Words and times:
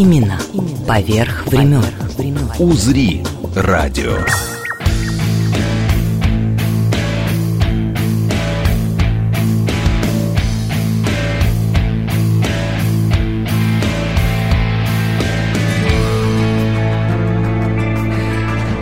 Баребруса 0.00 0.06
Именно 0.06 0.38
поверх 0.88 1.46
времен. 1.46 1.84
«Узри» 2.58 3.22
радио. 3.54 4.16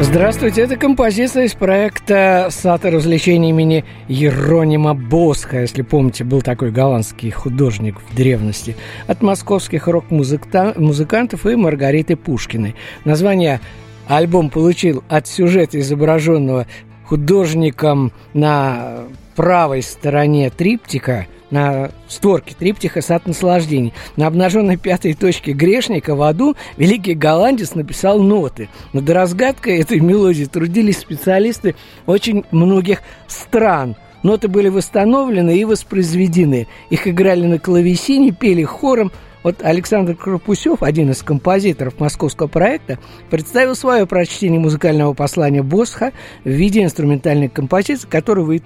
Здравствуйте, 0.01 0.63
это 0.63 0.77
композиция 0.77 1.45
из 1.45 1.55
проекта 1.55 2.49
«Сата 2.51 2.89
развлечений» 2.89 3.51
имени 3.51 3.85
Еронима 4.07 4.95
Босха. 4.95 5.61
Если 5.63 5.83
помните, 5.83 6.23
был 6.23 6.41
такой 6.41 6.71
голландский 6.71 7.33
художник 7.33 7.97
в 8.01 8.15
древности. 8.15 8.77
От 9.09 9.23
московских 9.23 9.89
рок-музыкантов 9.89 11.47
и 11.47 11.57
Маргариты 11.57 12.15
Пушкиной. 12.15 12.77
Название 13.05 13.61
альбом 14.07 14.51
получил 14.51 15.03
от 15.09 15.27
сюжета, 15.27 15.81
изображенного 15.81 16.69
художником 17.05 18.13
на 18.35 19.01
правой 19.35 19.83
стороне 19.83 20.51
триптика– 20.51 21.27
на 21.51 21.91
створке 22.09 22.55
триптиха 22.59 23.03
«Сад 23.03 23.27
наслаждений». 23.27 23.95
На 24.17 24.27
обнаженной 24.27 24.77
пятой 24.77 25.15
точке 25.15 25.53
грешника 25.53 26.15
в 26.15 26.23
аду 26.23 26.57
великий 26.77 27.15
голландец 27.15 27.75
написал 27.75 28.21
ноты. 28.21 28.69
Над 28.93 29.09
разгадкой 29.09 29.79
этой 29.79 30.01
мелодии 30.01 30.45
трудились 30.45 30.99
специалисты 30.99 31.75
очень 32.07 32.45
многих 32.51 33.03
стран– 33.27 33.97
Ноты 34.23 34.49
были 34.49 34.69
восстановлены 34.69 35.57
и 35.57 35.65
воспроизведены. 35.65 36.67
Их 36.91 37.07
играли 37.07 37.47
на 37.47 37.59
клавесине, 37.61 38.33
пели 38.33 38.65
хором– 38.65 39.13
вот 39.43 39.63
Александр 39.63 40.15
Крапусев, 40.15 40.83
один 40.83 41.11
из 41.11 41.23
композиторов 41.23 42.01
московского 42.01 42.49
проекта, 42.49 42.99
представил 43.31 43.75
свое 43.75 44.07
прочтение 44.07 44.61
музыкального 44.61 45.13
послания 45.15 45.63
Босха 45.63 46.13
в 46.45 46.49
виде 46.49 46.83
инструментальной 46.83 47.49
композиции, 47.49 48.09
которую 48.09 48.47
вы 48.47 48.63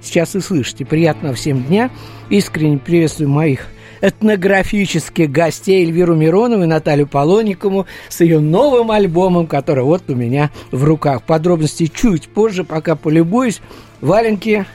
сейчас 0.00 0.34
и 0.36 0.40
слышите. 0.40 0.84
Приятного 0.84 1.34
всем 1.34 1.64
дня. 1.64 1.90
Искренне 2.30 2.78
приветствую 2.78 3.28
моих 3.28 3.66
этнографических 4.00 5.30
гостей 5.30 5.84
Эльвиру 5.84 6.14
Миронову 6.14 6.64
и 6.64 6.66
Наталью 6.66 7.06
Полоникову 7.06 7.86
с 8.08 8.20
ее 8.20 8.40
новым 8.40 8.90
альбомом, 8.90 9.46
который 9.46 9.84
вот 9.84 10.02
у 10.08 10.14
меня 10.14 10.50
в 10.72 10.84
руках. 10.84 11.22
Подробности 11.22 11.86
чуть 11.86 12.28
позже, 12.28 12.64
пока 12.64 12.96
полюбуюсь. 12.96 13.60
Валенки 14.00 14.66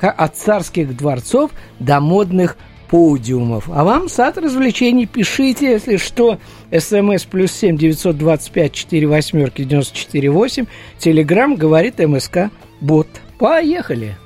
от 0.00 0.36
царских 0.36 0.94
дворцов 0.94 1.50
до 1.78 2.00
модных 2.00 2.58
подиумов. 2.88 3.68
А 3.72 3.84
вам 3.84 4.08
сад 4.08 4.38
развлечений 4.38 5.06
пишите, 5.06 5.70
если 5.72 5.96
что, 5.96 6.38
смс 6.70 7.24
плюс 7.24 7.52
семь 7.52 7.76
девятьсот 7.76 8.16
двадцать 8.18 8.52
пять 8.52 8.72
четыре 8.72 9.06
восьмерки 9.06 9.64
девяносто 9.64 9.96
четыре 9.96 10.30
восемь. 10.30 10.66
Телеграмм 10.98 11.56
говорит 11.56 11.98
МСК 11.98 12.50
Бот. 12.80 13.08
Поехали! 13.38 14.16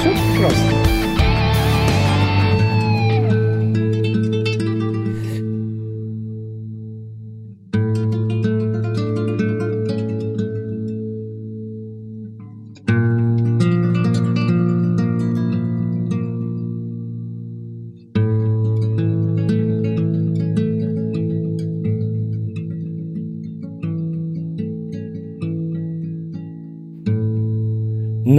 Все 0.00 0.14
просто. 0.38 0.79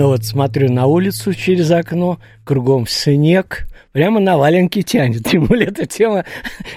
Ну 0.01 0.07
вот 0.07 0.25
смотрю 0.25 0.71
на 0.71 0.87
улицу 0.87 1.31
через 1.35 1.69
окно, 1.69 2.19
кругом 2.43 2.87
снег, 2.87 3.67
прямо 3.91 4.19
на 4.19 4.35
валенки 4.35 4.81
тянет. 4.81 5.23
Тем 5.29 5.45
более 5.45 5.67
эта 5.67 5.85
тема 5.85 6.25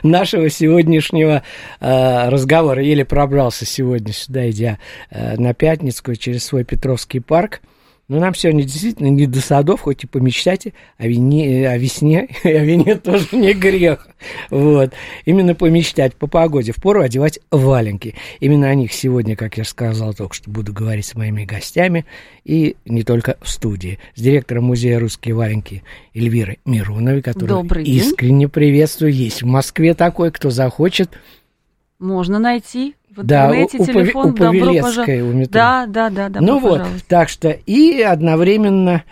нашего 0.03 0.51
сегодняшнего 0.51 1.43
э, 1.81 2.29
разговора. 2.29 2.83
Еле 2.83 3.07
пробрался 3.07 3.65
сегодня 3.65 4.13
сюда, 4.13 4.51
идя 4.51 4.79
э, 5.09 5.39
на 5.39 5.55
Пятницкую 5.55 6.17
через 6.17 6.45
свой 6.45 6.65
Петровский 6.65 7.21
парк. 7.21 7.63
Но 8.07 8.21
нам 8.21 8.35
сегодня 8.35 8.65
действительно 8.65 9.07
не 9.07 9.27
до 9.27 9.41
садов, 9.41 9.81
хоть 9.81 10.05
и 10.05 10.07
помечтайте, 10.07 10.75
о, 10.99 11.07
вине, 11.07 11.69
о 11.69 11.79
весне 11.79 12.29
и 12.45 12.49
о 12.51 12.63
вине 12.63 12.97
тоже 12.97 13.29
не 13.33 13.55
грех. 13.55 14.07
Вот. 14.51 14.93
Именно 15.25 15.55
помечтать 15.55 16.15
по 16.15 16.27
погоде. 16.27 16.73
Впору 16.73 17.01
одевать 17.01 17.41
валенки. 17.51 18.15
Именно 18.41 18.69
о 18.69 18.75
них 18.75 18.93
сегодня, 18.93 19.37
как 19.37 19.57
я 19.57 19.65
сказал 19.65 20.13
только 20.13 20.35
что, 20.35 20.51
буду 20.51 20.75
говорить 20.75 21.07
с 21.07 21.15
моими 21.15 21.45
гостями. 21.45 22.05
И 22.45 22.77
не 22.85 23.05
только 23.05 23.39
в 23.41 23.49
студии. 23.49 23.99
С 24.15 24.21
директором 24.21 24.65
музея 24.65 24.99
«Русские 24.99 25.35
валенки» 25.35 25.83
Эльвирой 26.13 26.59
Мироновой, 26.67 27.23
которую 27.23 27.67
искренне 27.83 28.49
приветствую. 28.49 29.15
Есть 29.15 29.43
в 29.43 29.47
Москве 29.47 29.95
такой, 29.95 30.31
кто 30.31 30.51
захочет. 30.51 31.11
Можно 31.99 32.39
найти 32.39 32.97
в 33.17 33.23
интернете, 33.23 33.79
да, 33.79 33.85
телефон, 33.85 34.27
у, 34.27 34.29
у 34.31 34.33
добро 34.33 34.75
пожаловать. 34.81 35.49
У 35.49 35.51
да, 35.51 35.87
да, 35.87 36.11
да. 36.11 36.41
Ну 36.41 36.59
вот, 36.59 36.83
так 37.09 37.29
что 37.29 37.51
и 37.51 38.01
одновременно 38.03 39.05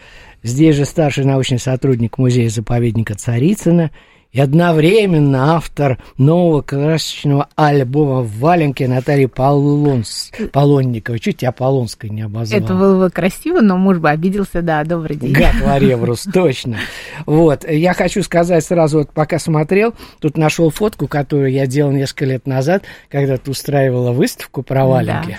здесь 0.42 0.76
же 0.76 0.84
старший 0.84 1.24
научный 1.24 1.58
сотрудник 1.58 2.18
музея-заповедника 2.18 3.14
Царицына– 3.14 3.90
и 4.32 4.40
одновременно 4.40 5.54
автор 5.54 5.98
нового 6.16 6.62
красочного 6.62 7.48
альбома 7.54 8.22
в 8.22 8.38
валенке 8.38 8.88
Натальи 8.88 9.26
Полонс, 9.26 10.32
Полонниковой. 10.52 11.18
Чуть 11.18 11.38
тебя 11.38 11.52
Полонской 11.52 12.08
не 12.08 12.22
обозвал. 12.22 12.60
Это 12.60 12.74
было 12.74 13.04
бы 13.04 13.10
красиво, 13.10 13.60
но 13.60 13.76
муж 13.76 13.98
бы 13.98 14.08
обиделся, 14.08 14.62
да, 14.62 14.84
добрый 14.84 15.16
день. 15.16 15.32
Гад 15.32 15.54
Вареврус, 15.62 16.26
точно. 16.32 16.78
Вот, 17.26 17.68
я 17.68 17.92
хочу 17.92 18.22
сказать 18.22 18.64
сразу, 18.64 19.00
вот 19.00 19.12
пока 19.12 19.38
смотрел, 19.38 19.94
тут 20.18 20.38
нашел 20.38 20.70
фотку, 20.70 21.08
которую 21.08 21.52
я 21.52 21.66
делал 21.66 21.92
несколько 21.92 22.24
лет 22.24 22.46
назад, 22.46 22.84
когда 23.10 23.36
ты 23.36 23.50
устраивала 23.50 24.12
выставку 24.12 24.62
про 24.62 24.86
валенки. 24.86 25.38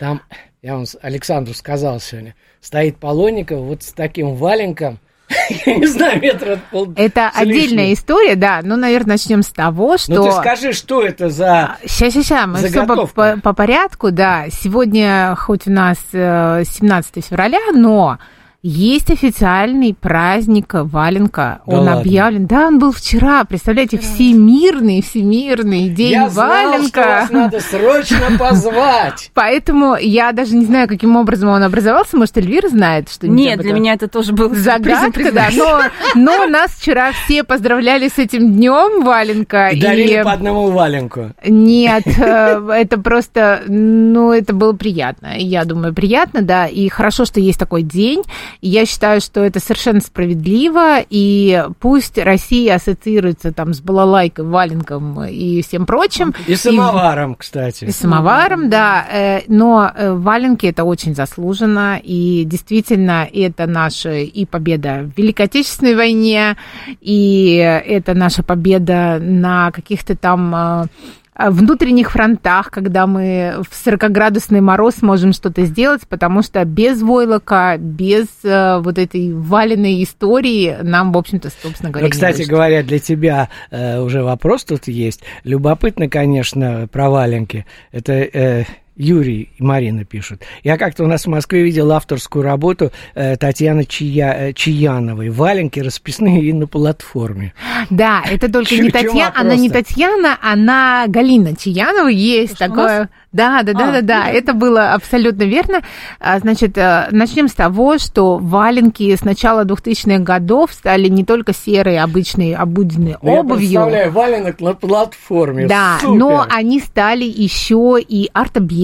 Да. 0.00 0.06
Там, 0.06 0.22
я 0.62 0.74
вам 0.74 0.84
Александру 1.00 1.54
сказал 1.54 2.00
сегодня, 2.00 2.34
стоит 2.60 2.96
Полонников 2.96 3.60
вот 3.60 3.84
с 3.84 3.92
таким 3.92 4.34
валенком, 4.34 4.98
я 5.66 5.76
не 5.76 5.86
знаю, 5.86 6.20
метра 6.20 6.58
пол... 6.70 6.92
Это 6.96 7.30
отдельная 7.34 7.92
история, 7.92 8.36
да. 8.36 8.60
Ну, 8.62 8.76
наверное, 8.76 9.12
начнем 9.12 9.42
с 9.42 9.48
того, 9.48 9.98
что... 9.98 10.12
Ну, 10.12 10.24
ты 10.24 10.32
скажи, 10.32 10.72
что 10.72 11.02
это 11.02 11.28
за 11.28 11.76
Сейчас, 11.82 12.14
сейчас, 12.14 12.24
сейчас. 12.24 12.46
Мы 12.46 12.58
все 12.68 12.86
по, 12.86 13.06
по, 13.06 13.40
по 13.42 13.52
порядку, 13.52 14.10
да. 14.10 14.46
Сегодня, 14.50 15.34
хоть 15.38 15.66
у 15.66 15.70
нас 15.70 15.98
17 16.12 17.16
э, 17.16 17.20
февраля, 17.20 17.72
но 17.72 18.18
есть 18.62 19.10
официальный 19.10 19.92
праздник 19.92 20.68
валенка. 20.72 21.62
Да 21.66 21.78
он 21.78 21.84
ладно. 21.84 22.00
объявлен. 22.00 22.46
Да, 22.46 22.68
он 22.68 22.78
был 22.78 22.92
вчера. 22.92 23.44
Представляете, 23.44 23.98
всемирный, 23.98 25.02
всемирный 25.02 25.88
день 25.88 26.12
я 26.12 26.28
валенка. 26.28 26.88
Знал, 26.88 26.88
что 26.88 27.00
вас 27.00 27.30
надо 27.30 27.60
срочно 27.60 28.26
позвать. 28.38 29.30
Поэтому 29.34 29.96
я 29.96 30.30
даже 30.30 30.54
не 30.54 30.64
знаю, 30.64 30.86
каким 30.86 31.16
образом 31.16 31.48
он 31.48 31.64
образовался. 31.64 32.16
Может, 32.16 32.38
Эльвира 32.38 32.68
знает, 32.68 33.10
что 33.10 33.26
Нет, 33.26 33.58
для 33.58 33.72
меня 33.72 33.94
это 33.94 34.06
тоже 34.06 34.32
был 34.32 34.54
загадка, 34.54 35.32
да. 35.32 35.48
Но, 35.52 35.80
но 36.14 36.46
нас 36.46 36.70
вчера 36.70 37.10
все 37.12 37.42
поздравляли 37.42 38.06
с 38.06 38.18
этим 38.18 38.52
днем 38.52 39.02
валенка. 39.02 39.70
И 39.70 39.80
дарили 39.80 40.20
и... 40.20 40.22
по 40.22 40.30
одному 40.30 40.70
валенку. 40.70 41.32
Нет, 41.44 42.04
э, 42.06 42.68
это 42.72 43.00
просто, 43.00 43.62
ну, 43.66 44.30
это 44.30 44.52
было 44.52 44.72
приятно. 44.72 45.36
Я 45.36 45.64
думаю, 45.64 45.92
приятно, 45.92 46.42
да. 46.42 46.66
И 46.66 46.88
хорошо, 46.88 47.24
что 47.24 47.40
есть 47.40 47.58
такой 47.58 47.82
день. 47.82 48.22
Я 48.60 48.86
считаю, 48.86 49.20
что 49.20 49.40
это 49.40 49.60
совершенно 49.60 50.00
справедливо, 50.00 50.98
и 51.08 51.64
пусть 51.80 52.18
Россия 52.18 52.76
ассоциируется 52.76 53.52
там 53.52 53.74
с 53.74 53.80
балалайкой, 53.80 54.44
валенком 54.44 55.24
и 55.24 55.62
всем 55.62 55.86
прочим. 55.86 56.34
И 56.46 56.54
самоваром, 56.54 57.32
и, 57.32 57.36
кстати. 57.36 57.84
И 57.84 57.90
самоваром, 57.90 58.70
да. 58.70 59.06
Э, 59.10 59.40
но 59.48 59.90
э, 59.94 60.12
валенки 60.12 60.66
это 60.66 60.84
очень 60.84 61.14
заслуженно, 61.14 62.00
и 62.02 62.44
действительно 62.44 63.28
это 63.32 63.66
наша 63.66 64.18
и 64.18 64.44
победа 64.44 65.10
в 65.14 65.18
Великой 65.18 65.46
Отечественной 65.46 65.94
войне, 65.94 66.56
и 67.00 67.54
это 67.56 68.14
наша 68.14 68.42
победа 68.42 69.18
на 69.20 69.70
каких-то 69.70 70.16
там 70.16 70.54
э, 70.54 70.86
внутренних 71.34 72.12
фронтах, 72.12 72.70
когда 72.70 73.06
мы 73.06 73.62
в 73.68 73.86
40-градусный 73.86 74.60
мороз 74.60 75.00
можем 75.00 75.32
что-то 75.32 75.64
сделать, 75.64 76.02
потому 76.08 76.42
что 76.42 76.64
без 76.64 77.00
войлока, 77.00 77.76
без 77.78 78.26
э, 78.44 78.78
вот 78.80 78.98
этой 78.98 79.32
валенной 79.32 80.02
истории 80.02 80.76
нам, 80.82 81.12
в 81.12 81.18
общем-то, 81.18 81.50
собственно 81.62 81.90
говоря, 81.90 82.06
ну, 82.06 82.10
Кстати 82.10 82.42
говоря, 82.42 82.82
для 82.82 82.98
тебя 82.98 83.48
э, 83.70 83.98
уже 84.00 84.22
вопрос 84.22 84.64
тут 84.64 84.88
есть. 84.88 85.22
Любопытно, 85.44 86.08
конечно, 86.08 86.86
про 86.92 87.08
валенки. 87.08 87.64
Это 87.92 88.12
э, 88.12 88.64
Юрий 89.02 89.50
и 89.56 89.62
Марина 89.62 90.04
пишут. 90.04 90.42
Я 90.62 90.78
как-то 90.78 91.04
у 91.04 91.06
нас 91.06 91.24
в 91.24 91.28
Москве 91.28 91.62
видел 91.62 91.90
авторскую 91.92 92.44
работу 92.44 92.92
э, 93.14 93.36
Татьяны 93.36 93.84
Чия, 93.84 94.32
э, 94.32 94.52
Чияновой. 94.52 95.30
Валенки 95.30 95.80
расписные 95.80 96.42
и 96.44 96.52
на 96.52 96.66
платформе. 96.66 97.52
Да, 97.90 98.22
это 98.30 98.50
только 98.50 98.76
не 98.76 98.90
Татьяна, 98.90 99.32
она 99.34 99.56
не 99.56 99.70
Татьяна, 99.70 100.38
она 100.40 101.04
Галина 101.08 101.56
Чиянова. 101.56 102.08
Есть 102.08 102.58
такое... 102.58 103.10
Да, 103.32 103.62
да, 103.62 103.72
да, 103.72 103.88
а, 103.88 103.92
да, 103.92 104.02
да, 104.02 104.28
это 104.28 104.52
было 104.52 104.92
абсолютно 104.92 105.44
верно. 105.44 105.80
А, 106.20 106.38
значит, 106.38 106.76
э, 106.76 107.08
начнем 107.12 107.48
с 107.48 107.54
того, 107.54 107.96
что 107.96 108.36
валенки 108.36 109.16
с 109.16 109.24
начала 109.24 109.64
2000-х 109.64 110.18
годов 110.18 110.70
стали 110.72 111.08
не 111.08 111.24
только 111.24 111.54
серой, 111.54 111.98
обычной, 111.98 112.54
обыденной 112.54 113.16
ну, 113.22 113.32
обувью. 113.38 113.70
Я 113.70 113.80
представляю, 113.80 114.12
валенок 114.12 114.60
на 114.60 114.74
платформе. 114.74 115.66
Да, 115.66 115.96
Супер. 116.02 116.18
но 116.18 116.46
они 116.50 116.80
стали 116.80 117.24
еще 117.24 117.98
и 118.06 118.30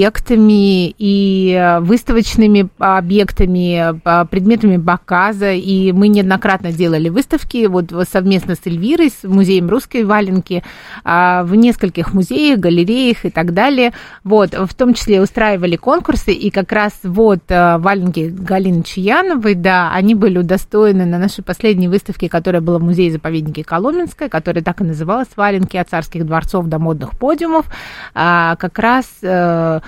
арт-объектами, 0.08 0.94
и 0.98 1.52
э, 1.52 1.80
выставочными 1.80 2.68
объектами, 2.78 4.00
предметами 4.26 4.76
показа, 4.76 5.52
и 5.52 5.92
мы 5.92 6.08
неоднократно 6.08 6.72
делали 6.72 7.08
выставки 7.08 7.66
вот 7.66 7.92
совместно 8.10 8.54
с 8.54 8.66
Эльвирой, 8.66 9.10
с 9.10 9.26
музеем 9.26 9.68
русской 9.68 10.04
валенки, 10.04 10.62
а, 11.04 11.42
в 11.44 11.54
нескольких 11.54 12.14
музеях, 12.14 12.58
галереях 12.58 13.24
и 13.24 13.30
так 13.30 13.54
далее. 13.54 13.92
Вот 14.24 14.54
в 14.54 14.74
том 14.74 14.94
числе 14.94 15.20
устраивали 15.20 15.76
конкурсы, 15.76 16.32
и 16.32 16.50
как 16.50 16.72
раз 16.72 16.92
вот 17.02 17.40
э, 17.48 17.78
валенки 17.78 18.28
Галины 18.28 18.82
Чаяновой, 18.82 19.54
да, 19.54 19.92
они 19.92 20.14
были 20.14 20.38
удостоены 20.38 21.04
на 21.06 21.18
нашей 21.18 21.42
последней 21.42 21.88
выставке, 21.88 22.28
которая 22.28 22.60
была 22.60 22.78
в 22.78 22.82
музее-заповеднике 22.82 23.64
Коломенская, 23.64 24.28
которая 24.28 24.62
так 24.62 24.80
и 24.80 24.84
называлась 24.84 25.28
«Валенки 25.36 25.76
от 25.76 25.88
царских 25.88 26.26
дворцов 26.26 26.66
до 26.66 26.78
модных 26.78 27.18
подиумов», 27.18 27.66
а, 28.14 28.56
как 28.56 28.78
раз 28.78 29.06
э, 29.22 29.38
Э, 29.38 29.80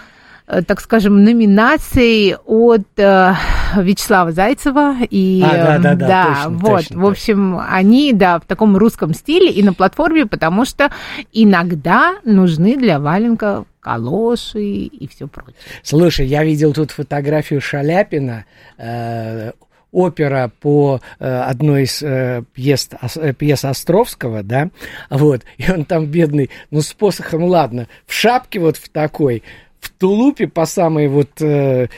так 0.67 0.81
скажем, 0.81 1.23
номинаций 1.23 2.37
от 2.45 2.87
э, 2.97 3.35
Вячеслава 3.77 4.33
Зайцева 4.33 4.97
и 5.09 5.43
а, 5.45 5.51
да, 5.51 5.79
да, 5.79 5.95
да, 5.95 6.07
да 6.07 6.25
точно, 6.25 6.51
вот, 6.51 6.77
точно, 6.77 7.01
в 7.01 7.07
общем, 7.07 7.53
точно. 7.53 7.75
они 7.75 8.13
да 8.13 8.39
в 8.41 8.47
таком 8.47 8.77
русском 8.77 9.15
стиле 9.15 9.51
и 9.51 9.63
на 9.63 9.73
платформе, 9.73 10.27
потому 10.27 10.65
что 10.65 10.91
иногда 11.33 12.17
нужны 12.25 12.77
для 12.77 12.99
валенка 12.99 13.65
калоши 13.81 14.63
и 14.63 15.09
все 15.09 15.29
прочее. 15.29 15.55
Слушай, 15.83 16.27
я 16.27 16.45
видел 16.45 16.73
тут 16.73 16.91
фотографию 16.91 17.61
Шаляпина. 17.61 18.45
Э, 18.77 19.53
опера 19.93 20.53
по 20.61 21.01
э, 21.19 21.27
одной 21.27 21.83
из 21.83 22.03
э, 22.03 22.43
пьес, 22.55 22.89
э, 23.17 23.33
пьес 23.33 23.65
Островского, 23.65 24.43
да, 24.43 24.71
вот, 25.09 25.43
и 25.59 25.71
он 25.71 25.85
там 25.85 26.07
бедный, 26.07 26.51
ну, 26.71 26.81
с 26.81 26.93
посохом, 26.93 27.45
ладно, 27.45 27.89
в 28.07 28.13
шапке 28.13 28.61
вот 28.61 28.77
в 28.77 28.89
такой, 28.89 29.43
в 29.81 29.91
тулупе 29.91 30.47
по 30.47 30.67
самой 30.67 31.09
вот 31.09 31.41
э, 31.41 31.89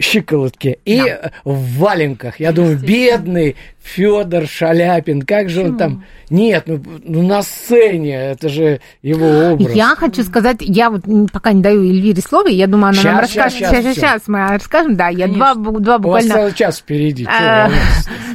щиколотке 0.00 0.78
и 0.84 0.98
да. 1.00 1.32
в 1.44 1.78
валенках. 1.78 2.40
Я 2.40 2.52
думаю, 2.52 2.78
бедный 2.78 3.56
Федор 3.82 4.46
Шаляпин, 4.46 5.22
как 5.22 5.48
же 5.48 5.60
Почему? 5.60 5.72
он 5.72 5.78
там... 5.78 6.04
Нет, 6.30 6.64
ну, 6.66 6.82
ну 7.04 7.22
на 7.22 7.42
сцене, 7.42 8.14
это 8.14 8.48
же 8.48 8.80
его 9.02 9.52
образ. 9.52 9.72
Я 9.74 9.94
хочу 9.96 10.22
сказать, 10.22 10.58
я 10.60 10.90
вот 10.90 11.04
пока 11.32 11.52
не 11.52 11.62
даю 11.62 11.82
Эльвире 11.82 12.20
слово, 12.20 12.48
я 12.48 12.66
думаю, 12.66 12.90
она 12.90 12.94
сейчас, 12.94 13.04
нам 13.04 13.20
расскажет. 13.20 13.58
Сейчас, 13.58 13.70
сейчас, 13.70 13.82
сейчас, 13.82 13.94
сейчас 13.94 14.28
мы 14.28 14.46
расскажем, 14.48 14.96
да, 14.96 15.08
я 15.08 15.26
два, 15.26 15.54
два 15.54 15.98
буквально... 15.98 16.34
У 16.34 16.42
вас 16.42 16.54
час 16.54 16.78
впереди. 16.78 17.26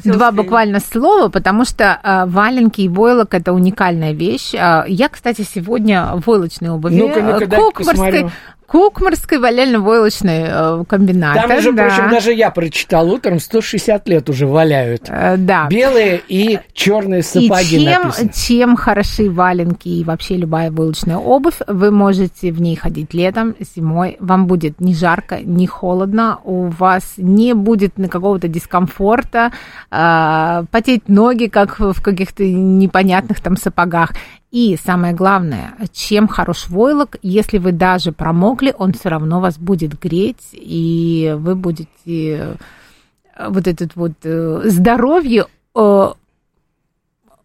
Два 0.04 0.32
буквально 0.32 0.80
слова, 0.80 1.30
потому 1.30 1.66
что 1.66 2.00
а, 2.02 2.26
валенки 2.26 2.82
и 2.82 2.90
войлок– 2.90 3.34
это 3.36 3.54
уникальная 3.54 4.14
вещь. 4.14 4.54
А, 4.56 4.86
я, 4.88 5.08
кстати, 5.08 5.44
сегодня 5.44 6.14
в 6.16 6.26
войлочной 6.26 6.72
обуви, 6.72 6.96
ну-ка, 6.96 7.22
ну-ка, 7.22 7.46
Кукмарской, 7.48 8.32
Кукмарской 8.74 9.38
валяльно-войлочной 9.38 10.46
э, 10.48 10.84
комбинат. 10.90 11.36
Там, 11.36 11.48
между 11.48 11.74
да. 11.74 11.84
прочим, 11.84 12.10
даже 12.10 12.34
я 12.34 12.50
прочитал 12.50 13.08
утром, 13.08 13.40
160 13.40 14.08
лет 14.10 14.28
уже 14.32 14.48
валяют. 14.48 15.04
Э, 15.10 15.38
да. 15.38 15.68
Белые 15.70 16.20
и 16.28 16.58
черные 16.74 17.22
сапоги 17.22 17.76
и 17.78 17.86
чем, 17.86 18.02
написано. 18.02 18.32
чем 18.34 18.76
хороши 18.76 19.30
валенки 19.30 19.90
и 19.90 20.04
вообще 20.04 20.38
любая 20.38 20.72
войлочная 20.72 21.18
обувь, 21.18 21.58
вы 21.68 21.92
можете 21.92 22.52
в 22.52 22.62
ней 22.62 22.76
ходить 22.76 23.14
летом, 23.14 23.54
зимой. 23.76 24.18
Вам 24.20 24.48
будет 24.48 24.82
не 24.82 24.96
жарко, 24.96 25.38
не 25.44 25.68
холодно, 25.68 26.40
у 26.44 26.64
вас 26.70 27.14
не 27.18 27.54
будет 27.54 27.94
какого-то 28.10 28.48
дискомфорта, 28.48 29.52
э, 29.92 30.64
потеть 30.72 31.08
ноги, 31.08 31.46
как 31.46 31.80
в 31.80 32.02
каких-то 32.02 32.44
непонятных 32.44 33.40
там 33.40 33.56
сапогах. 33.56 34.14
И 34.54 34.78
самое 34.78 35.16
главное, 35.16 35.74
чем 35.94 36.28
хорош 36.28 36.70
войлок, 36.70 37.18
если 37.24 37.58
вы 37.58 37.72
даже 37.72 38.12
промокли, 38.12 38.72
он 38.78 38.94
все 38.94 39.10
равно 39.10 39.42
вас 39.42 39.58
будет 39.58 40.00
греть, 40.00 40.50
и 40.52 41.34
вы 41.40 41.56
будете 41.56 41.88
э, 42.06 42.56
вот 43.50 43.68
этот 43.68 43.96
вот 43.96 44.12
э, 44.22 44.62
здоровье 44.66 45.48
э, 45.74 46.14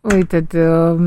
этот 0.04 1.00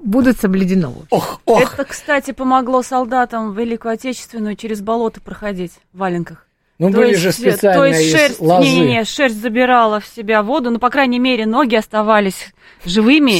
будут 0.00 0.40
соблюдено. 0.40 0.94
Ох, 1.10 1.40
ох. 1.44 1.62
Это, 1.62 1.84
кстати, 1.84 2.32
помогло 2.32 2.82
солдатам 2.82 3.52
в 3.52 3.56
Великую 3.56 3.94
Отечественную 3.94 4.56
через 4.56 4.80
болото 4.80 5.20
проходить 5.20 5.74
в 5.92 5.98
валенках. 5.98 6.44
Ну, 6.80 6.90
то 6.90 6.96
были 6.96 7.10
есть, 7.10 7.20
же 7.20 7.30
специальные 7.30 7.74
То 7.74 7.84
есть 7.84 8.10
шерсть, 8.10 8.40
лозы. 8.40 8.64
Не, 8.64 8.80
не, 8.80 8.86
не, 8.88 9.04
шерсть 9.04 9.40
забирала 9.40 10.00
в 10.00 10.06
себя 10.08 10.42
воду, 10.42 10.70
но, 10.70 10.80
по 10.80 10.90
крайней 10.90 11.20
мере, 11.20 11.46
ноги 11.46 11.76
оставались 11.76 12.52
живыми 12.84 13.38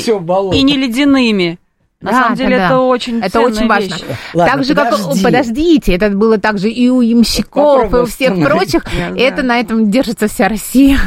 и 0.55 0.63
не 0.63 0.77
ледяными. 0.77 1.59
На 2.00 2.12
да, 2.12 2.23
самом 2.23 2.37
деле 2.37 2.56
да, 2.56 2.64
это 2.64 2.75
да. 2.75 2.81
очень 2.81 3.20
Это 3.20 3.41
очень 3.41 3.69
важно. 3.69 3.94
Вещь. 3.94 4.05
Ладно, 4.32 4.55
так 4.55 4.64
же, 4.64 4.75
подожди. 4.75 5.05
как 5.05 5.23
подождите, 5.23 5.94
это 5.94 6.08
было 6.08 6.38
также 6.38 6.70
и 6.70 6.88
у 6.88 7.02
ямщиков, 7.02 7.93
и 7.93 7.97
у 7.97 8.06
всех 8.06 8.43
прочих. 8.43 8.85
Это 9.19 9.43
на 9.43 9.61
этом 9.61 9.91
держится 9.91 10.26
вся 10.26 10.49
Россия. 10.49 10.99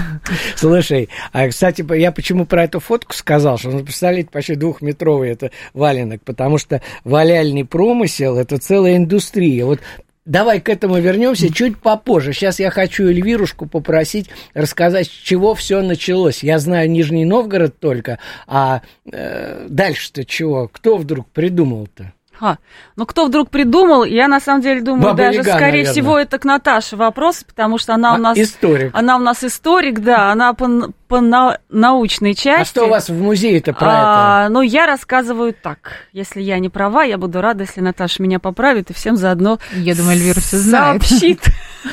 Слушай, 0.55 1.09
а 1.31 1.47
кстати, 1.47 1.83
я 1.97 2.11
почему 2.11 2.45
про 2.45 2.65
эту 2.65 2.79
фотку 2.79 3.13
сказал, 3.15 3.57
что 3.57 3.71
ну, 3.71 3.83
представляете, 3.83 4.29
почти 4.31 4.53
двухметровый 4.53 5.31
это 5.31 5.49
валенок, 5.73 6.21
потому 6.23 6.59
что 6.59 6.81
валяльный 7.03 7.65
промысел 7.65 8.37
это 8.37 8.59
целая 8.59 8.97
индустрия. 8.97 9.65
Вот 9.65 9.79
Давай 10.25 10.61
к 10.61 10.69
этому 10.69 10.99
вернемся 10.99 11.53
чуть 11.53 11.77
попозже. 11.77 12.31
Сейчас 12.31 12.59
я 12.59 12.69
хочу 12.69 13.07
Эльвирушку 13.07 13.65
попросить 13.65 14.29
рассказать, 14.53 15.07
с 15.07 15.09
чего 15.09 15.53
все 15.53 15.81
началось. 15.81 16.43
Я 16.43 16.59
знаю 16.59 16.89
Нижний 16.89 17.25
Новгород 17.25 17.77
только, 17.79 18.19
а 18.47 18.81
э, 19.11 19.67
дальше-то 19.69 20.23
чего? 20.23 20.69
Кто 20.69 20.95
вдруг 20.95 21.29
придумал-то? 21.29 22.13
А, 22.39 22.57
ну 22.95 23.05
кто 23.05 23.25
вдруг 23.25 23.49
придумал? 23.49 24.03
Я 24.03 24.27
на 24.27 24.39
самом 24.39 24.61
деле 24.61 24.81
думаю, 24.81 25.03
Баба 25.03 25.17
даже, 25.17 25.39
Яга, 25.39 25.51
скорее 25.51 25.71
наверное. 25.71 25.91
всего, 25.91 26.19
это 26.19 26.39
к 26.39 26.45
Наташе 26.45 26.95
вопрос, 26.95 27.43
потому 27.43 27.77
что 27.77 27.93
она 27.93 28.13
у 28.13 28.15
а, 28.15 28.17
нас... 28.17 28.37
Историк. 28.37 28.91
Она 28.93 29.17
у 29.17 29.19
нас 29.19 29.43
историк, 29.43 29.99
да, 29.99 30.31
она 30.31 30.53
по, 30.53 30.91
по 31.07 31.21
на, 31.21 31.59
научной 31.69 32.33
части. 32.33 32.61
А 32.61 32.65
что 32.65 32.85
у 32.85 32.89
вас 32.89 33.09
в 33.09 33.21
музее-то 33.21 33.73
про 33.73 33.87
а, 33.89 34.43
это? 34.45 34.53
Ну, 34.53 34.61
я 34.61 34.85
рассказываю 34.87 35.53
так. 35.53 36.07
Если 36.11 36.41
я 36.41 36.59
не 36.59 36.69
права, 36.69 37.03
я 37.03 37.17
буду 37.17 37.41
рада, 37.41 37.63
если 37.63 37.81
Наташа 37.81 38.21
меня 38.21 38.39
поправит 38.39 38.89
и 38.89 38.93
всем 38.93 39.15
заодно 39.15 39.59
Я 39.73 39.95
думаю, 39.95 40.17
Эльвира 40.17 40.39
все 40.39 40.57
знает. 40.57 41.03
Сообщит. 41.03 41.45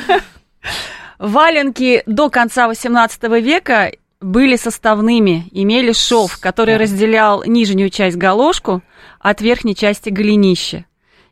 Валенки 1.18 2.02
до 2.06 2.30
конца 2.30 2.66
18 2.66 3.22
века 3.42 3.92
были 4.20 4.56
составными, 4.56 5.48
имели 5.50 5.92
шов, 5.92 6.38
который 6.40 6.76
разделял 6.76 7.44
нижнюю 7.44 7.90
часть 7.90 8.16
галошку 8.16 8.82
от 9.20 9.40
верхней 9.40 9.76
части 9.76 10.08
голенища. 10.08 10.86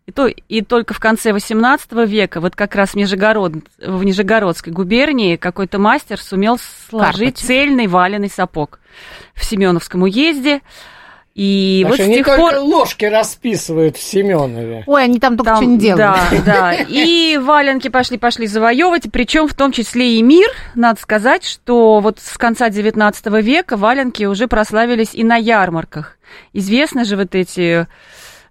И, 0.07 0.11
то, 0.11 0.26
и 0.26 0.62
только 0.62 0.95
в 0.95 1.00
конце 1.00 1.33
XVIII 1.33 2.07
века, 2.07 2.40
вот 2.40 2.57
как 2.57 2.75
раз 2.75 2.92
в, 2.92 2.95
Нижегород, 2.95 3.52
в 3.78 4.04
Нижегородской 4.04 4.73
губернии, 4.73 5.37
какой-то 5.37 5.78
мастер 5.78 6.18
сумел 6.18 6.59
сложить 6.88 7.35
Карпать. 7.35 7.38
цельный 7.38 7.87
валеный 7.88 8.30
сапог 8.30 8.80
в 9.35 9.45
Семеновском 9.45 10.02
уезде. 10.04 10.62
И 11.38 11.87
Потому 11.88 12.09
вот 12.09 12.14
с 12.14 12.16
тех 12.16 12.37
пор... 12.37 12.57
ложки 12.57 13.04
расписывают 13.04 13.97
в 13.97 14.02
Семенове. 14.02 14.83
Ой, 14.88 15.04
они 15.04 15.21
там 15.21 15.37
только 15.37 15.52
там, 15.52 15.57
что 15.59 15.66
не 15.66 15.78
делают. 15.78 16.18
Да, 16.30 16.30
да. 16.45 16.73
И 16.75 17.37
валенки 17.37 17.87
пошли-пошли 17.87 18.49
завоевывать, 18.49 19.04
причем 19.12 19.47
в 19.47 19.54
том 19.54 19.71
числе 19.71 20.16
и 20.16 20.23
мир. 20.23 20.49
Надо 20.75 21.00
сказать, 21.00 21.45
что 21.45 22.00
вот 22.00 22.18
с 22.18 22.37
конца 22.37 22.71
19 22.71 23.26
века 23.45 23.76
валенки 23.76 24.25
уже 24.25 24.49
прославились 24.49 25.11
и 25.12 25.23
на 25.23 25.37
ярмарках. 25.37 26.18
Известны 26.54 27.04
же 27.04 27.16
вот 27.16 27.37
эти 27.37 27.87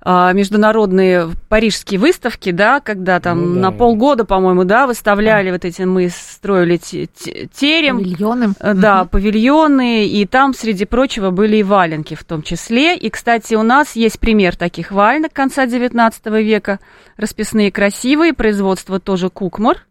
международные 0.06 1.30
парижские 1.50 2.00
выставки, 2.00 2.52
да, 2.52 2.80
когда 2.80 3.20
там 3.20 3.42
ну, 3.42 3.56
да. 3.56 3.62
на 3.62 3.72
полгода, 3.72 4.26
по-моему, 4.26 4.64
да, 4.64 4.88
выставляли 4.88 5.48
да. 5.48 5.54
вот 5.54 5.66
эти, 5.66 5.82
мы 5.82 6.10
строили 6.10 6.78
терем. 6.78 7.98
Павильоны. 7.98 8.54
Э, 8.60 8.74
да, 8.74 9.02
угу. 9.02 9.10
павильоны, 9.10 10.08
и 10.08 10.26
там, 10.26 10.54
среди 10.54 10.86
прочего, 10.86 11.32
были 11.32 11.58
и 11.58 11.64
валенки 11.64 12.16
в 12.16 12.24
том 12.24 12.42
числе. 12.42 12.96
И, 12.96 13.10
кстати, 13.10 13.56
у 13.56 13.64
нас 13.64 13.96
есть 13.96 14.20
пример 14.20 14.56
таких 14.56 14.92
валенок 14.92 15.34
конца 15.34 15.66
XIX 15.66 16.14
века, 16.42 16.80
расписные 17.18 17.72
красивые, 17.72 18.34
производство 18.34 19.00
тоже 19.00 19.30
Кукмар, 19.30 19.88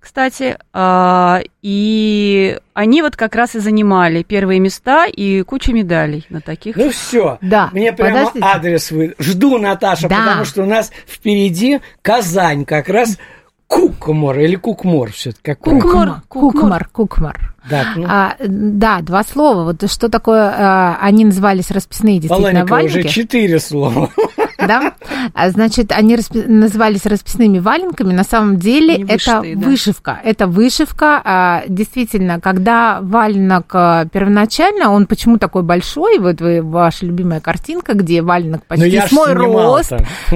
кстати, 0.00 0.56
а, 0.72 1.40
и 1.62 2.58
они 2.72 3.02
вот 3.02 3.16
как 3.16 3.34
раз 3.34 3.54
и 3.54 3.58
занимали 3.60 4.22
первые 4.22 4.58
места 4.58 5.06
и 5.06 5.42
кучу 5.42 5.72
медалей 5.72 6.24
на 6.30 6.40
таких. 6.40 6.76
Ну 6.76 6.90
все, 6.90 7.38
да. 7.42 7.68
мне 7.72 7.92
прямо 7.92 8.20
Подождите. 8.20 8.46
адрес 8.46 8.90
вы. 8.90 9.14
Жду, 9.18 9.58
Наташа, 9.58 10.08
да. 10.08 10.16
потому 10.16 10.44
что 10.46 10.62
у 10.62 10.66
нас 10.66 10.90
впереди 11.06 11.80
Казань 12.02 12.64
как 12.64 12.88
раз. 12.88 13.18
Кукмор 13.66 14.36
или 14.40 14.56
Кукмор 14.56 15.12
все-таки? 15.12 15.54
Кукмор, 15.54 16.22
Кукмор, 16.26 16.88
Кукмор. 16.88 17.54
Да, 17.68 17.92
ну. 17.94 18.04
а, 18.08 18.34
да, 18.40 19.00
два 19.00 19.22
слова. 19.22 19.62
Вот 19.62 19.88
что 19.88 20.08
такое, 20.08 20.52
а, 20.52 20.98
они 21.00 21.24
назывались 21.24 21.70
расписные 21.70 22.18
действительно 22.18 22.66
Паланика 22.66 22.72
валенки. 22.72 22.98
уже 22.98 23.08
четыре 23.08 23.60
слова. 23.60 24.10
Да? 24.66 24.94
А, 25.34 25.50
значит, 25.50 25.92
они 25.92 26.14
распи- 26.16 26.46
назывались 26.46 27.06
расписными 27.06 27.58
валенками. 27.58 28.12
На 28.12 28.24
самом 28.24 28.58
деле 28.58 28.94
они 28.94 29.04
это 29.04 29.40
вышитые, 29.40 29.56
вышивка. 29.56 30.20
Да? 30.22 30.30
Это 30.30 30.46
вышивка. 30.46 31.22
А, 31.24 31.62
действительно, 31.68 32.40
когда 32.40 33.00
валенок 33.00 33.66
а, 33.72 34.06
первоначально, 34.06 34.90
он 34.90 35.06
почему 35.06 35.38
такой 35.38 35.62
большой? 35.62 36.18
Вот 36.18 36.40
вы, 36.40 36.62
ваша 36.62 37.06
любимая 37.06 37.40
картинка, 37.40 37.94
где 37.94 38.22
валенок 38.22 38.62
ну, 38.68 38.76
почти 38.76 39.00
с 39.00 39.12
мой 39.12 39.32
рост. 39.32 39.92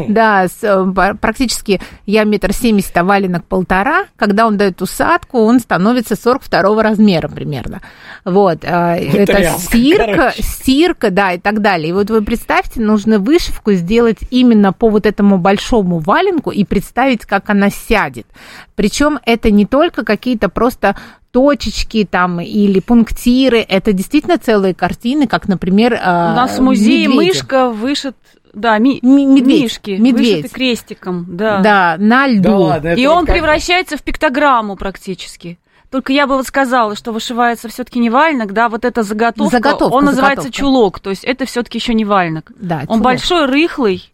Да, 0.09 0.47
с, 0.49 0.63
э, 0.63 1.15
практически 1.21 1.81
я 2.07 2.25
метр 2.25 2.53
семьдесят, 2.53 2.97
а 2.97 3.05
валенок 3.05 3.45
полтора. 3.45 4.05
Когда 4.17 4.47
он 4.47 4.57
дает 4.57 4.81
усадку, 4.83 5.39
он 5.39 5.61
становится 5.61 6.17
42 6.17 6.83
размера 6.83 7.29
примерно. 7.29 7.81
Вот. 8.25 8.65
Это 8.65 9.59
стирка, 9.59 10.33
стирка, 10.39 11.11
да, 11.11 11.33
и 11.33 11.39
так 11.39 11.61
далее. 11.61 11.91
И 11.91 11.93
вот 11.93 12.11
вы 12.11 12.23
представьте, 12.23 12.81
нужно 12.81 13.19
вышивку 13.19 13.73
сделать 13.73 14.14
сделать 14.15 14.19
именно 14.31 14.73
по 14.73 14.89
вот 14.89 15.07
этому 15.07 15.39
большому 15.39 15.99
валенку 15.99 16.51
и 16.51 16.65
представить, 16.65 17.25
как 17.25 17.51
она 17.51 17.71
сядет. 17.71 18.27
Причем 18.75 19.19
это 19.25 19.51
не 19.51 19.67
только 19.67 20.05
какие-то 20.05 20.49
просто 20.49 20.97
точечки 21.31 22.07
там 22.09 22.41
или 22.41 22.81
пунктиры, 22.81 23.59
это 23.59 23.93
действительно 23.93 24.39
целые 24.39 24.75
картины, 24.75 25.27
как, 25.27 25.49
например, 25.49 25.99
а, 26.01 26.33
у 26.33 26.37
нас 26.37 26.59
в 26.59 26.63
музее 26.63 27.09
медведя. 27.09 27.17
мышка 27.17 27.71
вышит 27.71 28.17
да, 28.53 28.79
ми- 28.79 29.01
медведь, 29.03 29.63
мишки, 29.63 29.91
медведь. 29.99 30.53
крестиком, 30.53 31.27
да. 31.29 31.59
Да, 31.59 31.97
на 31.99 32.29
льду. 32.29 32.43
Да 32.43 32.57
ладно, 32.57 32.89
и 32.95 33.07
он 33.07 33.27
как... 33.27 33.35
превращается 33.35 33.97
в 33.97 34.03
пиктограмму 34.03 34.77
практически. 34.77 35.59
Только 35.95 36.13
я 36.13 36.27
бы 36.27 36.35
вот 36.35 36.45
сказала, 36.45 36.97
что 36.97 37.13
вышивается 37.13 37.69
все-таки 37.69 38.01
не 38.01 38.11
вальник, 38.11 38.51
да, 38.51 38.69
вот 38.69 38.85
эта 38.85 39.05
заготовка, 39.05 39.59
заготовка 39.59 39.95
он 39.95 40.07
называется 40.07 40.43
заготовка. 40.43 40.59
чулок, 40.59 40.99
то 40.99 41.11
есть 41.11 41.23
это 41.23 41.45
все-таки 41.45 41.79
еще 41.79 41.95
не 41.95 42.05
вальник. 42.05 42.51
Да, 42.59 42.79
он 42.79 42.87
чулок. 42.87 43.03
большой, 43.03 43.47
рыхлый, 43.47 44.13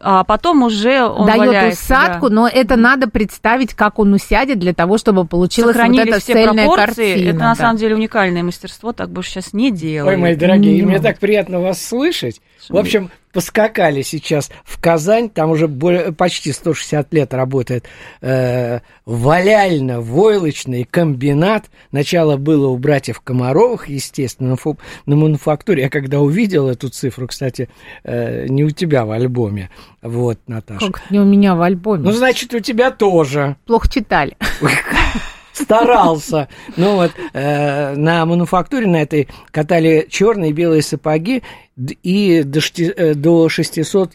а 0.00 0.22
потом 0.22 0.62
уже 0.62 1.02
он 1.02 1.26
дает 1.26 1.38
валяется, 1.40 1.82
усадку, 1.82 2.28
да. 2.28 2.34
но 2.36 2.46
это 2.46 2.76
надо 2.76 3.08
представить, 3.08 3.74
как 3.74 3.98
он 3.98 4.12
усядет 4.12 4.60
для 4.60 4.72
того, 4.72 4.98
чтобы 4.98 5.24
получилась 5.24 5.74
Сохранили 5.74 6.02
вот 6.02 6.08
эта 6.10 6.20
все 6.20 6.32
цельная 6.34 6.66
пропорции. 6.66 7.12
картина. 7.12 7.28
Это 7.30 7.38
да. 7.40 7.44
на 7.46 7.54
самом 7.56 7.76
деле 7.76 7.94
уникальное 7.96 8.42
мастерство, 8.44 8.92
так 8.92 9.10
больше 9.10 9.30
сейчас 9.30 9.52
не 9.52 9.72
делают. 9.72 10.14
Ой, 10.14 10.16
мои 10.16 10.36
дорогие, 10.36 10.86
мне 10.86 11.00
так 11.00 11.18
приятно 11.18 11.58
вас 11.58 11.84
слышать. 11.84 12.40
В 12.68 12.76
общем, 12.76 13.10
поскакали 13.32 14.02
сейчас 14.02 14.50
в 14.64 14.80
Казань, 14.80 15.30
там 15.30 15.50
уже 15.50 15.68
более, 15.68 16.12
почти 16.12 16.52
160 16.52 17.12
лет 17.12 17.34
работает 17.34 17.86
э, 18.20 18.80
валяльно-войлочный 19.06 20.84
комбинат. 20.84 21.66
Начало 21.92 22.36
было 22.36 22.68
у 22.68 22.76
братьев 22.78 23.20
Комаровых, 23.20 23.88
естественно, 23.88 24.50
на, 24.50 24.76
на 25.06 25.16
мануфактуре. 25.16 25.82
Я 25.84 25.90
когда 25.90 26.20
увидел 26.20 26.68
эту 26.68 26.88
цифру, 26.88 27.26
кстати, 27.26 27.68
э, 28.04 28.46
не 28.48 28.64
у 28.64 28.70
тебя 28.70 29.04
в 29.04 29.10
альбоме, 29.10 29.70
вот, 30.02 30.38
Наташа. 30.46 30.90
Как 30.90 31.10
не 31.10 31.18
у 31.18 31.24
меня 31.24 31.54
в 31.54 31.62
альбоме? 31.62 32.04
Ну, 32.04 32.12
значит, 32.12 32.54
у 32.54 32.60
тебя 32.60 32.90
тоже. 32.90 33.56
Плохо 33.66 33.88
читали. 33.88 34.36
старался. 35.62 36.48
Ну 36.76 36.96
вот, 36.96 37.12
э, 37.32 37.94
на 37.94 38.24
мануфактуре 38.26 38.86
на 38.86 39.02
этой 39.02 39.28
катали 39.50 40.06
черные 40.08 40.50
и 40.50 40.54
белые 40.54 40.82
сапоги 40.82 41.42
и 41.76 42.42
до, 42.42 42.60
э, 42.78 43.14
до 43.14 43.48
600 43.48 44.12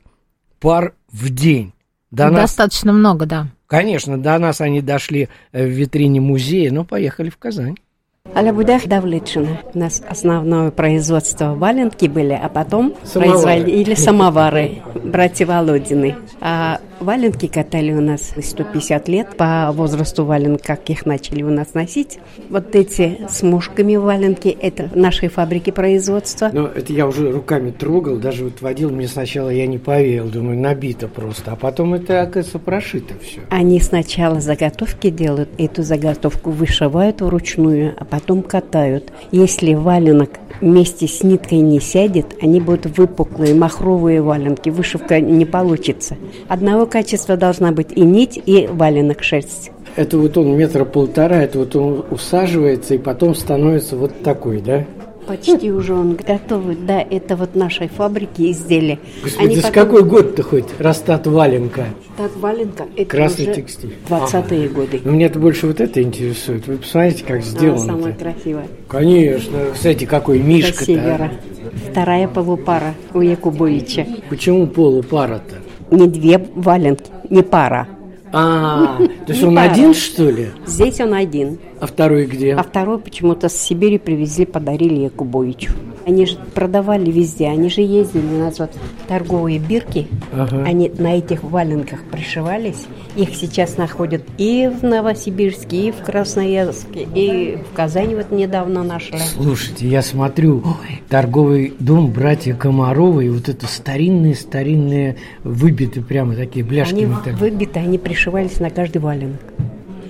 пар 0.60 0.94
в 1.12 1.30
день. 1.30 1.74
До 2.12 2.30
Достаточно 2.30 2.92
нас... 2.92 3.00
много, 3.00 3.26
да. 3.26 3.48
Конечно, 3.68 4.22
до 4.22 4.38
нас 4.38 4.62
они 4.62 4.82
дошли 4.82 5.30
в 5.52 5.64
витрине 5.64 6.22
музея, 6.22 6.72
но 6.72 6.86
поехали 6.86 7.30
в 7.30 7.38
Казань. 7.38 7.76
Алябудах 8.34 8.88
Давлетшина. 8.88 9.60
У 9.74 9.78
нас 9.78 10.02
основное 10.08 10.72
производство 10.72 11.54
валенки 11.54 12.08
были, 12.08 12.34
а 12.34 12.50
потом 12.50 12.96
самовары. 13.04 13.42
производили 13.42 13.94
самовары, 13.96 14.82
братья 15.04 15.46
Володины. 15.46 16.16
А 16.40 16.80
валенки 17.00 17.48
катали 17.48 17.94
у 17.94 18.02
нас 18.02 18.34
150 18.42 19.08
лет 19.08 19.38
по 19.38 19.72
возрасту 19.74 20.26
валенок, 20.26 20.62
как 20.62 20.90
их 20.90 21.06
начали 21.06 21.44
у 21.44 21.50
нас 21.50 21.74
носить. 21.74 22.20
Вот 22.50 22.76
эти 22.76 23.22
с 23.30 23.44
мушками 23.44 23.96
валенки, 23.96 24.48
это 24.48 24.90
нашей 24.94 25.30
фабрики 25.30 25.72
производства. 25.72 26.50
Ну, 26.54 26.66
это 26.66 26.94
я 26.94 27.08
уже 27.08 27.32
руками 27.32 27.72
трогал, 27.72 28.18
даже 28.18 28.46
вот 28.46 28.62
водил, 28.62 28.90
мне 28.90 29.08
сначала 29.08 29.50
я 29.50 29.68
не 29.68 29.78
поверил, 29.78 30.30
думаю, 30.30 30.58
набито 30.58 31.08
просто, 31.08 31.52
а 31.52 31.56
потом 31.56 31.94
это, 31.94 32.22
оказывается, 32.22 32.60
прошито 32.60 33.14
все. 33.22 33.42
Они 33.50 33.80
сначала 33.80 34.40
заготовки 34.40 35.10
делают, 35.10 35.50
эту 35.58 35.84
заготовку 35.84 36.52
вышивают 36.52 37.22
вручную, 37.22 37.96
а 38.00 38.06
потом 38.06 38.44
катают. 38.44 39.12
Если 39.32 39.74
валенок 39.74 40.32
вместе 40.62 41.07
с 41.07 41.24
ниткой 41.24 41.60
не 41.60 41.79
сядет, 41.79 42.36
они 42.41 42.62
будут 42.62 42.98
выпуклые, 42.98 43.53
махровые 43.53 44.22
валенки, 44.22 44.69
вышивка 44.69 45.19
не 45.19 45.45
получится. 45.45 46.17
Одного 46.48 46.86
качества 46.86 47.38
должна 47.38 47.72
быть 47.72 47.91
и 47.95 48.01
нить, 48.01 48.41
и 48.45 48.67
валенок 48.67 49.24
шерсть. 49.24 49.72
Это 49.95 50.17
вот 50.17 50.38
он 50.38 50.57
метра 50.57 50.86
полтора, 50.86 51.43
это 51.43 51.60
вот 51.60 51.75
он 51.75 52.05
усаживается 52.10 52.95
и 52.95 52.98
потом 52.98 53.36
становится 53.36 53.95
вот 53.95 54.24
такой, 54.24 54.60
да? 54.60 54.86
Почти 55.27 55.72
уже 55.72 55.94
он 55.94 56.15
готовый. 56.15 56.75
Да, 56.75 57.01
это 57.01 57.36
вот 57.36 57.56
нашей 57.56 57.88
фабрики 57.88 58.51
изделия. 58.51 59.00
Господи, 59.22 59.46
Они 59.46 59.56
да 59.56 59.62
потом... 59.62 59.72
с 59.72 59.74
какой 59.74 60.03
год-то 60.03 60.44
хоть 60.44 60.65
растат 60.80 61.27
валенка? 61.27 61.86
Так, 62.18 62.32
валенка, 62.38 62.86
это 62.96 63.10
Красный 63.10 63.46
уже 63.46 63.56
текстиль. 63.56 63.94
20-е 64.10 64.65
ага. 64.65 64.74
годы. 64.74 65.01
Но 65.03 65.12
меня 65.12 65.27
это 65.27 65.39
больше 65.39 65.68
вот 65.68 65.80
это 65.80 66.01
интересует. 66.01 66.68
Вы 66.68 66.77
посмотрите, 66.77 67.24
как 67.24 67.42
сделано. 67.44 67.84
Она 67.84 67.94
самая 67.94 68.13
красивая. 68.13 68.68
Конечно. 68.88 69.58
Кстати, 69.74 70.06
какой 70.06 70.39
мишка-то. 70.39 70.86
севера. 70.86 71.32
Вторая 71.92 72.27
полупара 72.27 72.94
у 73.13 73.22
Якубовича. 73.22 74.06
Почему 74.30 74.68
полупара-то? 74.68 75.56
Не 75.96 76.08
две 76.08 76.38
валенки, 76.56 77.06
не 77.30 77.44
пара. 77.44 77.88
А, 78.36 78.98
то 78.98 79.32
есть 79.32 79.44
он 79.44 79.60
один, 79.60 79.94
что 79.94 80.27
ли? 80.27 80.50
Здесь 80.65 81.00
он 81.00 81.13
один. 81.13 81.60
А 81.84 81.86
второй 81.86 82.28
где? 82.28 82.54
А 82.54 82.63
второй 82.63 82.98
почему-то 82.98 83.50
с 83.50 83.54
Сибири 83.54 83.98
привезли, 83.98 84.46
подарили 84.46 85.02
Якубовичу. 85.02 85.74
Они 86.06 86.25
же 86.25 86.38
продавали 86.56 87.12
везде, 87.12 87.48
они 87.48 87.70
же 87.70 87.82
ездили 87.82 88.25
на 88.25 88.52
вот 88.58 88.72
торговые 89.10 89.60
бирки, 89.60 90.08
ага. 90.32 90.63
они 90.63 90.90
на 90.98 91.18
этих 91.18 91.44
валенках 91.44 92.04
пришивались. 92.06 92.86
Их 93.18 93.36
сейчас 93.36 93.75
находят 93.75 94.24
и 94.38 94.72
в 94.74 94.86
Новосибирске, 94.86 95.90
и 95.90 95.92
в 95.92 95.98
Красноярске, 95.98 97.06
и 97.16 97.58
в 97.58 97.75
Казани 97.75 98.16
вот 98.16 98.32
недавно 98.32 98.84
нашли. 98.84 99.20
Слушайте, 99.20 99.86
я 99.86 100.02
смотрю, 100.02 100.63
ой, 100.63 101.02
торговый 101.10 101.74
дом 101.80 102.12
братья 102.12 102.54
Комаровы, 102.54 103.25
и 103.25 103.30
вот 103.30 103.50
это 103.50 103.68
старинные-старинные, 103.68 105.18
выбиты 105.44 106.02
прямо 106.02 106.34
такие 106.34 106.63
бляшки. 106.63 106.94
Они 106.94 107.06
выбиты, 107.06 107.80
они 107.80 107.98
пришивались 107.98 108.62
на 108.62 108.70
каждый 108.70 109.00
валенок. 109.00 109.42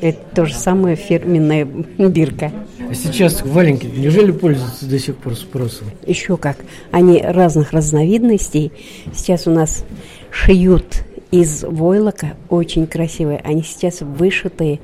Это 0.04 0.20
то 0.36 0.46
же 0.46 0.54
самое 0.54 0.98
фирменная 0.98 1.64
бирка. 1.64 2.52
А 2.90 2.94
сейчас 2.94 3.42
валенки 3.42 3.86
неужели 3.86 4.32
пользуются 4.32 4.86
до 4.86 5.00
сих 5.00 5.16
пор 5.16 5.34
спросом? 5.34 5.88
Еще 6.06 6.36
как. 6.36 6.58
Они 6.92 7.22
разных 7.22 7.72
разновидностей. 7.72 8.74
Сейчас 9.16 9.48
у 9.48 9.52
нас 9.52 9.86
шьют 10.30 11.06
из 11.32 11.64
войлока, 11.64 12.34
очень 12.50 12.86
красивые. 12.86 13.40
Они 13.46 13.64
сейчас 13.64 14.02
вышитые. 14.02 14.82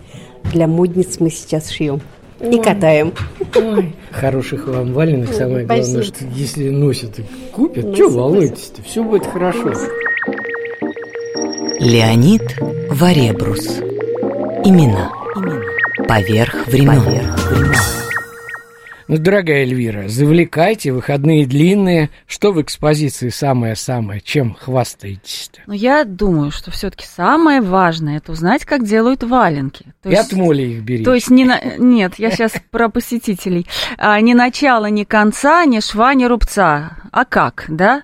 Для 0.53 0.67
модниц 0.67 1.19
мы 1.19 1.29
сейчас 1.31 1.69
шьем. 1.69 1.99
и 2.39 2.57
катаем. 2.57 3.11
Ой, 3.55 3.93
хороших 4.11 4.69
вам 4.69 4.93
валенок, 4.93 5.33
самое 5.33 5.65
Спасибо. 5.65 5.85
главное, 5.85 6.03
что 6.03 6.25
если 6.33 6.69
носят 6.69 7.19
и 7.19 7.23
купят, 7.51 7.93
что 7.93 8.07
волнуетесь-то, 8.07 8.81
все 8.83 9.03
будет 9.03 9.25
хорошо. 9.25 9.73
Леонид 11.81 12.55
Варебрус. 12.89 13.81
Имена. 14.65 15.11
Имена. 15.35 15.61
Поверх 16.07 16.67
времен. 16.67 17.01
Поверх 17.03 17.51
времен. 17.51 17.75
Ну, 19.07 19.17
дорогая 19.17 19.63
Эльвира, 19.63 20.07
завлекайте, 20.07 20.91
выходные 20.91 21.47
длинные. 21.47 22.11
Что 22.27 22.51
в 22.51 22.61
экспозиции 22.61 23.29
самое-самое? 23.29 24.21
Чем 24.21 24.53
хвастаетесь-то? 24.53 25.61
Ну, 25.65 25.73
я 25.73 26.03
думаю, 26.03 26.51
что 26.51 26.69
все 26.69 26.91
таки 26.91 27.07
самое 27.07 27.59
важное– 27.61 28.17
это 28.19 28.31
узнать, 28.31 28.65
как 28.65 28.85
делают 28.85 29.23
валенки. 29.23 29.85
То 30.03 30.09
И 30.09 30.11
есть, 30.11 30.31
от 30.31 30.37
моли 30.37 30.61
их 30.61 30.83
берите. 30.83 31.05
То 31.05 31.15
есть, 31.15 31.31
не 31.31 31.45
на... 31.45 31.59
нет, 31.79 32.13
я 32.17 32.29
сейчас 32.29 32.53
про 32.71 32.89
посетителей. 32.89 33.65
А, 33.97 34.19
ни 34.21 34.33
начала, 34.33 34.85
ни 34.91 35.05
конца, 35.05 35.65
ни 35.65 35.79
шва, 35.79 36.13
ни 36.13 36.25
рубца. 36.25 36.97
А 37.11 37.25
как, 37.25 37.65
да? 37.67 38.03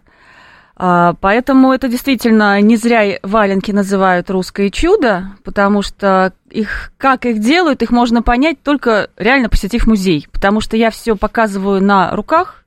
А, 0.78 1.14
поэтому 1.22 1.72
это 1.72 1.88
действительно 1.88 2.60
не 2.60 2.76
зря 2.76 3.18
валенки 3.24 3.72
называют 3.72 4.30
русское 4.30 4.70
чудо, 4.70 5.32
потому 5.44 5.82
что 5.82 6.34
их, 6.50 6.92
как 6.98 7.26
их 7.26 7.40
делают, 7.40 7.82
их 7.82 7.92
можно 7.92 8.22
понять 8.22 8.62
только 8.62 9.10
реально 9.16 9.50
посетив 9.50 9.88
музей. 9.88 10.28
Потому 10.32 10.60
что 10.60 10.76
я 10.76 10.92
все 10.92 11.16
показываю 11.16 11.82
на 11.82 12.12
руках, 12.12 12.66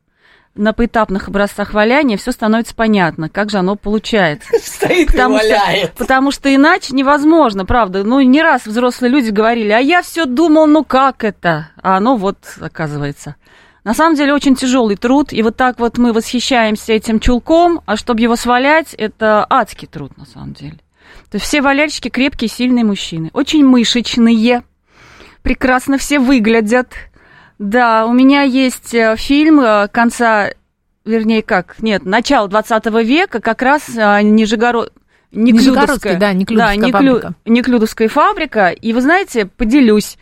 на 0.54 0.72
поэтапных 0.72 1.28
образцах 1.28 1.72
валяния, 1.72 2.16
все 2.16 2.32
становится 2.32 2.74
понятно, 2.74 3.28
как 3.28 3.50
же 3.50 3.58
оно 3.58 3.76
получается. 3.76 4.48
Стоит 4.62 5.08
потому 5.08 5.36
и 5.36 5.38
валяет. 5.38 5.90
Что, 5.90 5.98
потому 5.98 6.30
что 6.32 6.52
иначе 6.52 6.94
невозможно, 6.94 7.64
правда. 7.64 8.04
Ну, 8.04 8.20
не 8.20 8.42
раз 8.42 8.66
взрослые 8.66 9.10
люди 9.10 9.30
говорили, 9.30 9.70
а 9.70 9.78
я 9.78 10.02
все 10.02 10.24
думал, 10.24 10.66
ну 10.66 10.82
как 10.82 11.24
это? 11.24 11.70
А 11.80 11.98
оно 11.98 12.16
вот, 12.16 12.38
оказывается. 12.60 13.36
На 13.88 13.94
самом 13.94 14.16
деле 14.16 14.34
очень 14.34 14.54
тяжелый 14.54 14.96
труд, 14.96 15.32
и 15.32 15.42
вот 15.42 15.56
так 15.56 15.78
вот 15.78 15.96
мы 15.96 16.12
восхищаемся 16.12 16.92
этим 16.92 17.20
чулком, 17.20 17.80
а 17.86 17.96
чтобы 17.96 18.20
его 18.20 18.36
свалять, 18.36 18.92
это 18.92 19.46
адский 19.48 19.88
труд 19.88 20.14
на 20.18 20.26
самом 20.26 20.52
деле. 20.52 20.76
То 21.30 21.36
есть 21.36 21.46
все 21.46 21.62
валяльщики 21.62 22.10
крепкие, 22.10 22.50
сильные 22.50 22.84
мужчины, 22.84 23.30
очень 23.32 23.64
мышечные, 23.64 24.62
прекрасно 25.40 25.96
все 25.96 26.18
выглядят. 26.18 26.92
Да, 27.58 28.04
у 28.04 28.12
меня 28.12 28.42
есть 28.42 28.92
э, 28.92 29.16
фильм 29.16 29.58
э, 29.60 29.88
конца, 29.88 30.50
вернее 31.06 31.40
как, 31.42 31.76
нет, 31.80 32.04
начала 32.04 32.46
20 32.46 32.84
века, 33.06 33.40
как 33.40 33.62
раз 33.62 33.88
э, 33.96 34.20
Нижегород... 34.20 34.92
Неклюдовская, 35.32 36.18
да, 36.18 36.34
Неклюдовская 36.34 36.92
да, 36.92 36.98
фабрика. 36.98 37.34
Неклюдовская 37.46 38.08
фабрика. 38.08 38.68
И 38.68 38.92
вы 38.92 39.00
знаете, 39.00 39.46
поделюсь, 39.46 40.18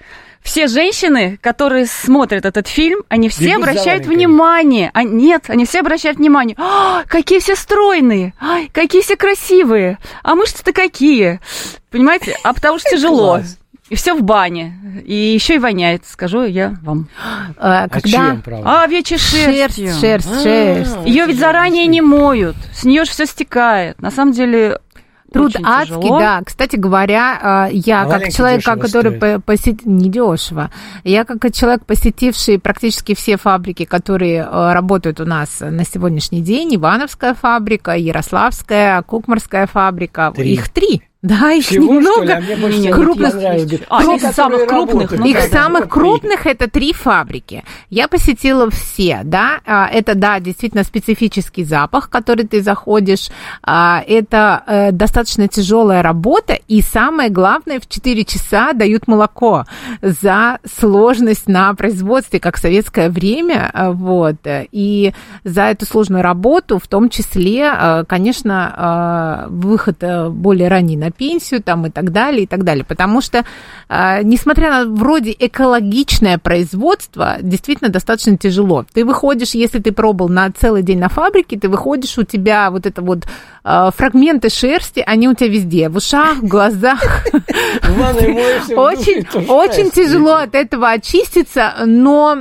все 0.46 0.68
женщины, 0.68 1.38
которые 1.42 1.86
смотрят 1.86 2.44
этот 2.44 2.68
фильм, 2.68 3.02
они 3.08 3.28
все 3.28 3.46
Бегут 3.46 3.68
обращают 3.68 4.06
внимание. 4.06 4.90
А, 4.94 5.02
нет, 5.02 5.44
они 5.48 5.66
все 5.66 5.80
обращают 5.80 6.18
внимание. 6.18 6.56
А, 6.58 7.02
какие 7.08 7.40
все 7.40 7.56
стройные, 7.56 8.32
а, 8.40 8.60
какие 8.72 9.02
все 9.02 9.16
красивые, 9.16 9.98
а 10.22 10.34
мышцы-то 10.34 10.72
какие. 10.72 11.40
Понимаете? 11.90 12.36
А 12.44 12.54
потому 12.54 12.78
что 12.78 12.90
тяжело. 12.96 13.40
И 13.88 13.94
все 13.94 14.14
в 14.14 14.22
бане. 14.22 15.02
И 15.04 15.14
еще 15.14 15.56
и 15.56 15.58
воняет, 15.58 16.04
скажу 16.06 16.44
я 16.44 16.76
вам. 16.82 17.08
А, 17.56 17.88
когда? 17.88 18.30
А, 18.30 18.42
чем, 18.42 18.42
а 18.64 18.84
овечьей 18.84 19.18
шерстью. 19.18 19.92
Шерсть, 19.92 20.00
шерсть, 20.00 20.28
а, 20.28 20.42
шерсть. 20.42 20.96
Ее 21.04 21.26
ведь 21.26 21.38
заранее 21.38 21.86
не 21.86 22.00
моют. 22.00 22.56
С 22.72 22.84
нее 22.84 23.04
же 23.04 23.10
все 23.10 23.26
стекает. 23.26 24.00
На 24.00 24.10
самом 24.10 24.32
деле 24.32 24.80
Труд 25.32 25.54
Очень 25.54 25.64
адский, 25.66 25.96
тяжело. 25.96 26.18
да. 26.18 26.42
Кстати 26.44 26.76
говоря, 26.76 27.38
а, 27.42 27.68
я 27.70 28.02
а 28.02 28.06
как 28.08 28.32
человек, 28.32 28.64
который 28.64 29.40
посетил... 29.40 29.76
Недешево. 29.90 30.70
Я 31.04 31.24
как 31.24 31.52
человек, 31.52 31.84
посетивший 31.84 32.58
практически 32.58 33.14
все 33.14 33.36
фабрики, 33.36 33.84
которые 33.84 34.44
а, 34.44 34.72
работают 34.72 35.20
у 35.20 35.24
нас 35.24 35.60
на 35.60 35.84
сегодняшний 35.84 36.42
день, 36.42 36.76
Ивановская 36.76 37.34
фабрика, 37.34 37.92
Ярославская, 37.92 39.02
Кукмарская 39.02 39.66
фабрика, 39.66 40.32
три. 40.34 40.52
их 40.52 40.68
три. 40.68 41.02
Да, 41.22 41.50
их 41.50 41.64
Всего, 41.64 41.94
немного. 41.94 42.36
А 42.36 42.40
мне 42.40 42.92
крупных. 42.92 43.34
А, 43.88 44.02
Круп... 44.02 44.22
из 44.22 44.30
самых 44.32 44.66
крупных. 44.66 45.12
Ну, 45.12 45.24
их 45.24 45.36
да, 45.36 45.48
самых 45.48 45.84
да, 45.84 45.86
крупных 45.86 46.46
это 46.46 46.70
три 46.70 46.92
фабрики. 46.92 47.64
Я 47.88 48.06
посетила 48.06 48.70
все, 48.70 49.22
да. 49.24 49.60
А, 49.64 49.88
это, 49.88 50.14
да, 50.14 50.38
действительно 50.40 50.84
специфический 50.84 51.64
запах, 51.64 52.10
который 52.10 52.46
ты 52.46 52.62
заходишь. 52.62 53.30
А, 53.62 54.04
это 54.06 54.62
э, 54.66 54.92
достаточно 54.92 55.48
тяжелая 55.48 56.02
работа. 56.02 56.58
И 56.68 56.82
самое 56.82 57.30
главное, 57.30 57.80
в 57.80 57.88
4 57.88 58.24
часа 58.24 58.74
дают 58.74 59.08
молоко 59.08 59.64
за 60.02 60.58
сложность 60.64 61.48
на 61.48 61.72
производстве, 61.74 62.40
как 62.40 62.56
в 62.56 62.60
советское 62.60 63.08
время. 63.08 63.72
Вот. 63.74 64.36
И 64.44 65.14
за 65.44 65.62
эту 65.62 65.86
сложную 65.86 66.22
работу, 66.22 66.78
в 66.78 66.86
том 66.86 67.08
числе, 67.08 68.04
конечно, 68.06 69.46
выход 69.48 69.96
э, 70.02 70.28
более 70.28 70.68
ранний 70.68 70.96
на 70.96 71.05
пенсию 71.10 71.62
там 71.62 71.86
и 71.86 71.90
так 71.90 72.12
далее, 72.12 72.44
и 72.44 72.46
так 72.46 72.64
далее. 72.64 72.84
Потому 72.84 73.20
что, 73.20 73.44
э, 73.88 74.22
несмотря 74.22 74.70
на 74.70 74.84
вроде 74.84 75.34
экологичное 75.38 76.38
производство, 76.38 77.36
действительно 77.40 77.90
достаточно 77.90 78.36
тяжело. 78.36 78.84
Ты 78.92 79.04
выходишь, 79.04 79.50
если 79.50 79.78
ты 79.78 79.92
пробовал 79.92 80.30
на 80.30 80.50
целый 80.50 80.82
день 80.82 80.98
на 80.98 81.08
фабрике, 81.08 81.58
ты 81.58 81.68
выходишь, 81.68 82.18
у 82.18 82.22
тебя 82.22 82.70
вот 82.70 82.86
это 82.86 83.02
вот 83.02 83.24
э, 83.64 83.90
фрагменты 83.96 84.48
шерсти, 84.48 85.02
они 85.06 85.28
у 85.28 85.34
тебя 85.34 85.48
везде, 85.48 85.88
в 85.88 85.96
ушах, 85.96 86.38
в 86.38 86.46
глазах. 86.46 87.26
Очень, 88.76 89.26
очень 89.48 89.90
тяжело 89.90 90.34
от 90.34 90.54
этого 90.54 90.90
очиститься, 90.90 91.74
но 91.84 92.38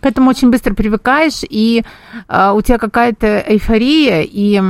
к 0.00 0.06
этому 0.06 0.30
очень 0.30 0.50
быстро 0.50 0.74
привыкаешь, 0.74 1.42
и 1.48 1.84
э, 2.28 2.52
у 2.54 2.62
тебя 2.62 2.78
какая-то 2.78 3.44
эйфория, 3.46 4.22
и 4.22 4.60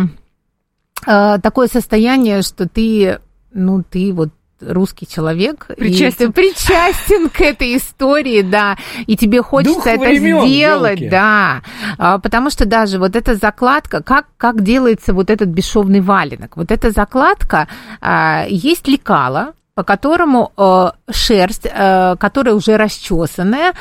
такое 1.05 1.69
состояние, 1.69 2.43
что 2.43 2.69
ты, 2.69 3.21
ну, 3.53 3.83
ты 3.83 4.13
вот 4.13 4.31
русский 4.67 5.07
человек, 5.07 5.67
причастен. 5.77 6.07
и 6.07 6.11
ты 6.29 6.33
причастен 6.33 7.29
к 7.29 7.41
этой 7.41 7.77
истории, 7.77 8.43
да, 8.43 8.77
и 9.07 9.17
тебе 9.17 9.43
хочется 9.43 9.75
Дух 9.75 9.87
это 9.87 10.01
времен, 10.01 10.47
сделать, 10.47 11.01
елки. 11.01 11.11
да, 11.11 11.63
а, 11.99 12.19
потому 12.19 12.51
что 12.51 12.65
даже 12.65 12.99
вот 12.99 13.17
эта 13.17 13.35
закладка, 13.35 14.03
как, 14.03 14.27
как 14.37 14.63
делается 14.63 15.13
вот 15.13 15.31
этот 15.31 15.49
бесшовный 15.49 16.01
валенок, 16.01 16.57
вот 16.57 16.71
эта 16.71 16.91
закладка, 16.91 17.69
а, 18.01 18.47
есть 18.49 18.89
лекала, 18.89 19.55
по 19.75 19.85
которому 19.85 20.53
э, 20.59 20.91
шерсть, 21.11 21.67
э, 21.67 22.17
которая 22.21 22.55
уже 22.55 22.77
расчесанная, 22.77 23.73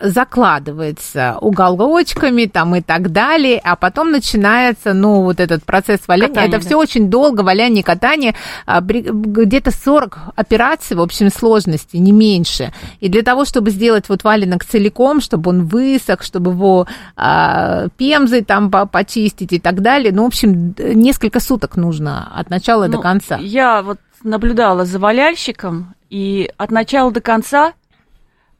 закладывается 0.00 1.38
уголочками 1.40 2.44
там 2.44 2.76
и 2.76 2.82
так 2.82 3.10
далее, 3.10 3.58
а 3.64 3.76
потом 3.76 4.10
начинается, 4.10 4.92
ну, 4.92 5.22
вот 5.22 5.40
этот 5.40 5.64
процесс 5.64 6.00
валяния. 6.06 6.28
Катание, 6.34 6.48
Это 6.50 6.58
да. 6.58 6.66
все 6.66 6.76
очень 6.76 7.08
долго, 7.08 7.40
валяние, 7.40 7.82
катание, 7.82 8.34
э, 8.66 8.80
где-то 8.82 9.70
40 9.70 10.18
операций 10.36 10.96
в 10.96 11.00
общем 11.00 11.30
сложности, 11.30 11.96
не 11.96 12.12
меньше. 12.12 12.74
И 13.00 13.08
для 13.08 13.22
того, 13.22 13.46
чтобы 13.46 13.70
сделать 13.70 14.10
вот 14.10 14.24
валенок 14.24 14.66
целиком, 14.66 15.22
чтобы 15.22 15.50
он 15.50 15.64
высох, 15.64 16.22
чтобы 16.22 16.50
его 16.50 16.86
э, 17.16 17.88
пемзой 17.96 18.44
там 18.44 18.70
почистить 18.70 19.54
и 19.54 19.58
так 19.58 19.80
далее, 19.80 20.12
ну, 20.12 20.24
в 20.24 20.26
общем, 20.26 20.74
несколько 20.78 21.40
суток 21.40 21.76
нужно 21.76 22.30
от 22.34 22.50
начала 22.50 22.88
ну, 22.88 22.92
до 22.92 22.98
конца. 22.98 23.38
Я 23.38 23.80
вот 23.80 23.98
наблюдала 24.22 24.84
за 24.84 24.98
валяльщиком, 24.98 25.94
и 26.08 26.50
от 26.56 26.70
начала 26.70 27.10
до 27.10 27.20
конца 27.20 27.74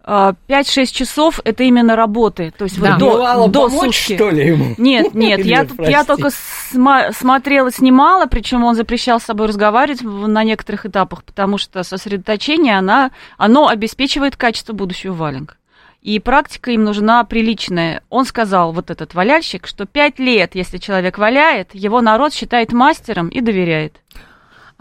5-6 0.04 0.42
а, 0.48 0.64
часов 0.86 1.40
это 1.44 1.62
именно 1.62 1.94
работы. 1.94 2.52
То 2.56 2.64
есть 2.64 2.80
да. 2.80 2.96
до, 2.96 3.48
до 3.48 3.68
помочь, 3.68 3.96
сутки. 3.96 4.14
что 4.16 4.30
ли, 4.30 4.46
ему? 4.48 4.74
Нет, 4.78 5.14
нет, 5.14 5.44
я, 5.44 5.66
я 5.78 6.04
только 6.04 6.28
сма- 6.28 7.12
смотрела, 7.12 7.70
снимала, 7.70 8.26
причем 8.26 8.64
он 8.64 8.74
запрещал 8.74 9.20
с 9.20 9.24
собой 9.24 9.48
разговаривать 9.48 10.02
на 10.02 10.42
некоторых 10.42 10.86
этапах, 10.86 11.22
потому 11.24 11.58
что 11.58 11.82
сосредоточение, 11.82 12.78
она, 12.78 13.10
оно 13.36 13.68
обеспечивает 13.68 14.36
качество 14.36 14.72
будущего 14.72 15.12
валенка. 15.12 15.56
И 16.00 16.18
практика 16.18 16.70
им 16.70 16.84
нужна 16.84 17.22
приличная. 17.24 18.02
Он 18.08 18.24
сказал, 18.24 18.72
вот 18.72 18.90
этот 18.90 19.12
валяльщик, 19.12 19.66
что 19.66 19.84
5 19.84 20.18
лет, 20.18 20.54
если 20.54 20.78
человек 20.78 21.18
валяет, 21.18 21.74
его 21.74 22.00
народ 22.00 22.32
считает 22.32 22.72
мастером 22.72 23.28
и 23.28 23.42
доверяет. 23.42 23.99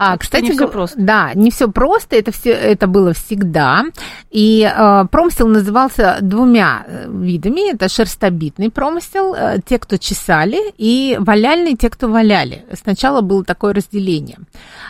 А, 0.02 0.16
кстати, 0.16 0.44
не 0.44 0.52
все 0.52 0.66
просто. 0.66 0.98
Да, 0.98 1.32
не 1.34 1.50
все 1.50 1.70
просто, 1.70 2.16
это, 2.16 2.32
все, 2.32 2.52
это 2.52 2.86
было 2.86 3.12
всегда. 3.12 3.84
И 4.30 4.62
э, 4.62 5.04
промысел 5.10 5.46
назывался 5.46 6.16
двумя 6.22 6.84
э, 6.86 7.06
видами. 7.10 7.74
Это 7.74 7.90
шерстобитный 7.90 8.70
промысел, 8.70 9.34
э, 9.34 9.58
те, 9.62 9.78
кто 9.78 9.98
чесали, 9.98 10.72
и 10.78 11.18
валяльный, 11.20 11.76
те, 11.76 11.90
кто 11.90 12.08
валяли. 12.08 12.64
Сначала 12.72 13.20
было 13.20 13.44
такое 13.44 13.74
разделение. 13.74 14.38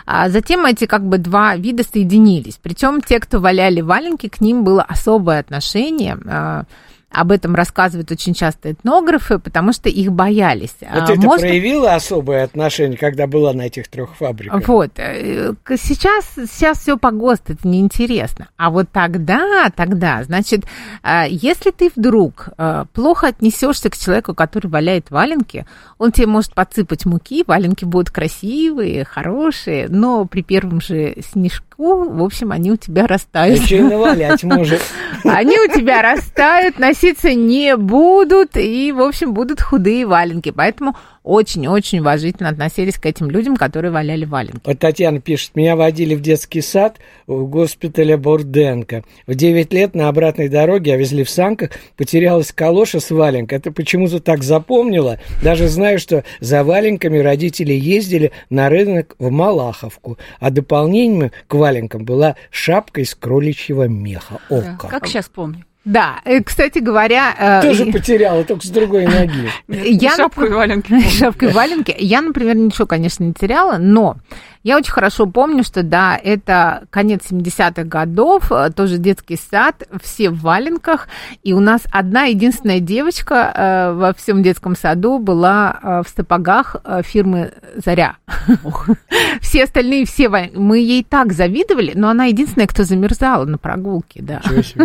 А 0.05 0.29
затем 0.29 0.65
эти 0.65 0.85
как 0.85 1.05
бы 1.05 1.17
два 1.17 1.57
вида 1.57 1.83
соединились. 1.83 2.57
Причем 2.63 3.01
те, 3.01 3.19
кто 3.19 3.41
валяли 3.41 3.81
валенки, 3.81 4.29
к 4.29 4.39
ним 4.39 4.63
было 4.63 4.81
особое 4.81 5.41
отношение. 5.41 6.17
Э, 6.23 6.63
об 7.11 7.31
этом 7.31 7.55
рассказывают 7.55 8.11
очень 8.11 8.33
часто 8.33 8.71
этнографы, 8.71 9.39
потому 9.39 9.73
что 9.73 9.89
их 9.89 10.11
боялись. 10.11 10.75
Вот 10.79 11.09
а, 11.09 11.13
это 11.13 11.21
Можно... 11.21 11.47
проявило 11.47 11.93
особое 11.93 12.43
отношение, 12.43 12.97
когда 12.97 13.27
была 13.27 13.53
на 13.53 13.63
этих 13.63 13.87
трех 13.87 14.15
фабриках? 14.15 14.67
Вот. 14.67 14.91
Э, 14.97 15.53
сейчас, 15.77 16.25
сейчас 16.49 16.79
все 16.79 16.97
по 16.97 17.11
ГОСТ, 17.11 17.51
это 17.51 17.67
неинтересно. 17.67 18.47
А 18.57 18.69
вот 18.69 18.89
тогда, 18.91 19.69
тогда, 19.75 20.23
значит, 20.23 20.65
э, 21.03 21.23
если 21.29 21.71
ты 21.71 21.91
вдруг 21.95 22.49
э, 22.57 22.85
плохо 22.93 23.27
отнесешься 23.27 23.89
к 23.89 23.97
человеку, 23.97 24.33
который 24.33 24.67
валяет 24.67 25.11
валенки, 25.11 25.65
он 25.97 26.11
тебе 26.11 26.27
может 26.27 26.53
подсыпать 26.53 27.05
муки, 27.05 27.43
валенки 27.45 27.85
будут 27.85 28.09
красивые, 28.09 29.03
хорошие, 29.05 29.87
но 29.89 30.25
при 30.25 30.43
первом 30.43 30.81
же 30.81 31.17
снежку, 31.31 32.09
в 32.09 32.23
общем, 32.23 32.51
они 32.51 32.71
у 32.71 32.77
тебя 32.77 33.07
растают. 33.07 33.59
Еще 33.59 33.79
и 33.79 33.81
навалять 33.81 34.43
может. 34.43 34.81
Они 35.23 35.57
у 35.57 35.67
тебя 35.67 36.01
растают, 36.01 36.79
носиться 37.01 37.33
не 37.33 37.75
будут, 37.77 38.57
и, 38.57 38.91
в 38.91 39.01
общем, 39.01 39.33
будут 39.33 39.61
худые 39.61 40.05
валенки. 40.05 40.51
Поэтому 40.51 40.95
очень-очень 41.23 41.99
уважительно 41.99 42.49
относились 42.49 42.97
к 42.97 43.05
этим 43.05 43.29
людям, 43.29 43.55
которые 43.55 43.91
валяли 43.91 44.25
валенки. 44.25 44.61
Вот 44.65 44.79
Татьяна 44.79 45.19
пишет, 45.19 45.55
меня 45.55 45.75
водили 45.75 46.15
в 46.15 46.21
детский 46.21 46.61
сад 46.61 46.97
в 47.27 47.45
госпитале 47.45 48.17
Бурденко. 48.17 49.03
В 49.27 49.35
9 49.35 49.73
лет 49.73 49.95
на 49.95 50.09
обратной 50.09 50.49
дороге, 50.49 50.93
а 50.93 50.97
везли 50.97 51.23
в 51.23 51.29
санках, 51.29 51.71
потерялась 51.97 52.51
калоша 52.51 52.99
с 52.99 53.11
валенкой. 53.11 53.57
Это 53.59 53.71
почему-то 53.71 54.19
так 54.19 54.43
запомнила. 54.43 55.19
Даже 55.43 55.67
знаю, 55.67 55.99
что 55.99 56.23
за 56.39 56.63
валенками 56.63 57.19
родители 57.19 57.73
ездили 57.73 58.31
на 58.49 58.69
рынок 58.69 59.15
в 59.19 59.29
Малаховку. 59.29 60.17
А 60.39 60.49
дополнением 60.49 61.31
к 61.47 61.53
валенкам 61.53 62.03
была 62.05 62.35
шапка 62.49 63.01
из 63.01 63.13
кроличьего 63.15 63.87
меха. 63.87 64.39
О, 64.49 64.61
как. 64.61 64.89
как 64.89 65.07
сейчас 65.07 65.29
помню. 65.29 65.65
Да, 65.83 66.21
э, 66.25 66.43
кстати 66.43 66.77
говоря... 66.77 67.33
Э, 67.37 67.61
Тоже 67.67 67.87
потеряла, 67.87 68.43
только 68.43 68.65
с 68.65 68.69
другой 68.69 69.05
ноги. 69.05 69.49
Я 69.67 70.15
шапку 70.15 70.43
и 70.43 70.49
валенки. 70.49 70.99
Шапку 71.17 71.45
и 71.45 71.47
валенки. 71.47 71.95
Я, 71.97 72.21
например, 72.21 72.55
ничего, 72.55 72.85
конечно, 72.85 73.23
не 73.23 73.33
теряла, 73.33 73.77
но 73.77 74.17
я 74.63 74.77
очень 74.77 74.91
хорошо 74.91 75.25
помню, 75.25 75.63
что 75.63 75.83
да, 75.83 76.19
это 76.21 76.83
конец 76.89 77.31
70-х 77.31 77.83
годов, 77.83 78.51
э, 78.51 78.69
тоже 78.71 78.97
детский 78.97 79.37
сад, 79.37 79.87
все 80.01 80.29
в 80.29 80.41
валенках, 80.41 81.07
и 81.43 81.53
у 81.53 81.59
нас 81.59 81.81
одна 81.91 82.25
единственная 82.25 82.79
девочка 82.79 83.51
э, 83.55 83.93
во 83.93 84.13
всем 84.13 84.43
детском 84.43 84.75
саду 84.75 85.17
была 85.17 85.79
э, 85.81 86.01
в 86.05 86.09
сапогах 86.09 86.75
э, 86.83 87.01
фирмы 87.03 87.53
«Заря». 87.75 88.17
Все 89.41 89.63
остальные, 89.63 90.05
все, 90.05 90.29
мы 90.29 90.79
ей 90.79 91.03
так 91.03 91.33
завидовали, 91.33 91.93
но 91.95 92.09
она 92.09 92.25
единственная, 92.25 92.67
кто 92.67 92.83
замерзала 92.83 93.45
на 93.45 93.57
прогулке, 93.57 94.21
да. 94.21 94.41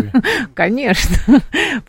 Конечно. 0.55 1.17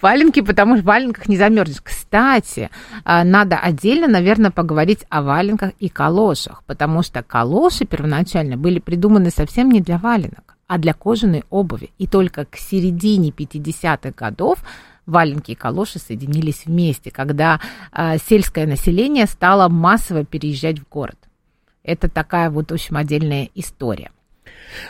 Валенки, 0.02 0.41
потому 0.41 0.76
что 0.76 0.84
в 0.84 0.86
валенках 0.86 1.28
не 1.28 1.38
замерзнешь. 1.38 1.82
Кстати, 1.82 2.69
э, 3.06 3.23
надо 3.23 3.58
отдельно, 3.58 4.08
наверное, 4.08 4.52
поговорить 4.52 5.06
о 5.10 5.21
валенках 5.21 5.71
и 5.80 5.89
калошах, 5.89 6.63
потому 6.65 7.02
что 7.04 7.23
калош 7.23 7.77
калоши 7.78 7.86
первоначально 7.86 8.58
были 8.58 8.80
придуманы 8.80 9.30
совсем 9.30 9.70
не 9.70 9.82
для 9.82 9.98
валенок, 9.98 10.58
а 10.68 10.78
для 10.78 10.94
кожаной 10.94 11.44
обуви. 11.50 11.90
И 12.00 12.08
только 12.08 12.46
к 12.46 12.58
середине 12.58 13.30
50-х 13.30 14.12
годов 14.12 14.60
валенки 15.06 15.52
и 15.52 15.56
калоши 15.56 16.00
соединились 16.00 16.66
вместе, 16.66 17.12
когда 17.12 17.60
э, 17.92 18.18
сельское 18.18 18.66
население 18.66 19.26
стало 19.26 19.70
массово 19.70 20.26
переезжать 20.26 20.80
в 20.80 20.90
город. 20.90 21.18
Это 21.84 22.10
такая 22.10 22.50
вот, 22.50 22.72
в 22.72 22.74
общем, 22.74 22.98
отдельная 22.98 23.50
история. 23.56 24.10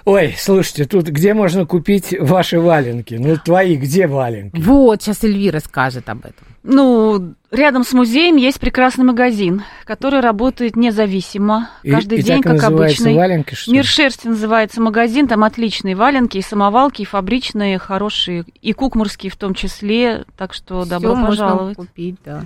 Ой, 0.05 0.35
слушайте, 0.37 0.85
тут 0.85 1.07
где 1.07 1.33
можно 1.33 1.65
купить 1.65 2.15
ваши 2.19 2.59
валенки? 2.59 3.15
Ну, 3.15 3.37
твои 3.37 3.75
где 3.75 4.07
валенки? 4.07 4.59
Вот, 4.59 5.01
сейчас 5.01 5.23
Эльвира 5.23 5.59
скажет 5.59 6.09
об 6.09 6.19
этом. 6.19 6.47
Ну, 6.63 7.33
рядом 7.49 7.85
с 7.85 7.93
музеем 7.93 8.35
есть 8.35 8.59
прекрасный 8.59 9.05
магазин, 9.05 9.63
который 9.85 10.19
работает 10.19 10.75
независимо. 10.75 11.69
Каждый 11.83 12.19
и, 12.19 12.21
день, 12.21 12.39
и 12.39 12.43
так 12.43 12.59
как 12.59 12.63
обычный. 12.65 13.15
Валенки, 13.15 13.55
что 13.55 13.71
Мир 13.71 13.85
шерсти 13.85 14.27
называется 14.27 14.81
магазин, 14.81 15.27
там 15.27 15.45
отличные 15.45 15.95
валенки, 15.95 16.37
и 16.37 16.41
самовалки, 16.41 17.03
и 17.03 17.05
фабричные, 17.05 17.77
хорошие, 17.77 18.43
и 18.61 18.73
кукмурские 18.73 19.31
в 19.31 19.37
том 19.37 19.53
числе. 19.53 20.25
Так 20.35 20.53
что 20.53 20.81
Всё 20.81 20.89
добро 20.89 21.15
можно 21.15 21.27
пожаловать. 21.29 21.77
купить, 21.77 22.17
да. 22.25 22.43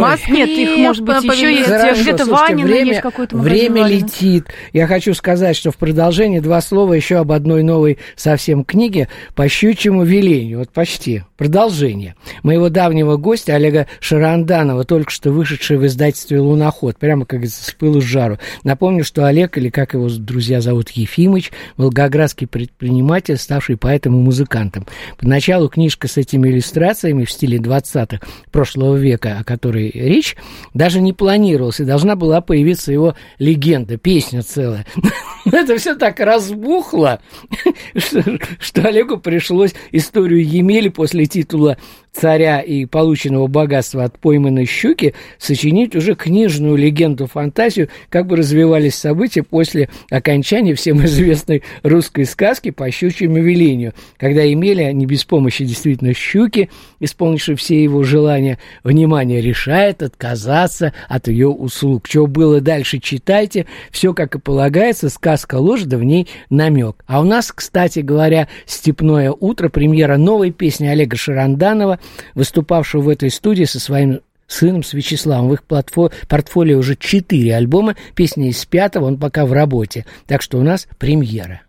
Москве, 0.00 0.46
Нет, 0.46 0.48
их, 0.48 0.78
может 0.78 1.04
быть, 1.04 1.22
еще 1.22 1.54
есть 1.54 2.02
где-то 2.02 2.24
Ванина 2.24 2.66
время, 2.66 2.86
есть 2.86 3.00
какой-то 3.00 3.36
Время 3.36 3.82
Ванина. 3.82 3.98
летит. 3.98 4.46
Я 4.72 4.86
хочу 4.86 5.12
сказать, 5.12 5.54
что 5.54 5.70
в 5.70 5.76
продолжении 5.76 6.40
два 6.40 6.60
слова 6.62 6.94
еще 6.94 7.16
об 7.16 7.30
одной 7.32 7.62
новой 7.62 7.98
совсем 8.16 8.64
книге 8.64 9.08
по 9.34 9.46
щучьему 9.48 10.04
велению. 10.04 10.60
Вот 10.60 10.70
почти. 10.70 11.22
Продолжение. 11.36 12.14
Моего 12.42 12.70
давнего 12.70 13.16
гостя 13.16 13.54
Олега 13.54 13.86
Шаранданова, 14.00 14.84
только 14.84 15.10
что 15.10 15.30
вышедшего 15.30 15.80
в 15.82 15.86
издательстве 15.86 16.40
«Луноход», 16.40 16.96
прямо 16.96 17.26
как 17.26 17.44
с 17.44 17.74
пылу 17.78 18.00
с 18.00 18.04
жару. 18.04 18.38
Напомню, 18.64 19.04
что 19.04 19.26
Олег, 19.26 19.58
или 19.58 19.68
как 19.68 19.94
его 19.94 20.08
друзья 20.08 20.60
зовут, 20.60 20.90
Ефимыч, 20.90 21.50
волгоградский 21.76 22.46
предприниматель, 22.46 23.36
ставший 23.36 23.76
поэтом 23.76 24.14
и 24.14 24.22
музыкантом. 24.22 24.86
Поначалу 25.18 25.68
книжка 25.68 26.08
с 26.08 26.16
этими 26.16 26.48
иллюстрациями 26.48 27.24
в 27.24 27.30
стиле 27.30 27.58
20-х 27.58 28.20
прошлого 28.50 28.96
века, 28.96 29.38
о 29.40 29.44
которой 29.44 29.81
которой 29.90 30.08
речь, 30.08 30.36
даже 30.74 31.00
не 31.00 31.12
планировалась, 31.12 31.80
и 31.80 31.84
должна 31.84 32.16
была 32.16 32.40
появиться 32.40 32.92
его 32.92 33.14
легенда, 33.38 33.96
песня 33.96 34.42
целая. 34.42 34.86
Это 35.44 35.76
все 35.76 35.96
так 35.96 36.20
разбухло, 36.20 37.20
что 37.96 38.82
Олегу 38.82 39.18
пришлось 39.18 39.74
историю 39.90 40.46
Емели 40.46 40.88
после 40.88 41.26
титула 41.26 41.76
царя 42.12 42.60
и 42.60 42.84
полученного 42.84 43.46
богатства 43.46 44.04
от 44.04 44.18
пойманной 44.18 44.66
щуки 44.66 45.14
сочинить 45.38 45.96
уже 45.96 46.14
книжную 46.14 46.76
легенду-фантазию, 46.76 47.88
как 48.10 48.26
бы 48.26 48.36
развивались 48.36 48.94
события 48.94 49.42
после 49.42 49.88
окончания 50.10 50.74
всем 50.74 51.04
известной 51.04 51.62
русской 51.82 52.24
сказки 52.24 52.70
по 52.70 52.90
щучьему 52.90 53.38
велению, 53.38 53.94
когда 54.18 54.42
Емеля, 54.42 54.92
не 54.92 55.06
без 55.06 55.24
помощи 55.24 55.64
действительно 55.64 56.12
щуки, 56.14 56.70
исполнившей 57.00 57.56
все 57.56 57.82
его 57.82 58.02
желания, 58.02 58.58
внимание 58.84 59.40
решает 59.40 60.02
отказаться 60.02 60.92
от 61.08 61.28
ее 61.28 61.48
услуг. 61.48 62.06
Что 62.06 62.26
было 62.26 62.60
дальше, 62.60 62.98
читайте. 62.98 63.66
Все, 63.90 64.12
как 64.14 64.34
и 64.34 64.38
полагается, 64.38 65.08
сказка 65.08 65.56
ложь, 65.56 65.82
да 65.82 65.96
в 65.96 66.04
ней 66.04 66.28
намек. 66.50 67.04
А 67.06 67.20
у 67.20 67.24
нас, 67.24 67.52
кстати 67.52 68.00
говоря, 68.00 68.48
«Степное 68.66 69.32
утро», 69.32 69.68
премьера 69.68 70.16
новой 70.16 70.50
песни 70.50 70.86
Олега 70.86 71.16
Шаранданова, 71.16 71.98
выступавшего 72.34 73.02
в 73.02 73.08
этой 73.08 73.30
студии 73.30 73.64
со 73.64 73.80
своим 73.80 74.20
сыном, 74.46 74.82
с 74.82 74.92
Вячеславом. 74.92 75.48
В 75.48 75.54
их 75.54 75.62
портфолио 75.64 76.78
уже 76.78 76.96
четыре 76.96 77.56
альбома, 77.56 77.96
песня 78.14 78.48
из 78.48 78.64
пятого, 78.66 79.06
он 79.06 79.18
пока 79.18 79.46
в 79.46 79.52
работе. 79.52 80.06
Так 80.26 80.42
что 80.42 80.58
у 80.58 80.62
нас 80.62 80.86
премьера. 80.98 81.62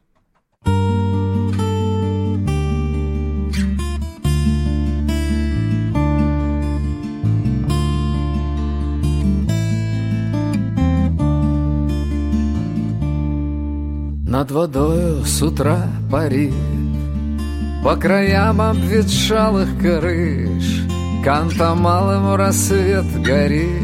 Над 14.33 14.49
водою 14.49 15.23
с 15.25 15.43
утра 15.43 15.87
парит 16.11 16.53
по 17.83 17.97
краям 17.97 18.61
обветшалых 18.61 19.77
крыш 19.77 20.85
Канта 21.23 21.75
малым 21.75 22.35
рассвет 22.35 23.05
горит 23.21 23.83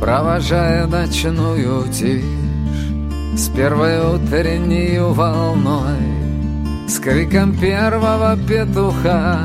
Провожая 0.00 0.86
ночную 0.86 1.84
тишь. 1.92 2.24
С 3.38 3.48
первой 3.48 3.98
утренней 4.14 4.98
волной 4.98 6.88
С 6.88 6.98
криком 6.98 7.58
первого 7.58 8.36
петуха 8.48 9.40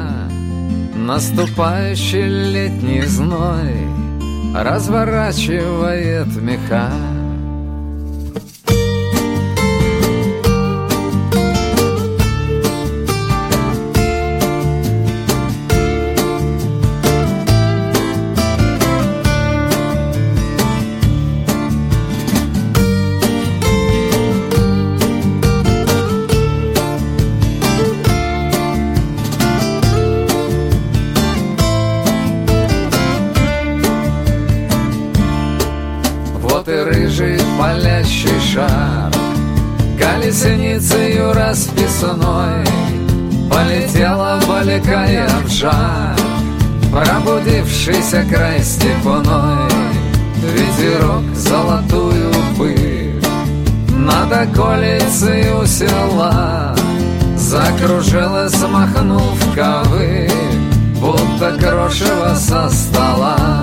Наступающий 0.96 2.28
летний 2.28 3.02
зной 3.02 3.76
Разворачивает 4.56 6.28
меха 6.42 6.90
По 42.02 42.08
Полетела, 43.52 44.42
баликая 44.48 45.30
в 45.46 45.48
жар 45.50 46.18
Пробудившийся 46.92 48.26
край 48.28 48.60
степной. 48.64 49.70
Ветерок 50.42 51.36
золотую 51.36 52.34
пыль 52.58 53.24
Над 53.90 54.34
околицей 54.34 55.54
у 55.54 55.64
села 55.68 56.76
Закружилась, 57.38 58.60
махнув 58.68 59.56
ковы 59.56 60.28
Будто 61.00 61.56
крошево 61.60 62.34
со 62.34 62.68
стола 62.72 63.61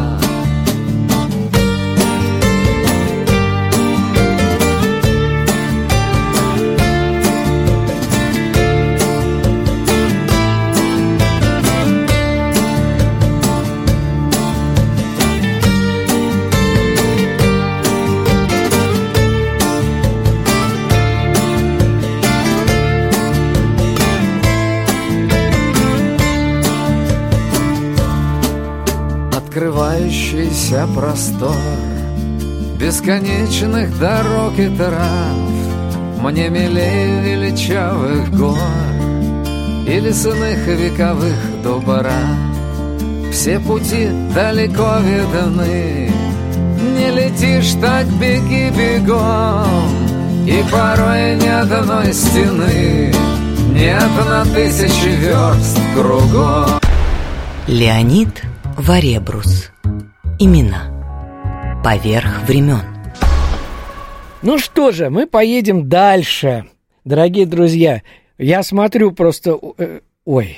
открывающийся 29.99 30.87
простор 30.95 31.57
Бесконечных 32.79 33.99
дорог 33.99 34.57
и 34.59 34.69
трав. 34.69 35.37
Мне 36.21 36.49
милее 36.49 37.23
величавых 37.23 38.31
гор 38.37 38.59
И 39.87 40.01
лесных 40.01 40.67
вековых 40.67 41.63
дубрав 41.63 42.13
Все 43.33 43.59
пути 43.59 44.09
далеко 44.35 44.99
видны 45.01 46.11
Не 46.81 47.11
летишь, 47.11 47.75
так 47.81 48.07
беги 48.21 48.71
бегом. 48.71 50.47
И 50.47 50.65
порой 50.71 51.37
ни 51.37 51.49
одной 51.49 52.13
стены 52.13 53.13
Нет 53.73 54.11
на 54.29 54.45
тысячи 54.45 55.09
верст 55.09 55.79
кругом. 55.95 56.81
Леонид 57.67 58.43
Варебрус. 58.77 59.71
Имена. 60.41 61.81
Поверх 61.83 62.45
времен. 62.47 62.83
Ну 64.43 64.59
что 64.59 64.93
же, 64.93 65.11
мы 65.11 65.27
поедем 65.27 65.89
дальше. 65.89 66.67
Дорогие 67.05 67.45
друзья, 67.45 68.03
я 68.39 68.63
смотрю 68.63 69.11
просто... 69.11 69.59
Э, 69.79 69.99
ой, 70.25 70.57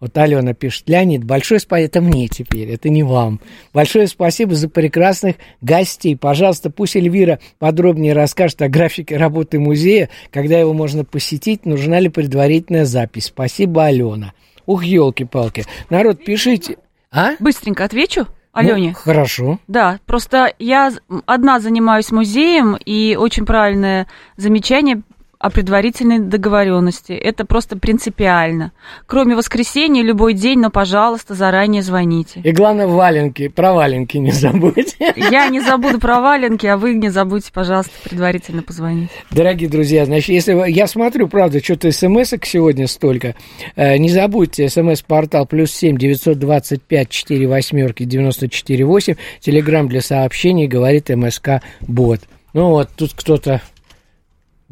вот 0.00 0.18
Алена 0.18 0.54
пишет, 0.54 0.88
Леонид, 0.88 1.22
большое 1.22 1.60
спасибо, 1.60 1.86
это 1.86 2.00
мне 2.00 2.26
теперь, 2.26 2.68
это 2.68 2.88
не 2.88 3.04
вам. 3.04 3.38
Большое 3.72 4.08
спасибо 4.08 4.56
за 4.56 4.68
прекрасных 4.68 5.36
гостей. 5.60 6.16
Пожалуйста, 6.16 6.70
пусть 6.70 6.96
Эльвира 6.96 7.38
подробнее 7.60 8.14
расскажет 8.14 8.60
о 8.62 8.68
графике 8.68 9.18
работы 9.18 9.60
музея, 9.60 10.10
когда 10.32 10.58
его 10.58 10.72
можно 10.72 11.04
посетить, 11.04 11.64
нужна 11.64 12.00
ли 12.00 12.08
предварительная 12.08 12.86
запись. 12.86 13.26
Спасибо, 13.26 13.84
Алена. 13.84 14.32
Ух, 14.66 14.82
елки-палки. 14.82 15.64
Народ, 15.90 16.24
пишите. 16.24 16.78
А? 17.12 17.36
Быстренько 17.38 17.84
отвечу. 17.84 18.26
Алене. 18.52 18.88
Ну, 18.88 18.94
хорошо. 18.94 19.58
Да, 19.66 19.98
просто 20.06 20.52
я 20.58 20.92
одна 21.26 21.58
занимаюсь 21.60 22.12
музеем, 22.12 22.76
и 22.76 23.16
очень 23.18 23.46
правильное 23.46 24.06
замечание 24.36 25.02
о 25.42 25.50
предварительной 25.50 26.20
договоренности. 26.20 27.12
Это 27.12 27.44
просто 27.44 27.76
принципиально. 27.76 28.70
Кроме 29.06 29.34
воскресенья, 29.34 30.04
любой 30.04 30.34
день, 30.34 30.60
но, 30.60 30.70
пожалуйста, 30.70 31.34
заранее 31.34 31.82
звоните. 31.82 32.40
И 32.44 32.52
главное, 32.52 32.86
валенки, 32.86 33.48
про 33.48 33.72
валенки 33.72 34.18
не 34.18 34.30
забудьте. 34.30 35.12
Я 35.16 35.48
не 35.48 35.60
забуду 35.60 35.98
про 35.98 36.20
валенки, 36.20 36.64
а 36.66 36.76
вы 36.76 36.94
не 36.94 37.08
забудьте, 37.08 37.50
пожалуйста, 37.52 37.90
предварительно 38.04 38.62
позвонить. 38.62 39.10
Дорогие 39.32 39.68
друзья, 39.68 40.04
значит, 40.04 40.28
если 40.28 40.70
я 40.70 40.86
смотрю, 40.86 41.26
правда, 41.26 41.62
что-то 41.62 41.90
смс 41.90 42.34
сегодня 42.44 42.86
столько, 42.86 43.34
э, 43.74 43.96
не 43.96 44.10
забудьте, 44.10 44.68
смс-портал 44.68 45.46
плюс 45.46 45.72
семь 45.72 45.98
девятьсот 45.98 46.38
двадцать 46.38 46.82
пять 46.82 47.08
четыре 47.08 47.48
восьмерки 47.48 48.04
девяносто 48.04 48.48
четыре 48.48 48.84
восемь, 48.84 49.16
телеграмм 49.40 49.88
для 49.88 50.02
сообщений, 50.02 50.68
говорит 50.68 51.08
МСК 51.08 51.62
Бот. 51.80 52.20
Ну 52.52 52.68
вот, 52.68 52.90
тут 52.96 53.12
кто-то 53.14 53.60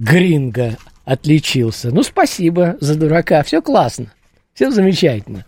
Гринго 0.01 0.79
отличился. 1.05 1.91
Ну, 1.91 2.03
спасибо 2.03 2.77
за 2.81 2.99
дурака, 2.99 3.43
все 3.43 3.61
классно, 3.61 4.07
все 4.55 4.71
замечательно. 4.71 5.45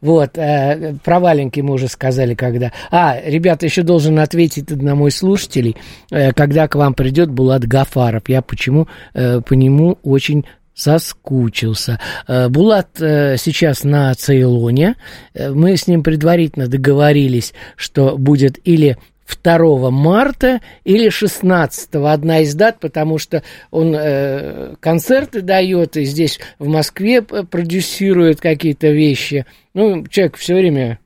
Вот, 0.00 0.38
э, 0.38 0.94
про 1.04 1.20
валенки 1.20 1.60
мы 1.60 1.74
уже 1.74 1.86
сказали, 1.86 2.34
когда... 2.34 2.72
А, 2.90 3.20
ребята, 3.22 3.66
еще 3.66 3.82
должен 3.82 4.18
ответить 4.18 4.70
на 4.70 4.94
мой 4.94 5.10
слушателей, 5.10 5.76
э, 6.10 6.32
когда 6.32 6.68
к 6.68 6.74
вам 6.74 6.94
придет 6.94 7.30
Булат 7.30 7.66
Гафаров. 7.66 8.22
Я 8.28 8.40
почему 8.40 8.88
э, 9.12 9.42
по 9.42 9.52
нему 9.52 9.98
очень 10.02 10.46
соскучился. 10.74 12.00
Э, 12.26 12.48
Булат 12.48 12.98
э, 12.98 13.36
сейчас 13.36 13.84
на 13.84 14.14
Цейлоне. 14.14 14.96
Э, 15.34 15.50
мы 15.50 15.76
с 15.76 15.86
ним 15.86 16.02
предварительно 16.02 16.66
договорились, 16.66 17.52
что 17.76 18.16
будет 18.16 18.58
или 18.64 18.96
2 19.36 19.90
марта 19.90 20.60
или 20.84 21.08
16 21.08 21.94
одна 21.94 22.40
из 22.40 22.54
дат, 22.54 22.80
потому 22.80 23.18
что 23.18 23.42
он 23.70 23.94
э, 23.94 24.74
концерты 24.80 25.42
дает 25.42 25.96
и 25.96 26.04
здесь 26.04 26.40
в 26.58 26.68
Москве 26.68 27.22
продюсирует 27.22 28.40
какие-то 28.40 28.88
вещи. 28.88 29.46
Ну, 29.74 30.06
человек 30.06 30.36
все 30.36 30.54
время 30.54 30.98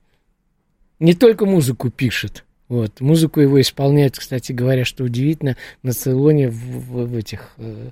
не 0.99 1.15
только 1.15 1.47
музыку 1.47 1.91
пишет. 1.91 2.45
Вот. 2.69 3.01
Музыку 3.01 3.41
его 3.41 3.61
исполняют, 3.61 4.19
кстати 4.19 4.53
говоря, 4.53 4.85
что 4.85 5.05
удивительно, 5.05 5.57
на 5.83 5.93
Цейлоне 5.93 6.49
в, 6.49 6.55
в, 6.55 7.07
в 7.07 7.17
этих 7.17 7.53
э, 7.59 7.91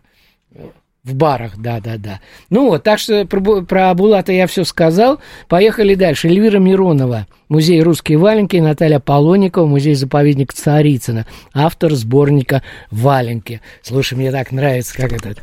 в 1.05 1.15
барах, 1.15 1.57
да-да-да. 1.57 2.21
Ну 2.49 2.69
вот, 2.69 2.85
так 2.85 3.01
что 3.01 3.27
про, 3.27 3.63
про 3.63 3.93
Булата 3.95 4.33
я 4.33 4.47
все 4.47 4.65
сказал. 4.65 5.19
Поехали 5.49 5.97
дальше. 5.97 6.29
Эльвира 6.29 6.59
Миронова, 6.59 7.27
музей 7.49 7.83
«Русские 7.83 8.19
валенки», 8.19 8.57
Наталья 8.57 9.01
Полоникова, 9.01 9.67
музей-заповедник 9.67 10.53
Царицына, 10.53 11.27
автор 11.53 11.93
сборника 11.95 12.63
«Валенки». 12.93 13.61
Слушай, 13.83 14.15
мне 14.15 14.31
так 14.31 14.53
нравится, 14.53 14.95
как 14.95 15.13
этот 15.13 15.41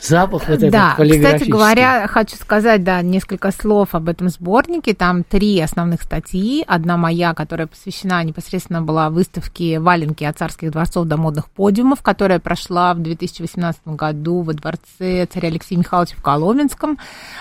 запах 0.00 0.48
вот 0.48 0.60
да, 0.70 0.94
этот 0.98 1.16
кстати 1.16 1.48
говоря, 1.48 2.06
хочу 2.06 2.36
сказать, 2.36 2.82
да, 2.84 3.02
несколько 3.02 3.50
слов 3.50 3.94
об 3.94 4.08
этом 4.08 4.28
сборнике. 4.28 4.94
Там 4.94 5.24
три 5.24 5.60
основных 5.60 6.02
статьи. 6.02 6.64
Одна 6.66 6.96
моя, 6.96 7.34
которая 7.34 7.66
посвящена 7.66 8.22
непосредственно 8.24 8.82
была 8.82 9.10
выставке 9.10 9.80
«Валенки 9.80 10.24
от 10.24 10.38
царских 10.38 10.70
дворцов 10.70 11.06
до 11.06 11.16
модных 11.16 11.50
подиумов», 11.50 12.02
которая 12.02 12.38
прошла 12.38 12.94
в 12.94 13.00
2018 13.00 13.80
году 13.88 14.42
во 14.42 14.54
дворце 14.54 15.26
царя 15.26 15.48
Алексея 15.48 15.78
Михайловича 15.78 16.16
в 16.16 16.22
Коломенском. 16.22 16.98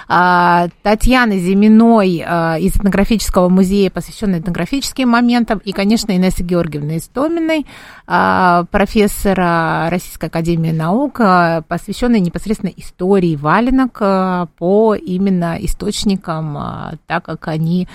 А, 0.08 0.68
Татьяна 0.84 1.38
Зиминой 1.38 2.24
а, 2.26 2.58
из 2.58 2.76
этнографического 2.76 3.50
музея, 3.50 3.90
посвященной 3.90 4.40
этнографическим 4.40 5.10
моментам, 5.10 5.60
и, 5.64 5.72
конечно, 5.72 6.16
Инесса 6.16 6.44
Георгиевна 6.44 6.98
Истоминой, 6.98 7.66
а, 8.06 8.66
профессора 8.72 9.90
Российской 9.90 10.26
Академии 10.26 10.72
Наук, 10.72 11.20
посвященной 11.68 12.07
непосредственно 12.16 12.70
непосредственно 12.70 12.72
истории 12.76 13.36
валенок 13.36 13.98
э, 14.00 14.48
по 14.58 14.96
именно 14.96 15.58
источникам, 15.60 16.58
э, 16.58 16.98
так 17.06 17.26
как 17.26 17.48
они 17.50 17.88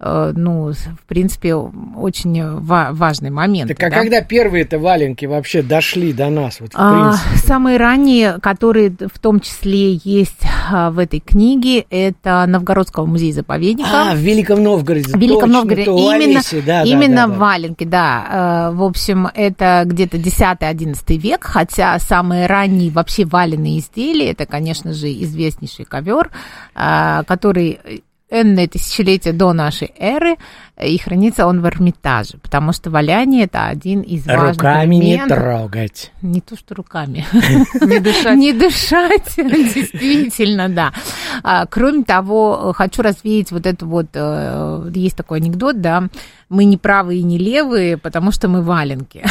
ну, 0.00 0.72
в 0.72 1.06
принципе, 1.06 1.54
очень 1.54 2.42
важный 2.60 3.30
момент. 3.30 3.68
Так 3.68 3.82
а 3.82 3.90
да? 3.90 3.96
когда 3.96 4.22
первые 4.22 4.64
это 4.64 4.78
валенки 4.78 5.26
вообще 5.26 5.62
дошли 5.62 6.12
до 6.12 6.30
нас? 6.30 6.60
Вот, 6.60 6.70
а, 6.74 7.14
самые 7.36 7.76
ранние, 7.76 8.38
которые 8.40 8.90
в 9.12 9.18
том 9.18 9.40
числе 9.40 9.94
есть 10.04 10.42
а, 10.70 10.90
в 10.90 10.98
этой 10.98 11.20
книге, 11.20 11.84
это 11.90 12.44
Новгородского 12.46 13.06
музея-заповедника. 13.06 14.12
А, 14.12 14.14
в 14.14 14.18
Великом 14.18 14.62
Новгороде. 14.62 15.12
В 15.12 15.16
Великом 15.16 15.52
точно, 15.52 15.58
Новгороде. 15.58 15.90
Именно, 15.90 16.40
да, 16.64 16.82
именно 16.82 17.26
да, 17.26 17.26
да, 17.26 17.38
валенки, 17.38 17.84
да. 17.84 18.70
Э, 18.70 18.74
в 18.74 18.82
общем, 18.82 19.28
это 19.34 19.82
где-то 19.84 20.16
10-11 20.16 21.16
век, 21.18 21.44
хотя 21.44 21.98
самые 21.98 22.46
ранние 22.46 22.90
вообще 22.90 23.24
валенные 23.24 23.78
изделия, 23.80 24.30
это, 24.30 24.46
конечно 24.46 24.92
же, 24.92 25.12
известнейший 25.12 25.84
ковер, 25.84 26.30
э, 26.74 27.22
который 27.26 28.02
энное 28.30 28.68
тысячелетия 28.68 29.32
до 29.32 29.52
нашей 29.52 29.92
эры, 29.98 30.36
и 30.82 30.98
хранится 30.98 31.46
он 31.46 31.60
в 31.60 31.66
Эрмитаже, 31.66 32.38
потому 32.38 32.72
что 32.72 32.90
валяние– 32.90 33.44
это 33.44 33.66
один 33.66 34.00
из 34.00 34.26
важных 34.26 34.56
Руками 34.56 34.96
элементов. 34.96 35.38
не 35.38 35.42
трогать. 35.42 36.12
Не 36.22 36.40
то, 36.40 36.56
что 36.56 36.74
руками. 36.74 37.24
Не 37.80 38.00
дышать. 38.00 38.36
Не 38.36 38.52
дышать, 38.52 39.32
действительно, 39.36 40.68
да. 40.68 40.92
А, 41.42 41.66
кроме 41.66 42.04
того, 42.04 42.72
хочу 42.76 43.02
развеять 43.02 43.52
вот 43.52 43.66
это 43.66 43.86
вот, 43.86 44.06
э, 44.14 44.90
есть 44.94 45.16
такой 45.16 45.38
анекдот, 45.38 45.80
да, 45.80 46.08
мы 46.50 46.64
не 46.64 46.76
правые 46.76 47.20
и 47.20 47.22
не 47.22 47.38
левые, 47.38 47.96
потому 47.96 48.32
что 48.32 48.48
мы 48.48 48.62
валенки. 48.62 49.22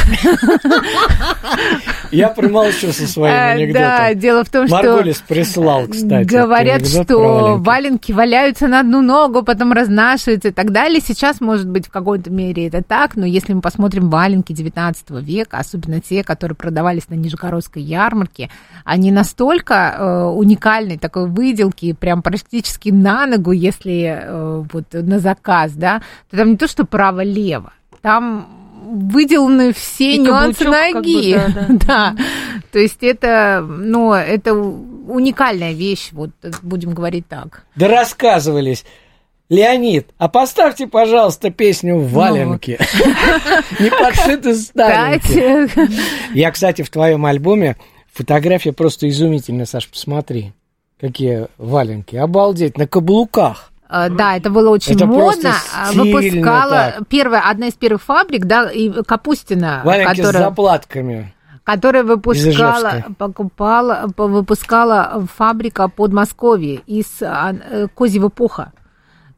Я 2.11 2.29
промолчу 2.29 2.93
со 2.93 3.05
своим 3.07 3.33
а, 3.33 3.49
анекдотом. 3.49 3.83
Да, 3.83 4.13
дело 4.13 4.45
в 4.45 4.49
том, 4.49 4.67
что... 4.67 4.77
Марголис 4.77 5.21
прислал, 5.27 5.87
кстати. 5.87 6.25
Говорят, 6.25 6.87
что 6.87 7.57
валенки 7.57 8.13
валяются 8.13 8.67
на 8.67 8.79
одну 8.79 9.01
ногу, 9.01 9.43
потом 9.43 9.73
разнашиваются 9.73 10.47
и 10.47 10.51
так 10.51 10.71
далее. 10.71 11.01
Сейчас, 11.05 11.38
может 11.41 11.67
быть, 11.67 11.87
в 11.87 11.91
какой-то 11.91 12.29
мере 12.29 12.67
это 12.67 12.83
так, 12.83 13.15
но 13.15 13.25
если 13.25 13.53
мы 13.53 13.61
посмотрим 13.61 14.09
валенки 14.09 14.53
19 14.53 15.09
века, 15.21 15.57
особенно 15.57 15.99
те, 15.99 16.23
которые 16.23 16.55
продавались 16.55 17.09
на 17.09 17.15
Нижегородской 17.15 17.81
ярмарке, 17.81 18.49
они 18.83 19.11
настолько 19.11 19.95
э, 19.97 20.23
уникальной 20.25 20.97
такой 20.97 21.27
выделки, 21.27 21.93
прям 21.93 22.21
практически 22.21 22.89
на 22.89 23.25
ногу, 23.25 23.51
если 23.51 24.19
э, 24.21 24.63
вот 24.71 24.85
на 24.93 25.19
заказ, 25.19 25.73
да, 25.73 26.01
то 26.29 26.37
там 26.37 26.51
не 26.51 26.57
то, 26.57 26.67
что 26.67 26.85
право-лево, 26.85 27.73
там 28.01 28.47
выделаны 28.89 29.73
все 29.73 30.15
и 30.15 30.17
нюансы 30.17 30.65
ноги. 30.65 31.33
Как 31.33 31.47
бы, 31.47 31.53
да, 31.53 31.65
да. 31.67 31.77
да. 31.87 32.15
То 32.71 32.79
есть 32.79 33.01
это, 33.01 33.65
ну, 33.67 34.13
это 34.13 34.53
уникальная 34.53 35.73
вещь, 35.73 36.09
вот 36.11 36.31
будем 36.61 36.93
говорить 36.93 37.27
так. 37.27 37.63
Да 37.75 37.87
рассказывались. 37.87 38.85
Леонид, 39.49 40.11
а 40.19 40.29
поставьте, 40.29 40.85
пожалуйста, 40.85 41.49
песню 41.49 41.97
в 41.97 42.11
валенке. 42.11 42.79
Ну. 42.79 43.05
Не 43.83 43.89
подшиты 43.89 44.53
старенькие. 44.53 45.67
Я, 46.35 46.51
кстати, 46.51 46.83
в 46.83 46.89
твоем 46.91 47.25
альбоме 47.25 47.75
фотография 48.13 48.73
просто 48.73 49.09
изумительная, 49.09 49.65
Саш, 49.65 49.87
посмотри. 49.87 50.53
Какие 50.99 51.47
валенки. 51.57 52.15
Обалдеть, 52.15 52.77
на 52.77 52.85
каблуках. 52.85 53.71
А, 53.87 54.09
да, 54.09 54.37
это 54.37 54.51
было 54.51 54.69
очень 54.69 54.95
это 54.95 55.07
модно. 55.07 55.55
А, 55.75 55.93
выпускала 55.93 56.93
так. 56.97 57.07
первая, 57.07 57.49
одна 57.49 57.69
из 57.69 57.73
первых 57.73 58.03
фабрик, 58.03 58.45
да, 58.45 58.69
и 58.69 58.91
Капустина. 59.03 59.81
Валенки 59.83 60.17
которая, 60.17 60.43
с 60.43 60.45
заплатками. 60.45 61.33
Которая 61.63 62.03
выпускала, 62.03 63.05
покупала, 63.17 64.07
выпускала 64.15 65.27
фабрика 65.35 65.87
Подмосковье 65.87 66.81
из 66.85 67.07
а, 67.21 67.53
э, 67.53 67.87
Козьего 67.95 68.29
Пуха. 68.29 68.73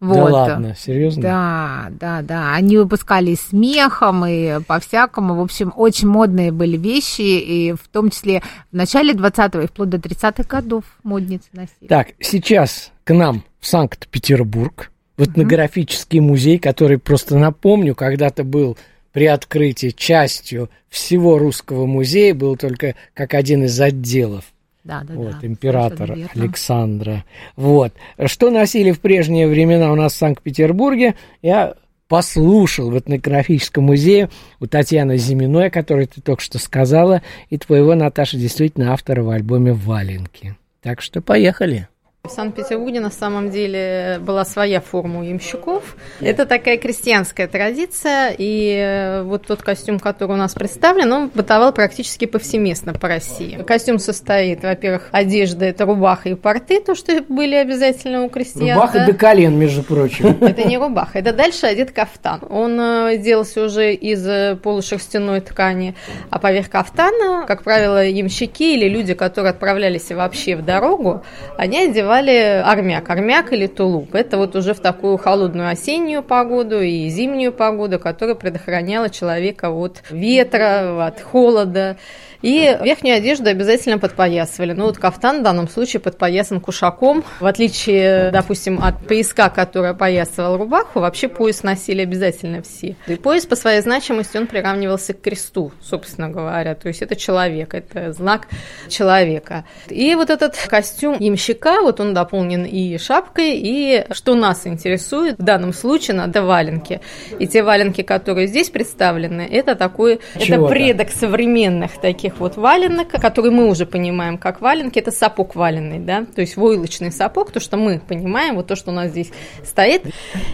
Вот. 0.01 0.15
Да 0.15 0.23
ладно, 0.23 0.75
серьезно? 0.75 1.21
Да, 1.21 1.87
да, 1.91 2.21
да. 2.23 2.55
Они 2.55 2.75
выпускали 2.75 3.35
смехом, 3.35 4.25
и 4.25 4.59
по-всякому. 4.63 5.35
В 5.35 5.41
общем, 5.41 5.71
очень 5.75 6.07
модные 6.07 6.51
были 6.51 6.75
вещи, 6.75 7.21
и 7.21 7.73
в 7.73 7.87
том 7.87 8.09
числе 8.09 8.41
в 8.71 8.75
начале 8.75 9.13
20-го 9.13 9.61
и 9.61 9.67
вплоть 9.67 9.89
до 9.89 9.97
30-х 9.97 10.43
годов 10.43 10.85
модницы 11.03 11.45
носили. 11.53 11.87
Так, 11.87 12.07
сейчас 12.19 12.91
к 13.03 13.13
нам 13.13 13.43
в 13.59 13.67
Санкт-Петербург, 13.67 14.91
в 15.17 15.23
этнографический 15.23 16.19
угу. 16.19 16.29
музей, 16.29 16.57
который, 16.57 16.97
просто 16.97 17.37
напомню, 17.37 17.93
когда-то 17.93 18.43
был 18.43 18.79
при 19.11 19.27
открытии 19.27 19.89
частью 19.89 20.71
всего 20.89 21.37
русского 21.37 21.85
музея, 21.85 22.33
был 22.33 22.57
только 22.57 22.95
как 23.13 23.35
один 23.35 23.65
из 23.65 23.79
отделов. 23.79 24.45
Да, 24.83 25.03
да, 25.03 25.13
вот, 25.13 25.35
да. 25.39 25.47
императора 25.47 26.17
Александра. 26.33 27.23
Вот. 27.55 27.93
Что 28.25 28.49
носили 28.49 28.91
в 28.91 28.99
прежние 28.99 29.47
времена 29.47 29.91
у 29.91 29.95
нас 29.95 30.13
в 30.13 30.17
Санкт-Петербурге, 30.17 31.15
я 31.41 31.75
послушал 32.07 32.91
в 32.91 32.99
этнографическом 32.99 33.85
музее 33.85 34.29
у 34.59 34.67
Татьяны 34.67 35.17
Зиминой, 35.17 35.67
о 35.67 35.71
которой 35.71 36.07
ты 36.07 36.19
только 36.19 36.41
что 36.41 36.59
сказала, 36.59 37.21
и 37.49 37.57
твоего, 37.57 37.95
Наташа, 37.95 38.37
действительно 38.37 38.91
автора 38.91 39.23
в 39.23 39.29
альбоме 39.29 39.71
«Валенки». 39.71 40.57
Так 40.81 41.01
что 41.01 41.21
поехали. 41.21 41.87
В 42.23 42.29
Санкт-Петербурге 42.29 42.99
на 42.99 43.09
самом 43.09 43.49
деле 43.49 44.19
была 44.21 44.45
своя 44.45 44.79
форма 44.79 45.21
у 45.21 45.23
ямщиков. 45.23 45.95
Это 46.19 46.45
такая 46.45 46.77
крестьянская 46.77 47.47
традиция, 47.47 48.35
и 48.37 48.75
э, 48.77 49.23
вот 49.23 49.47
тот 49.47 49.63
костюм, 49.63 49.99
который 49.99 50.33
у 50.33 50.35
нас 50.35 50.53
представлен, 50.53 51.11
он 51.11 51.29
бытовал 51.29 51.73
практически 51.73 52.25
повсеместно 52.25 52.93
по 52.93 53.07
России. 53.07 53.63
Костюм 53.63 53.97
состоит, 53.97 54.61
во-первых, 54.61 55.09
одежда, 55.11 55.65
это 55.65 55.85
рубаха 55.85 56.29
и 56.29 56.35
порты, 56.35 56.79
то, 56.79 56.93
что 56.93 57.23
были 57.27 57.55
обязательно 57.55 58.23
у 58.23 58.29
крестьян. 58.29 58.77
Рубаха 58.77 58.99
да? 58.99 59.07
до 59.07 59.13
колен, 59.13 59.57
между 59.57 59.81
прочим. 59.81 60.27
Это 60.41 60.63
не 60.67 60.77
рубаха, 60.77 61.17
это 61.17 61.33
дальше 61.33 61.65
одет 61.65 61.91
кафтан. 61.91 62.41
Он 62.51 62.79
э, 62.79 63.17
делался 63.17 63.65
уже 63.65 63.95
из 63.95 64.27
э, 64.27 64.57
полушерстяной 64.61 65.41
ткани, 65.41 65.95
а 66.29 66.37
поверх 66.37 66.69
кафтана, 66.69 67.45
как 67.47 67.63
правило, 67.63 68.05
ямщики 68.05 68.75
или 68.75 68.87
люди, 68.87 69.15
которые 69.15 69.49
отправлялись 69.49 70.11
вообще 70.11 70.55
в 70.55 70.63
дорогу, 70.63 71.23
они 71.57 71.79
одевали 71.79 72.10
называли 72.11 72.61
армяк. 72.63 73.09
Армяк 73.09 73.53
или 73.53 73.67
тулуп. 73.67 74.15
Это 74.15 74.37
вот 74.37 74.55
уже 74.55 74.73
в 74.73 74.79
такую 74.79 75.17
холодную 75.17 75.69
осеннюю 75.69 76.23
погоду 76.23 76.81
и 76.81 77.07
зимнюю 77.07 77.53
погоду, 77.53 77.99
которая 77.99 78.35
предохраняла 78.35 79.09
человека 79.09 79.69
от 79.69 80.03
ветра, 80.09 81.05
от 81.05 81.21
холода. 81.21 81.95
И 82.41 82.77
верхнюю 82.81 83.17
одежду 83.17 83.49
обязательно 83.49 83.99
подпоясывали. 83.99 84.73
Ну 84.73 84.85
вот 84.85 84.97
кафтан 84.97 85.41
в 85.41 85.43
данном 85.43 85.67
случае 85.67 85.99
подпоясан 85.99 86.59
кушаком. 86.59 87.23
В 87.39 87.45
отличие, 87.45 88.31
допустим, 88.31 88.79
от 88.83 88.99
пояска, 89.05 89.49
который 89.49 89.91
опоясывал 89.91 90.57
рубаху, 90.57 90.99
вообще 90.99 91.27
пояс 91.27 91.63
носили 91.63 92.01
обязательно 92.01 92.61
все. 92.61 92.95
И 93.07 93.15
пояс 93.15 93.45
по 93.45 93.55
своей 93.55 93.81
значимости 93.81 94.37
он 94.37 94.47
приравнивался 94.47 95.13
к 95.13 95.21
кресту, 95.21 95.71
собственно 95.81 96.29
говоря. 96.29 96.75
То 96.75 96.87
есть 96.87 97.01
это 97.01 97.15
человек, 97.15 97.73
это 97.73 98.11
знак 98.13 98.47
человека. 98.89 99.65
И 99.87 100.15
вот 100.15 100.29
этот 100.29 100.55
костюм 100.67 101.17
ямщика, 101.19 101.81
вот 101.81 101.99
он 101.99 102.13
дополнен 102.13 102.65
и 102.65 102.97
шапкой, 102.97 103.57
и 103.57 104.05
что 104.11 104.35
нас 104.35 104.65
интересует 104.65 105.37
в 105.37 105.43
данном 105.43 105.73
случае, 105.73 106.17
надо 106.17 106.41
валенки. 106.41 107.01
И 107.37 107.47
те 107.47 107.63
валенки, 107.63 108.01
которые 108.01 108.47
здесь 108.47 108.69
представлены, 108.69 109.47
это 109.49 109.75
такой, 109.75 110.19
Чего 110.39 110.65
это 110.65 110.73
предок 110.73 111.09
современных 111.11 111.99
таких 111.99 112.30
таких 112.31 112.39
вот 112.39 112.57
валенок, 112.57 113.09
которые 113.09 113.51
мы 113.51 113.69
уже 113.69 113.85
понимаем 113.85 114.37
как 114.37 114.61
валенки, 114.61 114.99
это 114.99 115.11
сапог 115.11 115.55
валенный, 115.55 115.99
да, 115.99 116.25
то 116.35 116.41
есть 116.41 116.57
войлочный 116.57 117.11
сапог, 117.11 117.51
то, 117.51 117.59
что 117.59 117.77
мы 117.77 117.99
понимаем, 117.99 118.55
вот 118.55 118.67
то, 118.67 118.75
что 118.75 118.91
у 118.91 118.93
нас 118.93 119.09
здесь 119.09 119.31
стоит. 119.63 120.03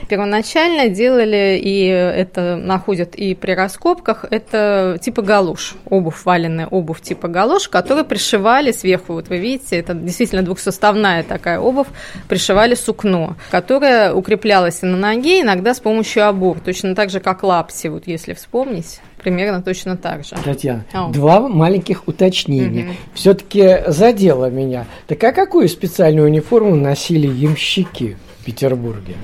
Первоначально 0.10 0.90
делали, 0.90 1.60
и 1.62 1.86
это 1.86 2.56
находят 2.56 3.16
и 3.16 3.36
при 3.36 3.52
раскопках, 3.52 4.26
это 4.30 4.98
типа 5.02 5.22
галош, 5.22 5.76
обувь 5.90 6.26
валенная, 6.26 6.68
обувь 6.68 7.02
типа 7.02 7.28
галош, 7.28 7.70
которые 7.70 8.04
пришивали 8.04 8.72
сверху, 8.72 9.14
вот 9.14 9.30
вы 9.30 9.38
видите, 9.38 9.78
это 9.78 9.94
действительно 9.94 10.42
двухсоставная 10.44 11.24
такая 11.24 11.60
обувь, 11.60 11.88
пришивали 12.28 12.76
сукно, 12.76 13.36
которое 13.52 14.14
укреплялось 14.14 14.82
на 14.82 14.98
ноге, 14.98 15.42
иногда 15.42 15.74
с 15.74 15.80
помощью 15.80 16.28
обур, 16.28 16.60
точно 16.60 16.96
так 16.96 17.10
же, 17.10 17.20
как 17.20 17.44
лапси, 17.44 17.88
вот 17.88 18.08
если 18.08 18.34
вспомнить 18.34 19.02
примерно 19.28 19.62
точно 19.62 19.98
так 19.98 20.24
же. 20.24 20.36
Татьяна, 20.42 20.86
О. 20.94 21.12
два 21.12 21.42
маленьких 21.50 22.08
уточнения. 22.08 22.86
Угу. 22.86 22.92
Все-таки 23.14 23.80
задело 23.88 24.50
меня. 24.50 24.86
Так 25.06 25.22
а 25.26 25.34
какую 25.34 25.68
специальную 25.68 26.28
униформу 26.28 26.76
носили 26.76 27.28
ямщики 27.28 28.16
в 28.40 28.46
Петербурге? 28.46 29.16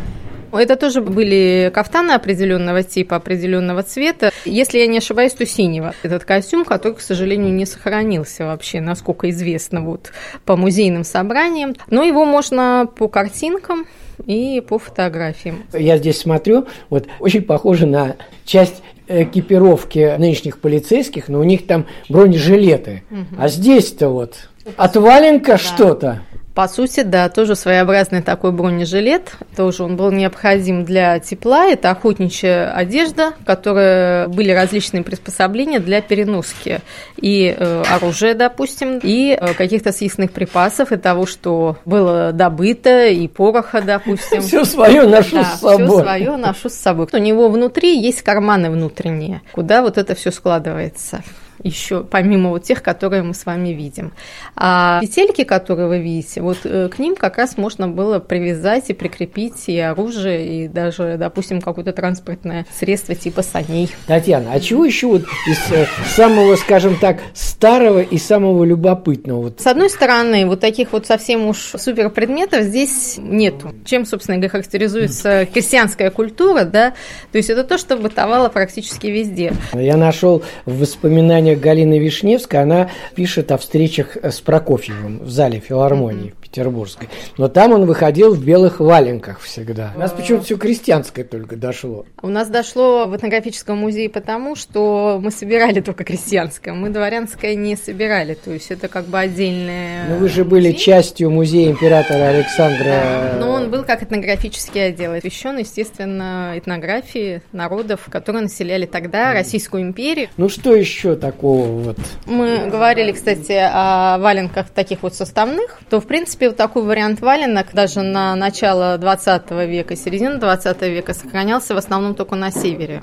Это 0.52 0.76
тоже 0.76 1.02
были 1.02 1.72
кафтаны 1.74 2.12
определенного 2.12 2.84
типа, 2.84 3.16
определенного 3.16 3.82
цвета. 3.82 4.32
Если 4.44 4.80
я 4.80 4.88
не 4.88 4.98
ошибаюсь, 4.98 5.34
то 5.34 5.46
синего. 5.46 5.96
Этот 6.04 6.26
костюм, 6.26 6.66
который, 6.66 6.96
к 6.96 7.00
сожалению, 7.02 7.54
не 7.54 7.66
сохранился 7.66 8.46
вообще, 8.46 8.82
насколько 8.82 9.30
известно, 9.30 9.82
вот 9.82 10.12
по 10.44 10.58
музейным 10.58 11.06
собраниям. 11.06 11.76
Но 11.89 12.04
его 12.04 12.26
можно 12.26 12.89
по 12.94 13.08
картинкам 13.08 13.86
и 14.26 14.62
по 14.62 14.78
фотографиям. 14.78 15.63
Я 15.74 15.98
здесь 15.98 16.20
смотрю, 16.20 16.68
вот 16.89 17.08
очень 17.20 17.42
похоже 17.42 17.88
на 17.88 18.16
часть 18.46 18.84
экипировки 19.21 20.17
нынешних 20.17 20.60
полицейских, 20.60 21.28
но 21.28 21.39
у 21.39 21.43
них 21.43 21.67
там 21.67 21.86
бронежилеты. 22.10 23.04
Угу. 23.12 23.36
А 23.38 23.47
здесь-то 23.47 24.10
вот 24.10 24.49
отваленка 24.78 25.54
да. 25.54 25.58
что-то. 25.58 26.21
По 26.54 26.68
сути, 26.68 27.02
да, 27.02 27.30
тоже 27.30 27.56
своеобразный 27.56 28.22
такой 28.22 28.52
бронежилет. 28.52 29.38
Тоже 29.56 29.84
он 29.84 29.96
был 29.96 30.12
необходим 30.12 30.86
для 30.86 31.20
тепла. 31.20 31.66
Это 31.66 31.89
охотничья 31.89 32.72
одежда, 32.72 33.34
в 33.39 33.46
которой 33.46 34.28
были 34.28 34.52
различные 34.52 35.02
приспособления 35.02 35.80
для 35.80 36.02
переноски 36.02 36.82
и 37.18 37.56
э, 37.58 37.84
оружия, 37.89 38.36
допустим, 38.36 39.00
и 39.02 39.36
э, 39.39 39.54
каких-то 39.56 39.92
съестных 39.92 40.32
припасов, 40.32 40.92
и 40.92 40.98
того, 40.98 41.26
что 41.26 41.78
было 41.86 42.32
добыто, 42.32 43.08
и 43.08 43.28
пороха, 43.28 43.82
допустим. 43.82 44.42
Все 44.44 44.63
свое 44.63 45.08
ношу 45.08 45.38
да, 45.38 45.46
с 45.46 45.60
собой. 45.60 45.88
Все 45.88 46.02
свое 46.02 46.38
ношу 46.38 46.70
с 46.70 46.74
собой. 46.74 47.08
У 47.12 47.18
него 47.18 47.50
внутри 47.50 48.00
есть 48.00 48.22
карманы 48.22 48.70
внутренние, 48.70 49.42
куда 49.54 49.82
вот 49.82 49.98
это 49.98 50.13
все 50.13 50.30
складывается 50.32 51.24
еще 51.63 52.04
помимо 52.04 52.49
вот 52.49 52.63
тех, 52.63 52.84
которые 52.84 53.23
мы 53.23 53.34
с 53.34 53.45
вами 53.45 53.69
видим. 53.69 54.13
А 54.56 54.99
петельки, 55.02 55.43
которые 55.43 55.88
вы 55.88 55.99
видите, 55.99 56.41
вот 56.41 56.60
э, 56.63 56.89
к 56.89 56.99
ним 56.99 57.15
как 57.15 57.38
раз 57.38 57.58
можно 57.58 57.88
было 57.88 58.19
привязать 58.19 58.89
и 58.89 58.93
прикрепить 58.93 59.67
и 59.67 59.80
оружие, 59.80 60.65
и 60.65 60.67
даже, 60.67 61.15
допустим, 61.17 61.62
какое-то 61.62 61.93
транспортное 61.93 62.65
средство 62.78 63.15
типа 63.15 63.41
саней. 63.41 63.89
Татьяна, 64.08 64.52
а 64.54 64.60
чего 64.60 64.86
еще 64.86 65.08
вот 65.08 65.23
из 65.47 65.71
э, 65.71 65.86
самого, 66.08 66.56
скажем 66.56 66.97
так, 66.97 67.19
старого 67.34 68.02
и 68.02 68.17
самого 68.17 68.63
любопытного? 68.63 69.54
С 69.58 69.67
одной 69.67 69.89
стороны, 69.89 70.45
вот 70.45 70.60
таких 70.60 70.91
вот 70.91 71.08
совсем 71.08 71.47
уж 71.47 71.73
супер 71.78 72.10
предметов 72.10 72.63
здесь 72.63 73.15
нету. 73.17 73.73
Чем, 73.86 74.06
собственно 74.06 74.38
говоря, 74.38 74.49
характеризуется 74.49 75.47
крестьянская 75.52 76.10
культура, 76.12 76.63
да, 76.65 76.93
то 77.32 77.38
есть 77.38 77.49
это 77.49 77.63
то, 77.63 77.78
что 77.78 77.97
бытовало 77.97 78.49
практически 78.49 79.08
везде. 79.08 79.54
Я 79.73 79.97
нашел 79.97 80.43
в 80.65 80.80
воспоминаниях 80.80 81.53
Галины 81.56 82.00
Вишневской 82.00 82.62
она 82.62 82.89
пишет 83.16 83.52
о 83.52 83.58
встречах 83.58 84.18
с 84.18 84.42
Прокофьевым 84.42 85.20
в 85.20 85.30
зале 85.30 85.60
филармонии. 85.60 86.34
Петербургской. 86.54 87.10
Но 87.38 87.48
там 87.48 87.72
он 87.72 87.86
выходил 87.86 88.36
в 88.36 88.46
белых 88.46 88.80
валенках 88.80 89.39
всегда. 89.39 89.92
У 89.96 90.00
нас 90.00 90.12
почему-то 90.12 90.46
все 90.46 90.58
крестьянское 90.58 91.24
только 91.24 91.56
дошло. 91.56 92.06
У 92.22 92.28
нас 92.28 92.47
дошло 92.47 93.06
в 93.08 93.16
этнографическом 93.16 93.78
музее 93.78 94.10
потому, 94.10 94.56
что 94.56 95.20
мы 95.22 95.32
собирали 95.32 95.82
только 95.82 96.04
крестьянское. 96.04 96.74
Мы 96.74 96.89
дворянское 96.89 97.56
не 97.56 97.76
собирали. 97.76 98.36
То 98.36 98.51
есть 98.51 98.70
это 98.70 98.88
как 98.88 99.06
бы 99.06 99.18
отдельное... 99.20 100.06
Ну 100.10 100.18
вы 100.18 100.30
же 100.30 100.45
были 100.45 100.68
музей. 100.68 100.80
частью 100.80 101.32
музея 101.32 101.72
императора 101.72 102.28
Александра... 102.28 102.84
Да. 102.84 103.38
Но 103.39 103.51
он 103.51 103.72
был 103.72 103.84
как 103.84 104.04
этнографический 104.04 104.88
отдел, 104.88 105.16
посвящен, 105.16 105.58
естественно, 105.58 106.54
этнографии 106.56 107.41
народов, 107.51 108.08
которые 108.10 108.43
населяли 108.43 108.86
тогда 108.86 109.34
Российскую 109.34 109.82
империю. 109.82 110.30
Ну 110.38 110.49
что 110.49 110.76
еще 110.76 111.16
такого 111.16 111.66
вот? 111.66 111.97
Мы 112.28 112.70
говорили, 112.70 113.12
кстати, 113.12 113.58
о 113.60 114.20
валенках 114.20 114.70
таких 114.70 115.01
вот 115.01 115.16
составных, 115.16 115.80
то, 115.89 115.99
в 115.99 116.06
принципе, 116.06 116.43
вот 116.48 116.58
такой 116.58 116.84
вариант 116.84 117.22
валенок 117.22 117.74
даже 117.74 118.02
на 118.02 118.36
начало 118.36 118.98
20 118.98 119.52
века, 119.52 119.96
середина 119.96 120.38
20 120.38 120.82
века 120.84 121.14
сохранялся 121.14 121.74
в 121.74 121.78
основном 121.78 122.16
только 122.16 122.36
на 122.36 122.52
севере. 122.52 123.02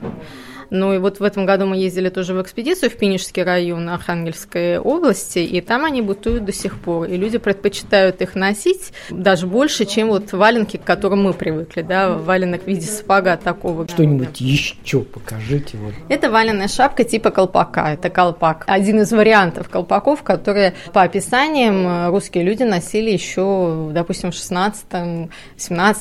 Ну 0.71 0.95
и 0.95 0.99
вот 0.99 1.19
в 1.21 1.25
этом 1.25 1.47
году 1.47 1.67
мы 1.67 1.77
ездили 1.77 2.09
тоже 2.09 2.35
в 2.35 2.41
экспедицию 2.41 2.91
в 2.91 2.97
Пинежский 2.97 3.43
район 3.43 3.89
Архангельской 3.89 4.79
области, 4.79 5.41
и 5.41 5.61
там 5.61 5.85
они 5.85 6.01
бытуют 6.01 6.45
до 6.45 6.53
сих 6.53 6.79
пор. 6.79 7.07
И 7.07 7.17
люди 7.17 7.39
предпочитают 7.39 8.23
их 8.23 8.37
носить 8.37 8.93
даже 9.11 9.47
больше, 9.47 9.85
чем 9.85 10.09
вот 10.09 10.33
валенки, 10.33 10.77
к 10.77 10.85
которым 10.85 11.25
мы 11.25 11.33
привыкли, 11.33 11.83
да, 11.83 12.11
валенок 12.11 12.65
в 12.65 12.67
виде 12.67 12.87
сапога 12.87 13.37
такого. 13.37 13.89
Что-нибудь 13.89 14.41
еще 14.41 15.01
покажите. 15.01 15.77
Вот. 15.77 15.93
Это 16.09 16.31
валенная 16.31 16.69
шапка 16.69 17.05
типа 17.05 17.31
колпака, 17.31 17.93
это 17.93 18.09
колпак. 18.09 18.65
Один 18.69 19.01
из 19.01 19.13
вариантов 19.13 19.69
колпаков, 19.69 20.23
которые 20.23 20.75
по 20.93 21.03
описаниям 21.03 22.11
русские 22.11 22.45
люди 22.45 22.63
носили 22.63 23.11
еще, 23.11 23.91
допустим, 23.93 24.31
в 24.31 24.35
16-17 24.35 25.29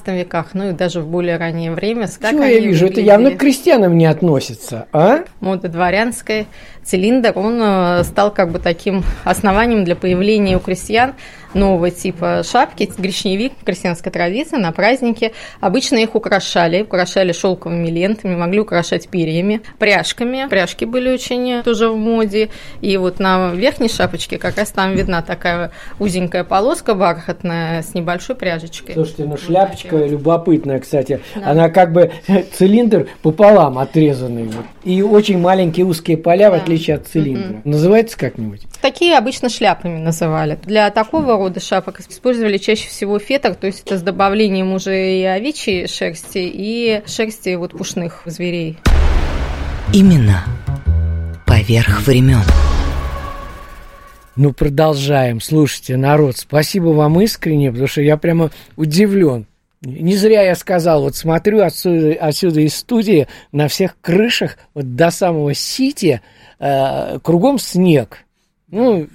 веках, 0.08 0.50
ну 0.54 0.70
и 0.70 0.74
даже 0.74 1.02
в 1.02 1.08
более 1.08 1.38
раннее 1.38 1.72
время. 1.72 2.08
Чего 2.08 2.44
я 2.44 2.60
вижу? 2.60 2.86
Это 2.86 3.02
явно 3.02 3.32
к 3.32 3.38
крестьянам 3.38 3.98
не 3.98 4.06
относится 4.06 4.59
относится, 4.60 4.88
а? 4.92 5.24
Мода 5.40 5.70
дворянская, 5.70 6.46
цилиндр, 6.84 7.34
он 7.36 7.60
э, 7.62 8.04
стал 8.04 8.32
как 8.34 8.52
бы 8.52 8.60
таким 8.60 9.04
основанием 9.24 9.84
для 9.84 9.96
появления 9.96 10.58
у 10.58 10.60
крестьян 10.60 11.16
нового 11.54 11.92
типа 11.92 12.42
шапки, 12.44 12.90
гречневик, 12.98 13.54
крестьянская 13.66 14.12
традиция, 14.12 14.60
на 14.60 14.72
праздники. 14.72 15.34
Обычно 15.60 15.98
их 15.98 16.16
украшали, 16.16 16.84
украшали 16.84 17.32
шелковыми 17.32 17.88
лентами, 17.88 18.36
могли 18.36 18.60
украшать 18.60 19.10
перьями, 19.10 19.62
пряжками. 19.78 20.48
Пряжки 20.50 20.86
были 20.86 21.10
очень 21.10 21.64
тоже 21.64 21.90
в 21.90 21.98
моде. 21.98 22.50
И 22.82 22.96
вот 22.98 23.20
на 23.20 23.52
верхней 23.54 23.90
шапочке 23.90 24.38
как 24.38 24.58
раз 24.58 24.72
там 24.72 24.94
видна 24.94 25.22
такая 25.22 25.72
узенькая 26.00 26.44
полоска 26.44 26.96
бархатная 26.96 27.82
с 27.82 27.94
небольшой 27.94 28.36
пряжечкой. 28.36 28.96
Слушайте, 28.96 29.26
ну 29.26 29.38
шляпочка 29.38 29.98
вот 29.98 30.10
любопытная, 30.10 30.80
кстати. 30.80 31.22
Да. 31.36 31.52
Она 31.52 31.70
как 31.70 31.94
бы 31.94 32.12
цилиндр 32.58 33.08
пополам 33.22 33.78
отрезанный. 33.78 34.50
И 34.84 35.02
очень 35.02 35.40
маленькие 35.40 35.86
узкие 35.86 36.18
поля, 36.18 36.50
да. 36.50 36.58
в 36.58 36.62
отличие 36.62 36.96
от 36.96 37.08
цилиндра. 37.08 37.58
Mm-hmm. 37.58 37.62
Называется 37.64 38.18
как-нибудь? 38.18 38.62
Такие 38.82 39.18
обычно 39.18 39.50
шляпами 39.50 39.98
называли. 39.98 40.58
Для 40.64 40.90
такого 40.90 41.38
рода 41.38 41.60
шапок 41.60 42.00
использовали 42.00 42.58
чаще 42.58 42.88
всего 42.88 43.20
фетр, 43.20 43.56
то 43.56 43.68
есть 43.68 43.82
это 43.86 43.98
с 43.98 44.02
добавлением 44.02 44.72
уже 44.72 45.20
и 45.20 45.24
овечьей 45.24 45.88
шерсти, 45.88 46.50
и 46.52 47.02
шерсти 47.06 47.56
вот 47.56 47.72
пушных 47.72 48.22
зверей. 48.26 48.78
Именно 49.94 50.46
поверх 51.46 52.08
времен. 52.08 52.44
Ну, 54.38 54.54
продолжаем. 54.54 55.42
Слушайте, 55.42 55.98
народ, 55.98 56.38
спасибо 56.38 56.90
вам 56.90 57.20
искренне, 57.20 57.72
потому 57.72 57.88
что 57.88 58.02
я 58.02 58.16
прямо 58.16 58.52
удивлен. 58.78 59.46
Не 59.82 60.16
зря 60.16 60.44
я 60.44 60.56
сказал, 60.56 61.02
вот 61.04 61.18
смотрю 61.18 61.62
отсюда, 61.62 62.14
отсюда 62.14 62.62
из 62.62 62.76
студии, 62.76 63.28
на 63.52 63.68
всех 63.68 63.98
крышах, 64.00 64.58
вот 64.74 64.96
до 64.96 65.12
самого 65.12 65.54
Сити, 65.54 66.22
э, 66.60 67.20
кругом 67.22 67.60
снег. 67.60 68.26
Ну, 68.72 69.08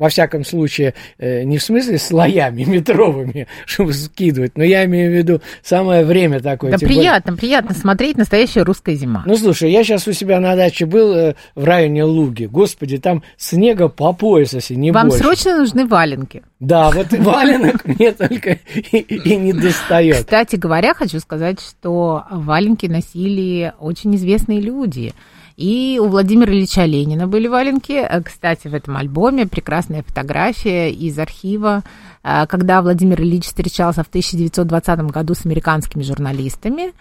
во 0.00 0.08
всяком 0.08 0.44
случае, 0.44 0.94
э, 1.18 1.44
не 1.44 1.58
в 1.58 1.62
смысле 1.62 1.98
слоями 1.98 2.64
метровыми, 2.66 3.46
чтобы 3.66 3.92
скидывать, 3.92 4.56
но 4.56 4.64
я 4.64 4.86
имею 4.86 5.12
в 5.12 5.14
виду 5.14 5.42
самое 5.62 6.04
время 6.04 6.40
такое. 6.40 6.72
Да 6.72 6.78
приятно, 6.78 7.32
более... 7.32 7.38
приятно 7.38 7.74
смотреть 7.74 8.16
настоящая 8.16 8.62
русская 8.62 8.94
зима. 8.94 9.22
Ну, 9.26 9.36
слушай, 9.36 9.70
я 9.70 9.84
сейчас 9.84 10.08
у 10.08 10.12
себя 10.12 10.40
на 10.40 10.56
даче 10.56 10.86
был 10.86 11.14
э, 11.14 11.34
в 11.54 11.64
районе 11.64 12.04
Луги. 12.04 12.46
Господи, 12.46 12.96
там 12.96 13.22
снега 13.36 13.88
по 13.88 14.14
пояс, 14.14 14.54
если 14.54 14.74
не 14.74 14.90
Вам 14.90 15.10
больше. 15.10 15.22
срочно 15.22 15.58
нужны 15.58 15.86
валенки. 15.86 16.42
Да, 16.60 16.90
вот 16.90 17.12
валенок 17.12 17.84
мне 17.84 18.12
только 18.12 18.58
и 18.72 19.36
не 19.36 19.52
достает. 19.52 20.16
Кстати 20.16 20.56
говоря, 20.56 20.94
хочу 20.94 21.20
сказать, 21.20 21.60
что 21.60 22.24
валенки 22.30 22.86
носили 22.86 23.74
очень 23.78 24.16
известные 24.16 24.62
люди– 24.62 25.12
и 25.60 25.98
у 25.98 26.08
Владимира 26.08 26.50
Ильича 26.50 26.86
Ленина 26.86 27.26
были 27.26 27.46
валенки. 27.46 27.92
Э, 27.92 28.22
кстати, 28.22 28.66
в 28.66 28.74
этом 28.74 28.96
альбоме 28.96 29.46
прекрасная 29.46 30.02
фотография 30.02 30.90
из 30.90 31.18
архива, 31.18 31.82
э, 32.22 32.46
когда 32.46 32.80
Владимир 32.80 33.20
Ильич 33.20 33.44
встречался 33.44 34.02
в 34.02 34.08
1920 34.08 35.10
году 35.10 35.34
с 35.34 35.44
американскими 35.44 36.02
журналистами. 36.02 36.92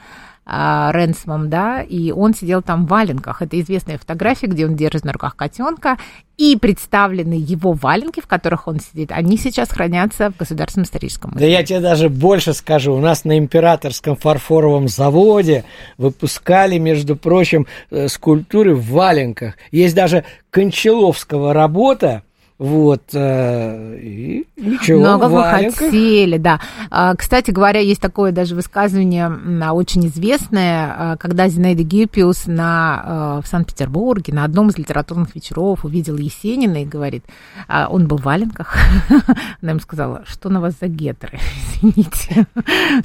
А, 0.51 0.89
Ренсмом, 0.91 1.47
да, 1.47 1.83
и 1.83 2.11
он 2.11 2.33
сидел 2.33 2.63
там 2.63 2.87
в 2.87 2.89
валенках. 2.89 3.43
Это 3.43 3.59
известная 3.61 3.99
фотография, 3.99 4.47
где 4.47 4.65
он 4.65 4.75
держит 4.75 5.05
на 5.05 5.13
руках 5.13 5.35
котенка, 5.35 5.99
и 6.37 6.57
представлены 6.57 7.35
его 7.35 7.73
валенки, 7.73 8.19
в 8.19 8.25
которых 8.25 8.67
он 8.67 8.79
сидит, 8.79 9.11
они 9.11 9.37
сейчас 9.37 9.69
хранятся 9.69 10.31
в 10.31 10.37
Государственном 10.37 10.85
историческом 10.85 11.31
музее. 11.33 11.47
Да 11.47 11.51
я 11.51 11.63
тебе 11.63 11.79
даже 11.81 12.09
больше 12.09 12.55
скажу, 12.55 12.95
у 12.95 12.99
нас 12.99 13.25
на 13.25 13.37
Императорском 13.37 14.15
фарфоровом 14.15 14.87
заводе 14.87 15.65
выпускали, 15.99 16.79
между 16.79 17.15
прочим, 17.15 17.67
э, 17.91 18.07
скульптуры 18.07 18.73
в 18.73 18.89
валенках. 18.89 19.53
Есть 19.69 19.93
даже 19.93 20.23
Кончаловского 20.49 21.53
работа, 21.53 22.23
вот, 22.59 23.03
э, 23.13 23.97
и 24.01 24.45
ничего. 24.57 24.99
Много 24.99 25.25
вы 25.29 25.43
хотели, 25.43 26.37
да. 26.37 26.59
А, 26.91 27.15
кстати 27.15 27.51
говоря, 27.51 27.79
есть 27.79 28.01
такое 28.01 28.33
даже 28.33 28.53
высказывание 28.53 29.31
очень 29.71 30.05
известное, 30.07 30.93
а, 30.97 31.17
когда 31.17 31.47
Зинаида 31.47 31.83
Гиппиус 31.83 32.47
на, 32.47 33.39
э, 33.39 33.41
в 33.45 33.47
Санкт-Петербурге 33.47 34.33
на 34.33 34.43
одном 34.43 34.67
из 34.67 34.77
литературных 34.77 35.35
вечеров 35.35 35.85
увидел 35.85 36.17
Есенина 36.17 36.83
и 36.83 36.85
говорит, 36.85 37.23
а, 37.69 37.87
он 37.87 38.07
был 38.07 38.17
в 38.17 38.23
валенках. 38.23 38.75
Она 39.61 39.71
ему 39.71 39.79
сказала, 39.79 40.23
что 40.27 40.49
на 40.49 40.59
вас 40.59 40.73
за 40.81 40.89
гетры, 40.89 41.39
извините. 41.81 42.45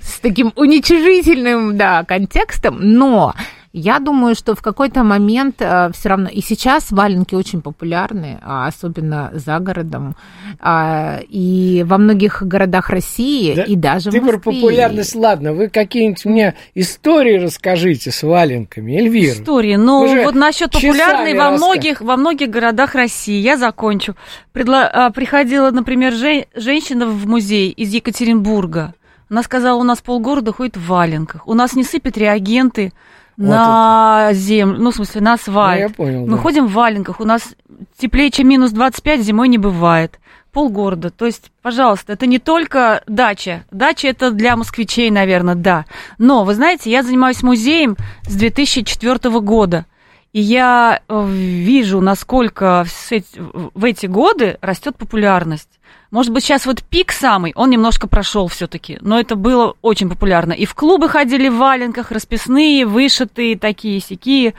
С 0.03 0.19
таким 0.19 0.53
уничижительным, 0.57 1.77
да, 1.77 2.03
контекстом, 2.03 2.79
но 2.81 3.35
я 3.77 3.99
думаю, 3.99 4.37
что 4.37 4.55
в 4.55 4.63
какой-то 4.63 5.03
момент 5.03 5.57
э, 5.59 5.91
все 5.93 6.09
равно, 6.09 6.29
и 6.29 6.41
сейчас 6.41 6.93
валенки 6.93 7.35
очень 7.35 7.61
популярны, 7.61 8.39
а 8.41 8.69
особенно 8.69 9.33
за 9.35 9.59
городом, 9.59 10.15
э, 10.61 11.25
и 11.29 11.85
во 11.85 11.99
многих 11.99 12.45
городах 12.45 12.91
России, 12.91 13.53
да, 13.55 13.65
и 13.65 13.75
даже 13.75 14.13
ты 14.13 14.21
в 14.21 14.23
Москве. 14.23 14.41
про 14.41 14.53
популярность, 14.53 15.17
ладно, 15.17 15.53
вы 15.53 15.69
какие-нибудь 15.69 16.25
мне 16.25 16.55
истории 16.77 17.37
расскажите 17.37 18.13
с 18.13 18.23
валенками, 18.23 18.93
Эльвира. 18.93 19.33
Истории, 19.33 19.75
ну 19.75 20.23
вот 20.23 20.37
насчет 20.37 20.71
популярной 20.71 21.35
во 21.35 21.51
многих, 21.51 22.01
во 22.01 22.17
многих 22.17 22.51
городах 22.51 22.95
России, 22.95 23.41
я 23.41 23.57
закончу. 23.57 24.15
Предла... 24.53 24.87
А, 24.87 25.11
приходила, 25.11 25.73
например, 25.73 26.13
жен... 26.13 26.45
женщина 26.55 27.07
в 27.07 27.27
музей 27.27 27.71
из 27.71 27.93
Екатеринбурга, 27.93 28.95
она 29.29 29.43
сказала, 29.43 29.81
у 29.81 29.83
нас 29.83 30.01
полгорода 30.01 30.53
ходит 30.53 30.77
в 30.77 30.87
валенках, 30.87 31.49
у 31.49 31.55
нас 31.55 31.75
не 31.75 31.83
сыпят 31.83 32.17
реагенты, 32.17 32.93
на 33.37 34.29
это. 34.31 34.39
землю, 34.39 34.79
ну, 34.79 34.91
в 34.91 34.95
смысле, 34.95 35.21
на 35.21 35.33
асфальт. 35.35 35.81
Ну, 35.81 35.89
я 35.89 35.89
понял, 35.89 36.27
Мы 36.27 36.37
да. 36.37 36.43
ходим 36.43 36.67
в 36.67 36.73
валенках, 36.73 37.21
у 37.21 37.25
нас 37.25 37.55
теплее, 37.99 38.31
чем 38.31 38.49
минус 38.49 38.71
25 38.73 39.23
зимой 39.23 39.49
не 39.49 39.59
бывает. 39.59 40.19
Полгорода. 40.53 41.11
То 41.11 41.27
есть, 41.27 41.51
пожалуйста, 41.63 42.13
это 42.13 42.27
не 42.27 42.39
только 42.39 43.03
дача. 43.09 43.65
Дача 43.73 44.07
это 44.09 44.31
для 44.31 44.57
москвичей, 44.57 45.11
наверное, 45.11 45.57
да. 45.57 45.85
Но, 46.19 46.45
вы 46.45 46.55
знаете, 46.55 46.91
я 46.91 47.03
занимаюсь 47.03 47.43
музеем 47.43 47.97
с 48.23 48.35
2004 48.37 49.41
года. 49.41 49.87
И 50.33 50.41
я 50.41 51.01
э, 51.09 51.27
вижу, 51.29 52.01
насколько 52.01 52.85
в 52.87 53.85
эти 53.85 54.07
годы 54.07 54.59
растет 54.61 54.97
популярность. 54.97 55.81
Может 56.11 56.33
быть, 56.33 56.45
сейчас 56.45 56.65
вот 56.65 56.83
пик 56.85 57.11
самый, 57.11 57.53
он 57.57 57.71
немножко 57.71 58.07
прошел 58.07 58.47
все-таки, 58.47 58.99
но 59.01 59.19
это 59.19 59.35
было 59.35 59.75
очень 59.83 60.09
популярно. 60.09 60.53
И 60.53 60.65
в 60.65 60.75
клубы 60.75 61.09
ходили 61.09 61.49
в 61.49 61.57
валенках, 61.57 62.13
расписные, 62.13 62.87
вышитые, 62.87 63.59
такие 63.59 63.99
сякие. 64.01 64.55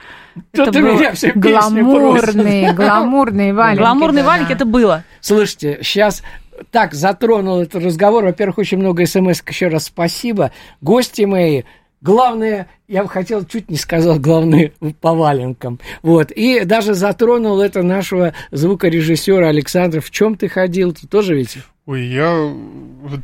Это 0.52 0.70
было... 0.70 1.00
гламурные, 1.34 2.74
гламурные 2.74 3.54
валенки. 3.54 3.80
Гламурные 3.80 4.22
да, 4.22 4.28
валенки 4.28 4.48
да. 4.50 4.54
это 4.54 4.64
было. 4.66 5.04
Слушайте, 5.22 5.78
сейчас 5.82 6.22
так 6.70 6.92
затронул 6.92 7.60
этот 7.60 7.82
разговор. 7.82 8.24
Во-первых, 8.24 8.58
очень 8.58 8.78
много 8.78 9.06
смс 9.06 9.42
еще 9.48 9.68
раз 9.68 9.86
спасибо. 9.86 10.52
Гости 10.80 11.22
мои 11.22 11.62
главное, 12.00 12.68
я 12.88 13.02
бы 13.02 13.08
хотел, 13.08 13.44
чуть 13.44 13.70
не 13.70 13.76
сказал, 13.76 14.18
главное 14.18 14.72
по 15.00 15.14
валенкам. 15.14 15.80
Вот. 16.02 16.30
И 16.30 16.64
даже 16.64 16.94
затронул 16.94 17.60
это 17.60 17.82
нашего 17.82 18.34
звукорежиссера 18.50 19.48
Александра. 19.48 20.00
В 20.00 20.10
чем 20.10 20.36
ты 20.36 20.48
ходил? 20.48 20.92
Ты 20.92 21.06
тоже 21.06 21.34
ведь? 21.34 21.58
Ой, 21.86 22.04
я 22.04 22.52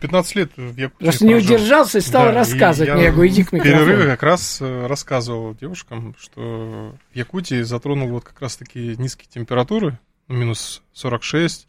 15 0.00 0.36
лет 0.36 0.50
в 0.56 0.76
Якутии 0.76 1.04
Просто 1.04 1.26
не 1.26 1.34
удержался 1.34 1.98
и 1.98 2.00
стал 2.00 2.26
да, 2.26 2.32
рассказывать. 2.32 2.96
И 2.96 3.02
я 3.02 3.10
говорю, 3.10 3.28
иди 3.28 3.42
к 3.42 3.50
микрофону. 3.50 3.84
перерыве 3.84 4.06
как 4.06 4.22
раз 4.22 4.58
э, 4.60 4.86
рассказывал 4.86 5.56
девушкам, 5.56 6.14
что 6.16 6.94
в 7.12 7.16
Якутии 7.16 7.62
затронул 7.62 8.08
вот 8.08 8.22
как 8.22 8.40
раз 8.40 8.56
такие 8.56 8.94
низкие 8.96 9.26
температуры, 9.28 9.98
минус 10.28 10.82
46, 10.92 11.66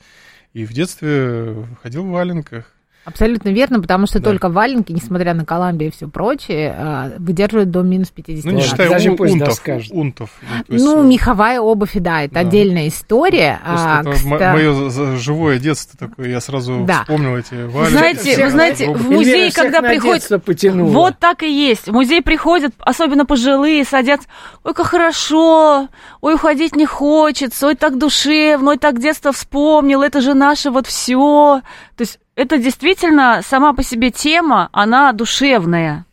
и 0.53 0.65
в 0.65 0.73
детстве 0.73 1.65
ходил 1.81 2.03
в 2.03 2.11
валенках. 2.11 2.71
Абсолютно 3.05 3.49
верно, 3.49 3.81
потому 3.81 4.07
что 4.07 4.19
да. 4.19 4.29
только 4.29 4.47
валенки, 4.47 4.93
несмотря 4.93 5.33
на 5.33 5.43
Колумбию 5.43 5.89
и 5.89 5.93
все 5.93 6.07
прочее, 6.07 6.73
а, 6.77 7.11
выдерживают 7.17 7.69
до 7.69 7.81
минус 7.81 8.09
50 8.09 8.45
Ну, 8.45 8.51
не 8.51 8.61
считая 8.61 8.89
Даже 8.89 9.11
у, 9.11 9.15
унтов, 9.15 9.59
унтов. 9.91 10.29
Ну, 10.69 10.73
есть... 10.73 10.85
ну, 10.85 11.03
меховая 11.03 11.59
обувь, 11.59 11.95
да, 11.95 12.23
это 12.23 12.35
да. 12.35 12.39
отдельная 12.41 12.87
история. 12.87 13.59
А, 13.65 14.01
это 14.01 14.11
кстати... 14.11 14.53
мое 14.53 15.17
живое 15.17 15.59
детство 15.59 15.99
такое, 15.99 16.29
я 16.29 16.39
сразу 16.39 16.85
да. 16.87 17.01
вспомнил 17.01 17.35
эти 17.35 17.55
валенки. 17.67 17.91
Знаете, 17.91 18.43
вы 18.45 18.51
знаете, 18.51 18.93
в 18.93 19.11
музей, 19.11 19.51
когда 19.51 19.81
приходит... 19.81 20.29
Вот 20.93 21.19
так 21.19 21.43
и 21.43 21.51
есть. 21.51 21.87
В 21.87 21.91
музей 21.91 22.21
приходят, 22.21 22.73
особенно 22.79 23.25
пожилые, 23.25 23.83
садятся, 23.83 24.29
ой, 24.63 24.73
как 24.73 24.87
хорошо, 24.87 25.89
ой, 26.21 26.35
уходить 26.35 26.75
не 26.75 26.85
хочется, 26.85 27.67
ой, 27.67 27.75
так 27.75 27.97
душевно, 27.97 28.71
ой, 28.71 28.77
так 28.77 28.99
детство 28.99 29.33
вспомнил, 29.33 30.01
это 30.03 30.21
же 30.21 30.33
наше 30.33 30.71
вот 30.71 30.87
все. 30.87 31.61
То 31.97 32.01
есть 32.01 32.19
это 32.35 32.57
действительно 32.57 33.41
сама 33.43 33.73
по 33.73 33.83
себе 33.83 34.11
тема, 34.11 34.69
она 34.71 35.11
душевная. 35.13 36.05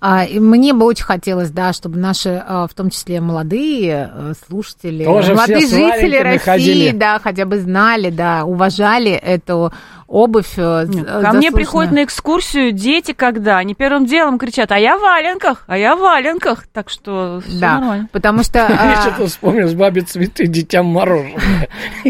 А, 0.00 0.24
мне 0.26 0.72
бы 0.72 0.84
очень 0.84 1.04
хотелось, 1.04 1.50
да, 1.50 1.72
чтобы 1.72 1.98
наши, 1.98 2.42
а, 2.44 2.66
в 2.66 2.74
том 2.74 2.90
числе 2.90 3.20
молодые 3.20 4.10
э, 4.12 4.32
слушатели, 4.48 5.04
Тоже 5.04 5.34
молодые 5.34 5.60
жители 5.60 6.16
России, 6.16 6.38
ходили. 6.44 6.90
да, 6.90 7.20
хотя 7.20 7.44
бы 7.44 7.58
знали, 7.60 8.10
да, 8.10 8.44
уважали 8.44 9.12
эту 9.12 9.72
обувь. 10.08 10.54
Э, 10.56 10.84
Нет, 10.86 11.06
ко 11.06 11.32
мне 11.32 11.50
приходят 11.50 11.92
на 11.92 12.04
экскурсию 12.04 12.72
дети, 12.72 13.12
когда 13.12 13.58
они 13.58 13.74
первым 13.74 14.06
делом 14.06 14.38
кричат, 14.38 14.72
а 14.72 14.78
я 14.78 14.96
в 14.96 15.00
валенках, 15.00 15.64
а 15.66 15.76
я 15.76 15.96
в 15.96 16.00
валенках. 16.00 16.66
Так 16.72 16.90
что 16.90 17.42
да, 17.60 17.78
нормально. 17.78 18.08
потому 18.12 18.42
что... 18.42 18.58
Я 18.86 19.00
что-то 19.02 19.26
вспомнил 19.26 19.68
с 19.68 19.74
бабе 19.74 20.02
цветы, 20.02 20.46
детям 20.46 20.86
мороженое. 20.86 21.68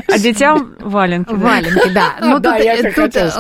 А 0.09 0.19
детям 0.19 0.75
валенки. 0.81 1.33
Валенки, 1.33 1.89
да. 1.91 2.15
Ну, 2.21 2.41
тут 2.41 2.55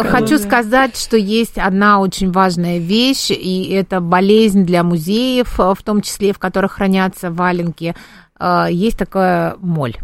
хочу 0.08 0.38
сказать, 0.38 0.96
что 0.96 1.16
есть 1.16 1.58
одна 1.58 2.00
очень 2.00 2.30
важная 2.30 2.78
вещь, 2.78 3.30
и 3.30 3.72
это 3.72 4.00
болезнь 4.00 4.64
для 4.64 4.82
музеев, 4.82 5.58
в 5.58 5.78
том 5.84 6.00
числе, 6.00 6.32
в 6.32 6.38
которых 6.38 6.72
хранятся 6.72 7.30
валенки. 7.30 7.94
Э, 8.38 8.66
есть 8.70 8.98
такая 8.98 9.56
моль 9.60 9.96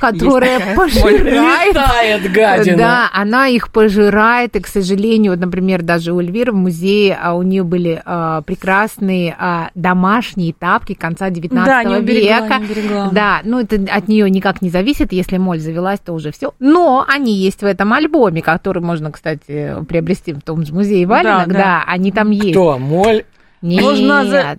которая 0.00 0.74
пожирает. 0.74 1.74
Летает, 1.74 2.32
гадина. 2.32 2.76
Да, 2.76 3.10
она 3.12 3.46
их 3.46 3.70
пожирает, 3.70 4.56
и, 4.56 4.60
к 4.60 4.66
сожалению, 4.66 5.32
вот, 5.32 5.40
например, 5.40 5.82
даже 5.82 6.12
у 6.12 6.20
Эльвиры 6.20 6.52
в 6.52 6.56
музее 6.56 7.18
а 7.20 7.34
у 7.34 7.42
нее 7.42 7.62
были 7.62 8.02
а, 8.04 8.42
прекрасные 8.42 9.36
а, 9.38 9.70
домашние 9.74 10.52
тапки 10.52 10.94
конца 10.94 11.30
19 11.30 11.66
да, 11.66 11.84
не 11.84 11.96
уберегла, 11.96 12.40
века. 12.40 12.58
Не 12.58 12.64
уберегла. 12.64 13.08
Да, 13.12 13.40
ну 13.44 13.60
это 13.60 13.76
от 13.90 14.08
нее 14.08 14.28
никак 14.30 14.62
не 14.62 14.70
зависит, 14.70 15.12
если 15.12 15.36
моль 15.38 15.60
завелась, 15.60 16.00
то 16.00 16.12
уже 16.12 16.32
все. 16.32 16.52
Но 16.58 17.04
они 17.06 17.36
есть 17.36 17.62
в 17.62 17.66
этом 17.66 17.92
альбоме, 17.92 18.42
который 18.42 18.82
можно, 18.82 19.12
кстати, 19.12 19.76
приобрести 19.88 20.32
в 20.32 20.40
том 20.40 20.64
же 20.64 20.72
музее 20.72 21.06
Валенок. 21.06 21.48
Да, 21.48 21.54
да. 21.54 21.58
да 21.58 21.84
они 21.86 22.12
там 22.12 22.30
есть. 22.30 22.52
Кто? 22.52 22.78
Моль 22.78 23.24
нет, 23.62 23.82
Нужно 23.82 24.24
за... 24.24 24.56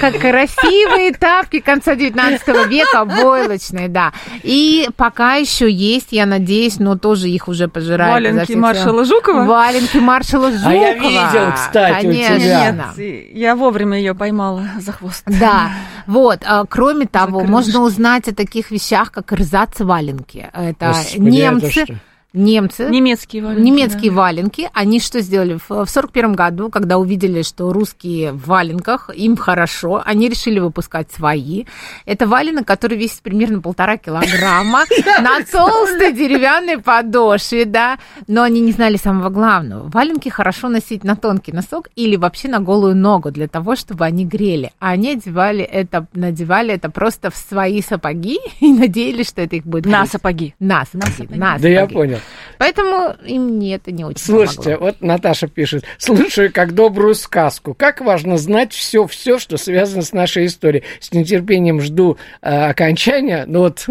как 0.00 0.18
красивые 0.18 1.14
тапки 1.14 1.60
конца 1.60 1.94
19 1.94 2.68
века, 2.68 3.06
войлочные, 3.06 3.88
да. 3.88 4.12
И 4.42 4.86
пока 4.96 5.36
еще 5.36 5.70
есть, 5.70 6.08
я 6.12 6.26
надеюсь, 6.26 6.78
но 6.78 6.98
тоже 6.98 7.30
их 7.30 7.48
уже 7.48 7.68
пожирают. 7.68 8.12
Валенки 8.12 8.52
маршала 8.52 9.06
Жукова? 9.06 9.44
Валенки 9.44 9.96
маршала 9.96 10.52
Жукова. 10.52 10.70
А 10.70 10.74
я 10.74 10.94
видел, 10.94 11.52
кстати, 11.54 12.02
Конечно. 12.02 12.36
у 12.36 12.38
тебя. 12.38 12.72
Нет, 12.96 13.30
я 13.32 13.56
вовремя 13.56 13.96
ее 13.96 14.14
поймала 14.14 14.62
за 14.78 14.92
хвост. 14.92 15.22
Да, 15.26 15.70
вот. 16.06 16.40
А, 16.44 16.66
кроме 16.66 17.06
того, 17.06 17.44
можно 17.44 17.80
узнать 17.80 18.28
о 18.28 18.34
таких 18.34 18.70
вещах, 18.70 19.10
как 19.10 19.32
рзац 19.32 19.80
валенки. 19.80 20.50
Это 20.52 20.88
Господи, 20.88 21.20
немцы... 21.20 21.80
Это 21.80 21.98
немцы, 22.32 22.88
немецкие 22.88 23.42
валенки, 23.42 23.62
немецкие 23.62 24.10
да. 24.10 24.16
валенки, 24.16 24.70
они 24.72 25.00
что 25.00 25.20
сделали? 25.20 25.58
В 25.68 25.86
сорок 25.86 26.12
первом 26.12 26.34
году, 26.34 26.70
когда 26.70 26.98
увидели, 26.98 27.42
что 27.42 27.72
русские 27.72 28.32
в 28.32 28.46
валенках, 28.46 29.10
им 29.14 29.36
хорошо, 29.36 30.02
они 30.04 30.28
решили 30.28 30.58
выпускать 30.58 31.10
свои. 31.10 31.64
Это 32.04 32.26
валенок, 32.26 32.66
который 32.66 32.98
весит 32.98 33.22
примерно 33.22 33.60
полтора 33.60 33.96
килограмма 33.96 34.84
на 35.20 35.42
толстой 35.44 36.12
деревянной 36.12 36.78
подошве, 36.78 37.64
да, 37.64 37.98
но 38.26 38.42
они 38.42 38.60
не 38.60 38.72
знали 38.72 38.96
самого 38.96 39.30
главного. 39.30 39.88
Валенки 39.88 40.28
хорошо 40.28 40.68
носить 40.68 41.04
на 41.04 41.16
тонкий 41.16 41.52
носок 41.52 41.88
или 41.96 42.16
вообще 42.16 42.48
на 42.48 42.60
голую 42.60 42.94
ногу 42.94 43.30
для 43.30 43.48
того, 43.48 43.74
чтобы 43.76 44.04
они 44.04 44.24
грели. 44.24 44.72
А 44.78 44.90
они 44.90 45.12
одевали 45.12 45.64
это, 45.64 46.06
надевали 46.12 46.74
это 46.74 46.90
просто 46.90 47.30
в 47.30 47.36
свои 47.36 47.80
сапоги 47.82 48.38
и 48.60 48.72
надеялись, 48.72 49.28
что 49.28 49.42
это 49.42 49.56
их 49.56 49.64
будет 49.64 49.86
На 49.86 50.06
сапоги. 50.06 50.54
На 50.58 50.84
сапоги. 50.84 51.34
На 51.34 51.58
сапоги. 51.58 51.62
Да 51.62 51.68
я 51.68 51.86
понял. 51.86 52.17
Поэтому 52.58 53.14
им 53.24 53.56
мне 53.56 53.74
это 53.76 53.92
не 53.92 54.04
очень 54.04 54.24
Слушайте, 54.24 54.62
помогло. 54.62 54.86
вот 54.86 55.00
Наташа 55.00 55.46
пишет, 55.46 55.84
слушаю 55.98 56.52
как 56.52 56.74
добрую 56.74 57.14
сказку. 57.14 57.74
Как 57.74 58.00
важно 58.00 58.36
знать 58.36 58.72
все, 58.72 59.06
все, 59.06 59.38
что 59.38 59.56
связано 59.56 60.02
с 60.02 60.12
нашей 60.12 60.46
историей. 60.46 60.84
С 61.00 61.12
нетерпением 61.12 61.80
жду 61.80 62.18
э, 62.42 62.50
окончания. 62.50 63.44
Ну 63.46 63.60
вот, 63.60 63.86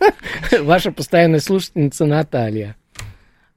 ваша 0.60 0.92
постоянная 0.92 1.40
слушательница 1.40 2.04
Наталья. 2.04 2.76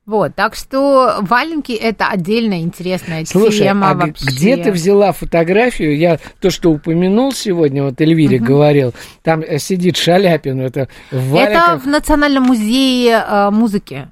Вот, 0.06 0.36
так 0.36 0.54
что 0.54 1.18
валенки 1.22 1.72
это 1.72 2.10
отдельная 2.10 2.60
интересная 2.60 3.26
Слушай, 3.26 3.62
тема 3.62 3.90
а 3.90 3.94
вообще. 3.96 4.26
где 4.26 4.58
ты 4.58 4.72
взяла 4.72 5.12
фотографию? 5.14 5.98
Я 5.98 6.20
то, 6.40 6.52
что 6.52 6.70
упомянул 6.72 7.32
сегодня, 7.32 7.84
вот 7.84 8.00
Эльвире 8.00 8.38
угу. 8.38 8.46
говорил, 8.46 8.94
там 9.24 9.42
э, 9.42 9.58
сидит 9.58 9.98
Шаляпин, 9.98 10.62
это 10.62 10.90
в 11.10 11.30
валенках. 11.30 11.70
Это 11.70 11.80
в 11.80 11.88
Национальном 11.88 12.44
музее 12.44 13.26
э, 13.28 13.50
музыки. 13.50 14.08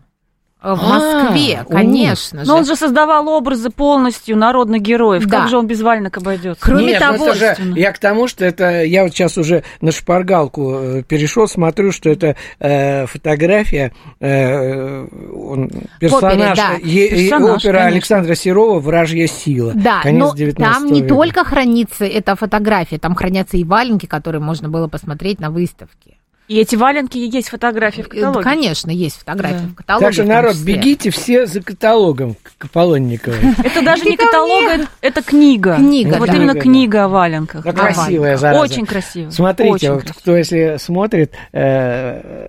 В 0.64 0.82
Москве, 0.82 1.60
а, 1.60 1.66
конечно 1.66 2.46
же. 2.46 2.48
Но 2.50 2.58
он 2.58 2.66
же 2.66 2.78
создавал 2.78 3.28
образы 3.28 3.70
полностью 3.70 4.38
народных 4.38 4.82
героев. 4.82 5.26
Да. 5.26 5.42
Как 5.42 5.50
же 5.50 5.58
он 5.58 5.68
без 5.68 5.82
валенок 5.82 6.18
обойдется? 6.18 6.64
Кроме 6.64 6.86
Нет, 6.86 7.00
того, 7.00 7.28
это 7.28 7.36
же, 7.36 7.74
я 7.76 7.92
к 7.92 8.00
тому, 8.00 8.30
что 8.30 8.46
это 8.46 8.84
я 8.84 9.04
вот 9.04 9.12
сейчас 9.12 9.38
уже 9.38 9.64
на 9.82 9.92
шпаргалку 9.92 10.74
э, 10.74 11.04
перешел, 11.04 11.50
смотрю, 11.50 11.92
что 11.92 12.10
это 12.10 12.38
э, 12.60 13.06
фотография 13.08 13.92
э, 14.22 15.06
он, 15.36 15.70
персонаж, 16.00 16.34
Опере, 16.34 16.56
да. 16.56 16.72
е, 16.82 17.10
персонаж 17.10 17.58
опера 17.58 17.74
конечно. 17.74 17.86
Александра 17.88 18.36
Серова 18.36 18.80
«Вражья 18.80 19.28
сила». 19.28 19.74
Да, 19.76 20.02
конец 20.02 20.34
но 20.34 20.52
там 20.54 20.86
не 20.86 21.02
века. 21.02 21.14
только 21.14 21.44
хранится 21.44 22.06
эта 22.06 22.38
фотография, 22.38 23.00
там 23.00 23.16
хранятся 23.16 23.58
и 23.58 23.66
валенки, 23.66 24.06
которые 24.06 24.42
можно 24.42 24.70
было 24.70 24.88
посмотреть 24.88 25.42
на 25.42 25.52
выставке. 25.52 26.20
И 26.50 26.58
эти 26.58 26.76
валенки 26.76 27.18
есть 27.18 27.48
фотографии 27.48 28.02
в 28.02 28.10
каталоге? 28.10 28.44
Конечно, 28.44 28.92
есть 28.92 29.18
фотографии 29.18 29.64
да. 29.64 29.70
в 29.70 29.76
каталоге. 29.76 30.06
Так 30.06 30.14
что, 30.14 30.24
народ, 30.26 30.58
бегите 30.58 31.10
все 31.10 31.46
за 31.46 31.62
каталогом 31.62 32.36
к 32.58 32.66
Аполлонниковой. 32.66 33.38
Это 33.64 33.82
даже 33.82 34.04
не 34.04 34.18
каталог, 34.18 34.64
это 35.00 35.22
книга. 35.22 35.76
Книга, 35.76 36.18
Вот 36.18 36.30
именно 36.30 36.54
книга 36.56 37.06
о 37.06 37.08
валенках. 37.08 37.64
Красивая, 37.64 38.36
зараза. 38.36 38.62
Очень 38.62 38.86
красивая. 38.86 39.32
Смотрите, 39.32 40.02
кто 40.18 40.36
если 40.36 40.76
смотрит... 40.80 41.34
Э, 41.54 42.48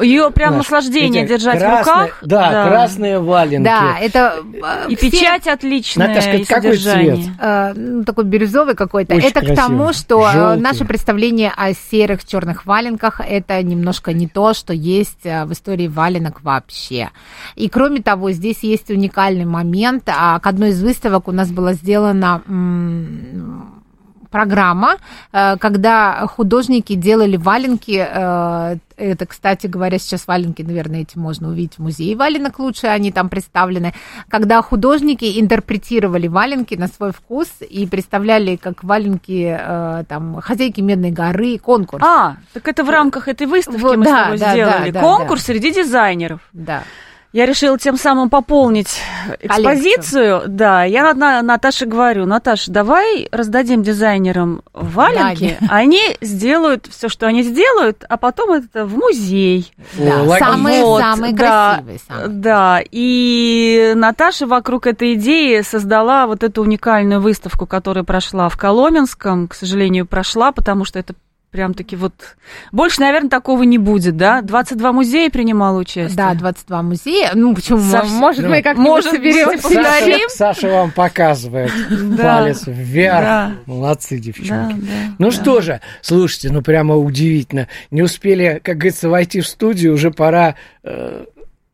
Ее 0.00 0.30
прям 0.30 0.58
наслаждение 0.58 1.26
держать 1.26 1.60
в 1.60 1.78
руках. 1.78 2.18
Да, 2.22 2.68
красные 2.68 3.18
валенки. 3.18 3.64
Да, 3.64 3.98
это... 4.00 4.42
Э, 4.62 4.88
и 4.88 4.96
печать 4.96 5.48
отличная, 5.48 6.08
Наташка, 6.08 6.54
какой 6.54 6.76
цвет? 6.76 7.18
Э, 7.40 7.72
ну, 7.74 8.04
такой 8.04 8.24
бирюзовый 8.24 8.76
какой-то. 8.76 9.14
Это 9.14 9.40
к 9.40 9.56
тому, 9.56 9.92
что 9.92 10.54
наше 10.56 10.84
представление 10.84 11.52
о 11.56 11.72
серых 11.74 12.24
черных 12.24 12.64
валенках 12.64 13.20
это 13.24 13.62
немножко 13.62 14.12
не 14.12 14.28
то, 14.28 14.54
что 14.54 14.72
есть 14.72 15.24
э, 15.24 15.44
в 15.44 15.52
истории 15.52 15.88
валенок 15.88 16.42
вообще. 16.42 17.10
И 17.54 17.68
кроме 17.68 18.02
того, 18.02 18.30
здесь 18.30 18.62
есть 18.62 18.90
уникальный 18.90 19.44
момент. 19.44 20.04
А 20.06 20.38
к 20.40 20.46
одной 20.46 20.70
из 20.70 20.82
выставок 20.82 21.28
у 21.28 21.32
нас 21.32 21.50
была 21.50 21.72
сделана 21.72 22.42
программа, 24.34 24.96
э, 25.32 25.56
когда 25.58 26.26
художники 26.26 26.96
делали 26.96 27.36
валенки. 27.36 28.04
Э, 28.04 28.78
это, 28.96 29.26
кстати 29.26 29.68
говоря, 29.68 29.98
сейчас 29.98 30.26
валенки, 30.26 30.62
наверное, 30.62 31.02
эти 31.02 31.16
можно 31.16 31.48
увидеть 31.48 31.78
в 31.78 31.82
музее 31.82 32.16
валенок 32.16 32.58
лучше, 32.58 32.88
они 32.88 33.12
там 33.12 33.28
представлены. 33.28 33.94
Когда 34.28 34.60
художники 34.60 35.40
интерпретировали 35.40 36.26
валенки 36.26 36.74
на 36.74 36.88
свой 36.88 37.12
вкус 37.12 37.48
и 37.60 37.86
представляли 37.86 38.56
как 38.56 38.82
валенки 38.82 39.56
э, 39.56 40.04
там 40.08 40.40
хозяйки 40.40 40.80
Медной 40.80 41.12
горы, 41.12 41.58
конкурс. 41.58 42.04
А, 42.04 42.36
так 42.52 42.66
это 42.66 42.82
в 42.82 42.90
рамках 42.90 43.28
этой 43.28 43.46
выставки 43.46 43.80
вот, 43.80 43.98
мы 43.98 44.04
да, 44.04 44.10
с 44.10 44.22
тобой 44.24 44.38
да, 44.38 44.52
сделали. 44.52 44.90
Да, 44.90 45.00
да, 45.00 45.06
конкурс 45.06 45.42
да. 45.42 45.46
среди 45.46 45.72
дизайнеров. 45.72 46.40
Да. 46.52 46.82
Я 47.34 47.46
решила 47.46 47.76
тем 47.76 47.96
самым 47.96 48.30
пополнить 48.30 49.00
экспозицию. 49.40 50.38
Коллекцию. 50.38 50.42
Да, 50.46 50.84
я 50.84 51.12
на, 51.14 51.42
Наташе 51.42 51.84
говорю, 51.84 52.26
Наташа, 52.26 52.70
давай 52.70 53.26
раздадим 53.32 53.82
дизайнерам 53.82 54.62
валенки, 54.72 55.56
да, 55.60 55.66
они 55.70 56.00
сделают 56.20 56.86
все, 56.88 57.08
что 57.08 57.26
они 57.26 57.42
сделают, 57.42 58.04
а 58.08 58.18
потом 58.18 58.52
это 58.52 58.86
в 58.86 58.96
музей. 58.96 59.72
Да, 59.98 60.38
самые, 60.38 60.84
вот, 60.84 61.00
самые 61.00 61.34
да, 61.34 61.72
красивые. 61.74 61.98
Самые. 62.06 62.28
Да, 62.28 62.80
и 62.88 63.94
Наташа 63.96 64.46
вокруг 64.46 64.86
этой 64.86 65.14
идеи 65.14 65.62
создала 65.62 66.28
вот 66.28 66.44
эту 66.44 66.62
уникальную 66.62 67.20
выставку, 67.20 67.66
которая 67.66 68.04
прошла 68.04 68.48
в 68.48 68.56
Коломенском, 68.56 69.48
к 69.48 69.54
сожалению, 69.54 70.06
прошла, 70.06 70.52
потому 70.52 70.84
что 70.84 71.00
это 71.00 71.14
прям-таки 71.54 71.94
вот... 71.94 72.14
Больше, 72.72 73.00
наверное, 73.00 73.30
такого 73.30 73.62
не 73.62 73.78
будет, 73.78 74.16
да? 74.16 74.42
22 74.42 74.92
музея 74.92 75.30
принимало 75.30 75.78
участие? 75.78 76.16
Да, 76.16 76.34
22 76.34 76.82
музея. 76.82 77.30
Ну, 77.34 77.54
почему? 77.54 77.78
Саш... 77.78 78.08
Может, 78.08 78.42
ну, 78.42 78.50
мы 78.50 78.60
как-нибудь 78.60 78.88
может, 78.88 79.12
соберем, 79.12 79.60
Саша, 79.60 80.28
Саша 80.30 80.68
вам 80.68 80.90
показывает 80.90 81.70
палец 82.20 82.64
вверх. 82.66 83.52
Молодцы, 83.66 84.18
девчонки. 84.18 84.84
ну 85.20 85.30
что 85.30 85.60
же, 85.60 85.80
слушайте, 86.02 86.50
ну 86.50 86.60
прямо 86.60 86.96
удивительно. 86.96 87.68
Не 87.92 88.02
успели, 88.02 88.60
как 88.64 88.78
говорится, 88.78 89.08
войти 89.08 89.40
в 89.40 89.46
студию, 89.46 89.94
уже 89.94 90.10
пора 90.10 90.56
э, 90.82 91.24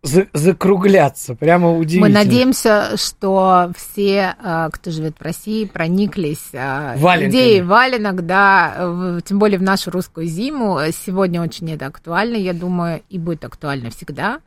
за, 0.03 0.27
закругляться. 0.33 1.35
Прямо 1.35 1.77
удивительно. 1.77 2.09
Мы 2.09 2.15
надеемся, 2.15 2.97
что 2.97 3.73
все, 3.77 4.35
а, 4.43 4.71
кто 4.71 4.91
живет 4.91 5.17
в 5.19 5.23
России, 5.23 5.65
прониклись 5.67 6.51
а, 6.55 6.97
Валенками. 6.97 7.31
идеей 7.31 7.63
валенок, 7.63 8.27
да, 8.27 9.21
тем 9.25 9.39
более 9.39 9.59
в 9.59 9.63
нашу 9.63 9.91
русскую 9.91 10.27
зиму. 10.27 10.79
Сегодня 10.93 11.43
очень 11.43 11.71
это 11.73 11.87
актуально, 11.87 12.37
я 12.37 12.53
думаю, 12.53 13.03
и 13.09 13.19
будет 13.19 13.45
актуально 13.45 13.91
всегда. 13.91 14.41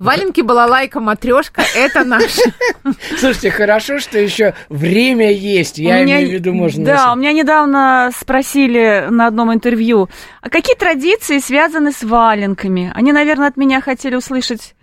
Валенки, 0.00 0.40
была 0.40 0.64
лайка 0.64 0.98
матрешка, 0.98 1.62
это 1.76 2.04
наш. 2.04 2.38
Слушайте, 3.18 3.50
хорошо, 3.50 3.98
что 3.98 4.18
еще 4.18 4.54
время 4.70 5.30
есть. 5.30 5.76
Я 5.76 6.00
меня, 6.00 6.16
имею 6.16 6.30
в 6.30 6.32
виду, 6.32 6.54
можно. 6.54 6.82
Да, 6.86 7.12
у 7.12 7.16
меня 7.16 7.34
недавно 7.34 8.10
спросили 8.18 9.08
на 9.10 9.26
одном 9.26 9.52
интервью, 9.52 10.08
а 10.40 10.48
какие 10.48 10.74
традиции 10.74 11.38
связаны 11.38 11.92
с 11.92 12.02
валенками? 12.02 12.90
Они, 12.94 13.12
наверное, 13.12 13.48
от 13.48 13.58
меня 13.58 13.82
хотели 13.82 14.16
услышать 14.16 14.74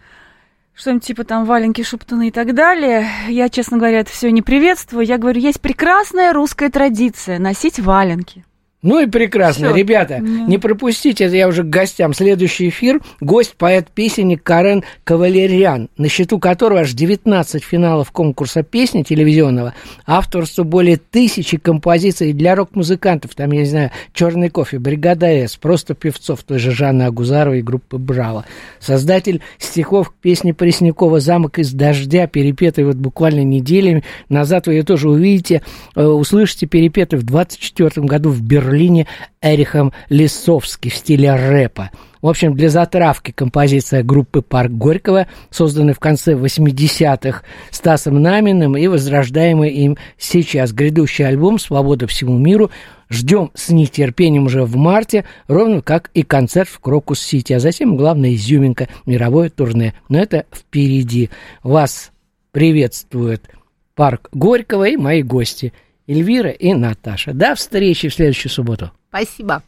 что-нибудь 0.75 1.05
типа 1.05 1.23
там 1.23 1.45
валенки, 1.45 1.81
шуптаны 1.81 2.27
и 2.27 2.31
так 2.31 2.53
далее. 2.53 3.09
Я, 3.27 3.49
честно 3.49 3.77
говоря, 3.77 4.01
это 4.01 4.11
все 4.11 4.31
не 4.31 4.43
приветствую. 4.43 5.03
Я 5.03 5.17
говорю, 5.17 5.41
есть 5.41 5.61
прекрасная 5.61 6.31
русская 6.31 6.69
традиция 6.69 7.39
носить 7.39 7.79
валенки. 7.79 8.45
Ну 8.83 9.01
и 9.01 9.07
прекрасно. 9.07 9.69
Всё. 9.69 9.75
Ребята, 9.75 10.19
Нет. 10.19 10.47
не 10.47 10.57
пропустите, 10.59 11.25
это 11.25 11.35
я 11.35 11.47
уже 11.47 11.63
к 11.63 11.69
гостям. 11.69 12.13
Следующий 12.13 12.69
эфир. 12.69 13.01
Гость, 13.19 13.55
поэт-песенник 13.57 14.43
Карен 14.43 14.83
Кавалерьян, 15.03 15.89
на 15.97 16.09
счету 16.09 16.37
которого 16.37 16.81
аж 16.81 16.93
19 16.93 17.63
финалов 17.63 18.11
конкурса 18.11 18.61
песни 18.61 19.01
телевизионного, 19.01 19.73
авторство 20.05 20.61
более 20.61 20.97
тысячи 20.97 21.57
композиций 21.57 22.33
для 22.33 22.53
рок-музыкантов. 22.53 23.33
Там, 23.33 23.51
я 23.51 23.61
не 23.61 23.65
знаю, 23.65 23.91
«Черный 24.13 24.49
кофе», 24.49 24.77
«Бригада 24.77 25.25
С», 25.25 25.55
просто 25.55 25.95
певцов 25.95 26.43
той 26.43 26.59
же 26.59 26.69
Жанны 26.69 27.03
Агузаровой 27.03 27.59
и 27.59 27.63
группы 27.63 27.97
«Браво». 27.97 28.45
Создатель 28.79 29.41
стихов 29.57 30.11
к 30.11 30.13
песне 30.13 30.53
Преснякова 30.53 31.19
«Замок 31.19 31.57
из 31.57 31.73
дождя», 31.73 32.27
перепетой 32.27 32.83
вот 32.83 32.95
буквально 32.97 33.43
неделями. 33.43 34.03
Назад 34.29 34.67
вы 34.67 34.73
ее 34.73 34.83
тоже 34.83 35.09
увидите, 35.09 35.63
э, 35.95 36.05
услышите 36.05 36.67
перепеты 36.67 37.17
в 37.17 37.23
24 37.23 38.05
году 38.05 38.29
в 38.29 38.43
Берлине 38.43 38.66
Берлине 38.67 39.07
Эрихом 39.41 39.93
Лисовски 40.09 40.89
в 40.89 40.95
стиле 40.95 41.33
рэпа. 41.33 41.91
В 42.21 42.27
общем, 42.27 42.55
для 42.55 42.69
затравки 42.69 43.31
композиция 43.31 44.03
группы 44.03 44.41
«Парк 44.41 44.71
Горького», 44.71 45.27
созданная 45.49 45.93
в 45.93 45.99
конце 45.99 46.33
80-х 46.33 47.43
Стасом 47.71 48.21
Наминым 48.21 48.75
и 48.75 48.87
возрождаемый 48.87 49.69
им 49.69 49.97
сейчас. 50.17 50.73
Грядущий 50.73 51.25
альбом 51.25 51.59
«Свобода 51.59 52.07
всему 52.07 52.37
миру» 52.37 52.71
ждем 53.09 53.51
с 53.53 53.69
нетерпением 53.69 54.47
уже 54.47 54.63
в 54.63 54.75
марте, 54.75 55.23
ровно 55.47 55.81
как 55.81 56.09
и 56.13 56.23
концерт 56.23 56.67
в 56.67 56.79
Крокус-Сити, 56.79 57.53
а 57.53 57.59
затем 57.59 57.95
главная 57.95 58.33
изюминка– 58.33 58.89
мировое 59.05 59.49
турне. 59.49 59.93
Но 60.09 60.19
это 60.19 60.45
впереди. 60.53 61.29
Вас 61.63 62.11
приветствует 62.51 63.43
парк 63.95 64.27
Горького 64.33 64.85
и 64.89 64.97
мои 64.97 65.21
гости– 65.21 65.71
Эльвира 66.07 66.49
и 66.49 66.73
Наташа. 66.73 67.33
До 67.33 67.55
встречи 67.55 68.09
в 68.09 68.13
следующую 68.13 68.51
субботу. 68.51 68.91
Спасибо. 69.09 69.63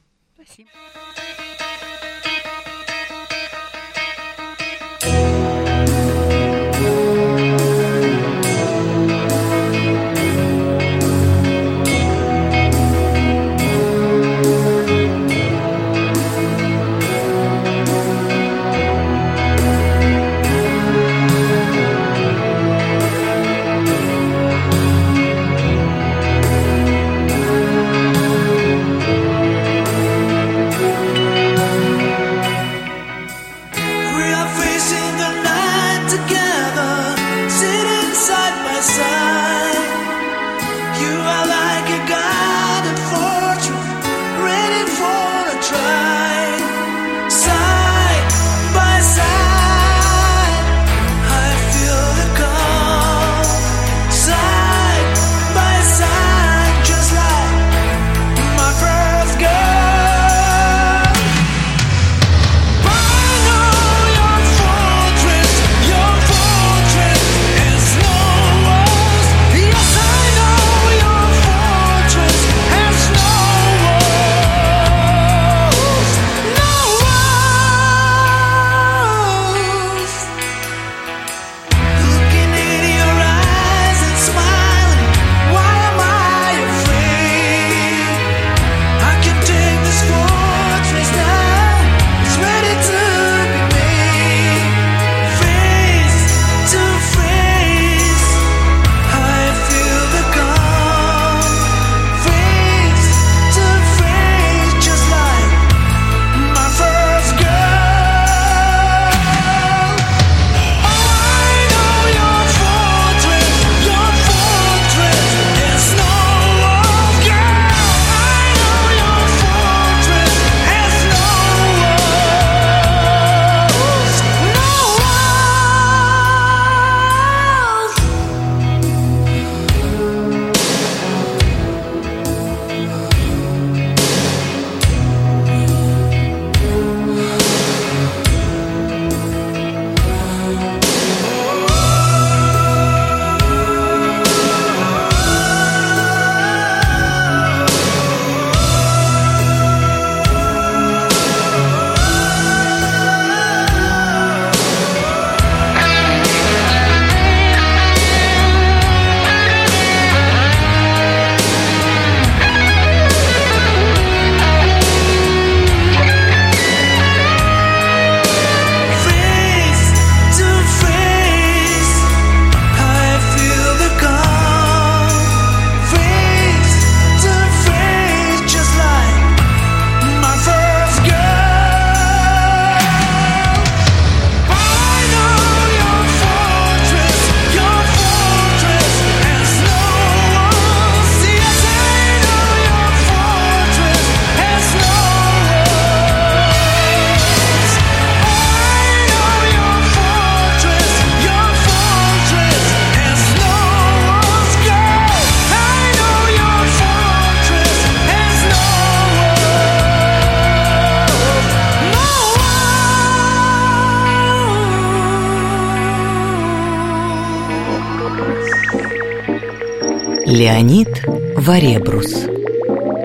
Леонид 220.50 221.04
Варебрус. 221.38 222.26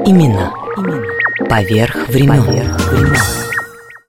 Имена. 0.06 0.50
Имена. 0.78 1.04
Поверх 1.46 2.08
времен. 2.08 2.42
Поверх 2.42 2.46
времен. 2.46 2.83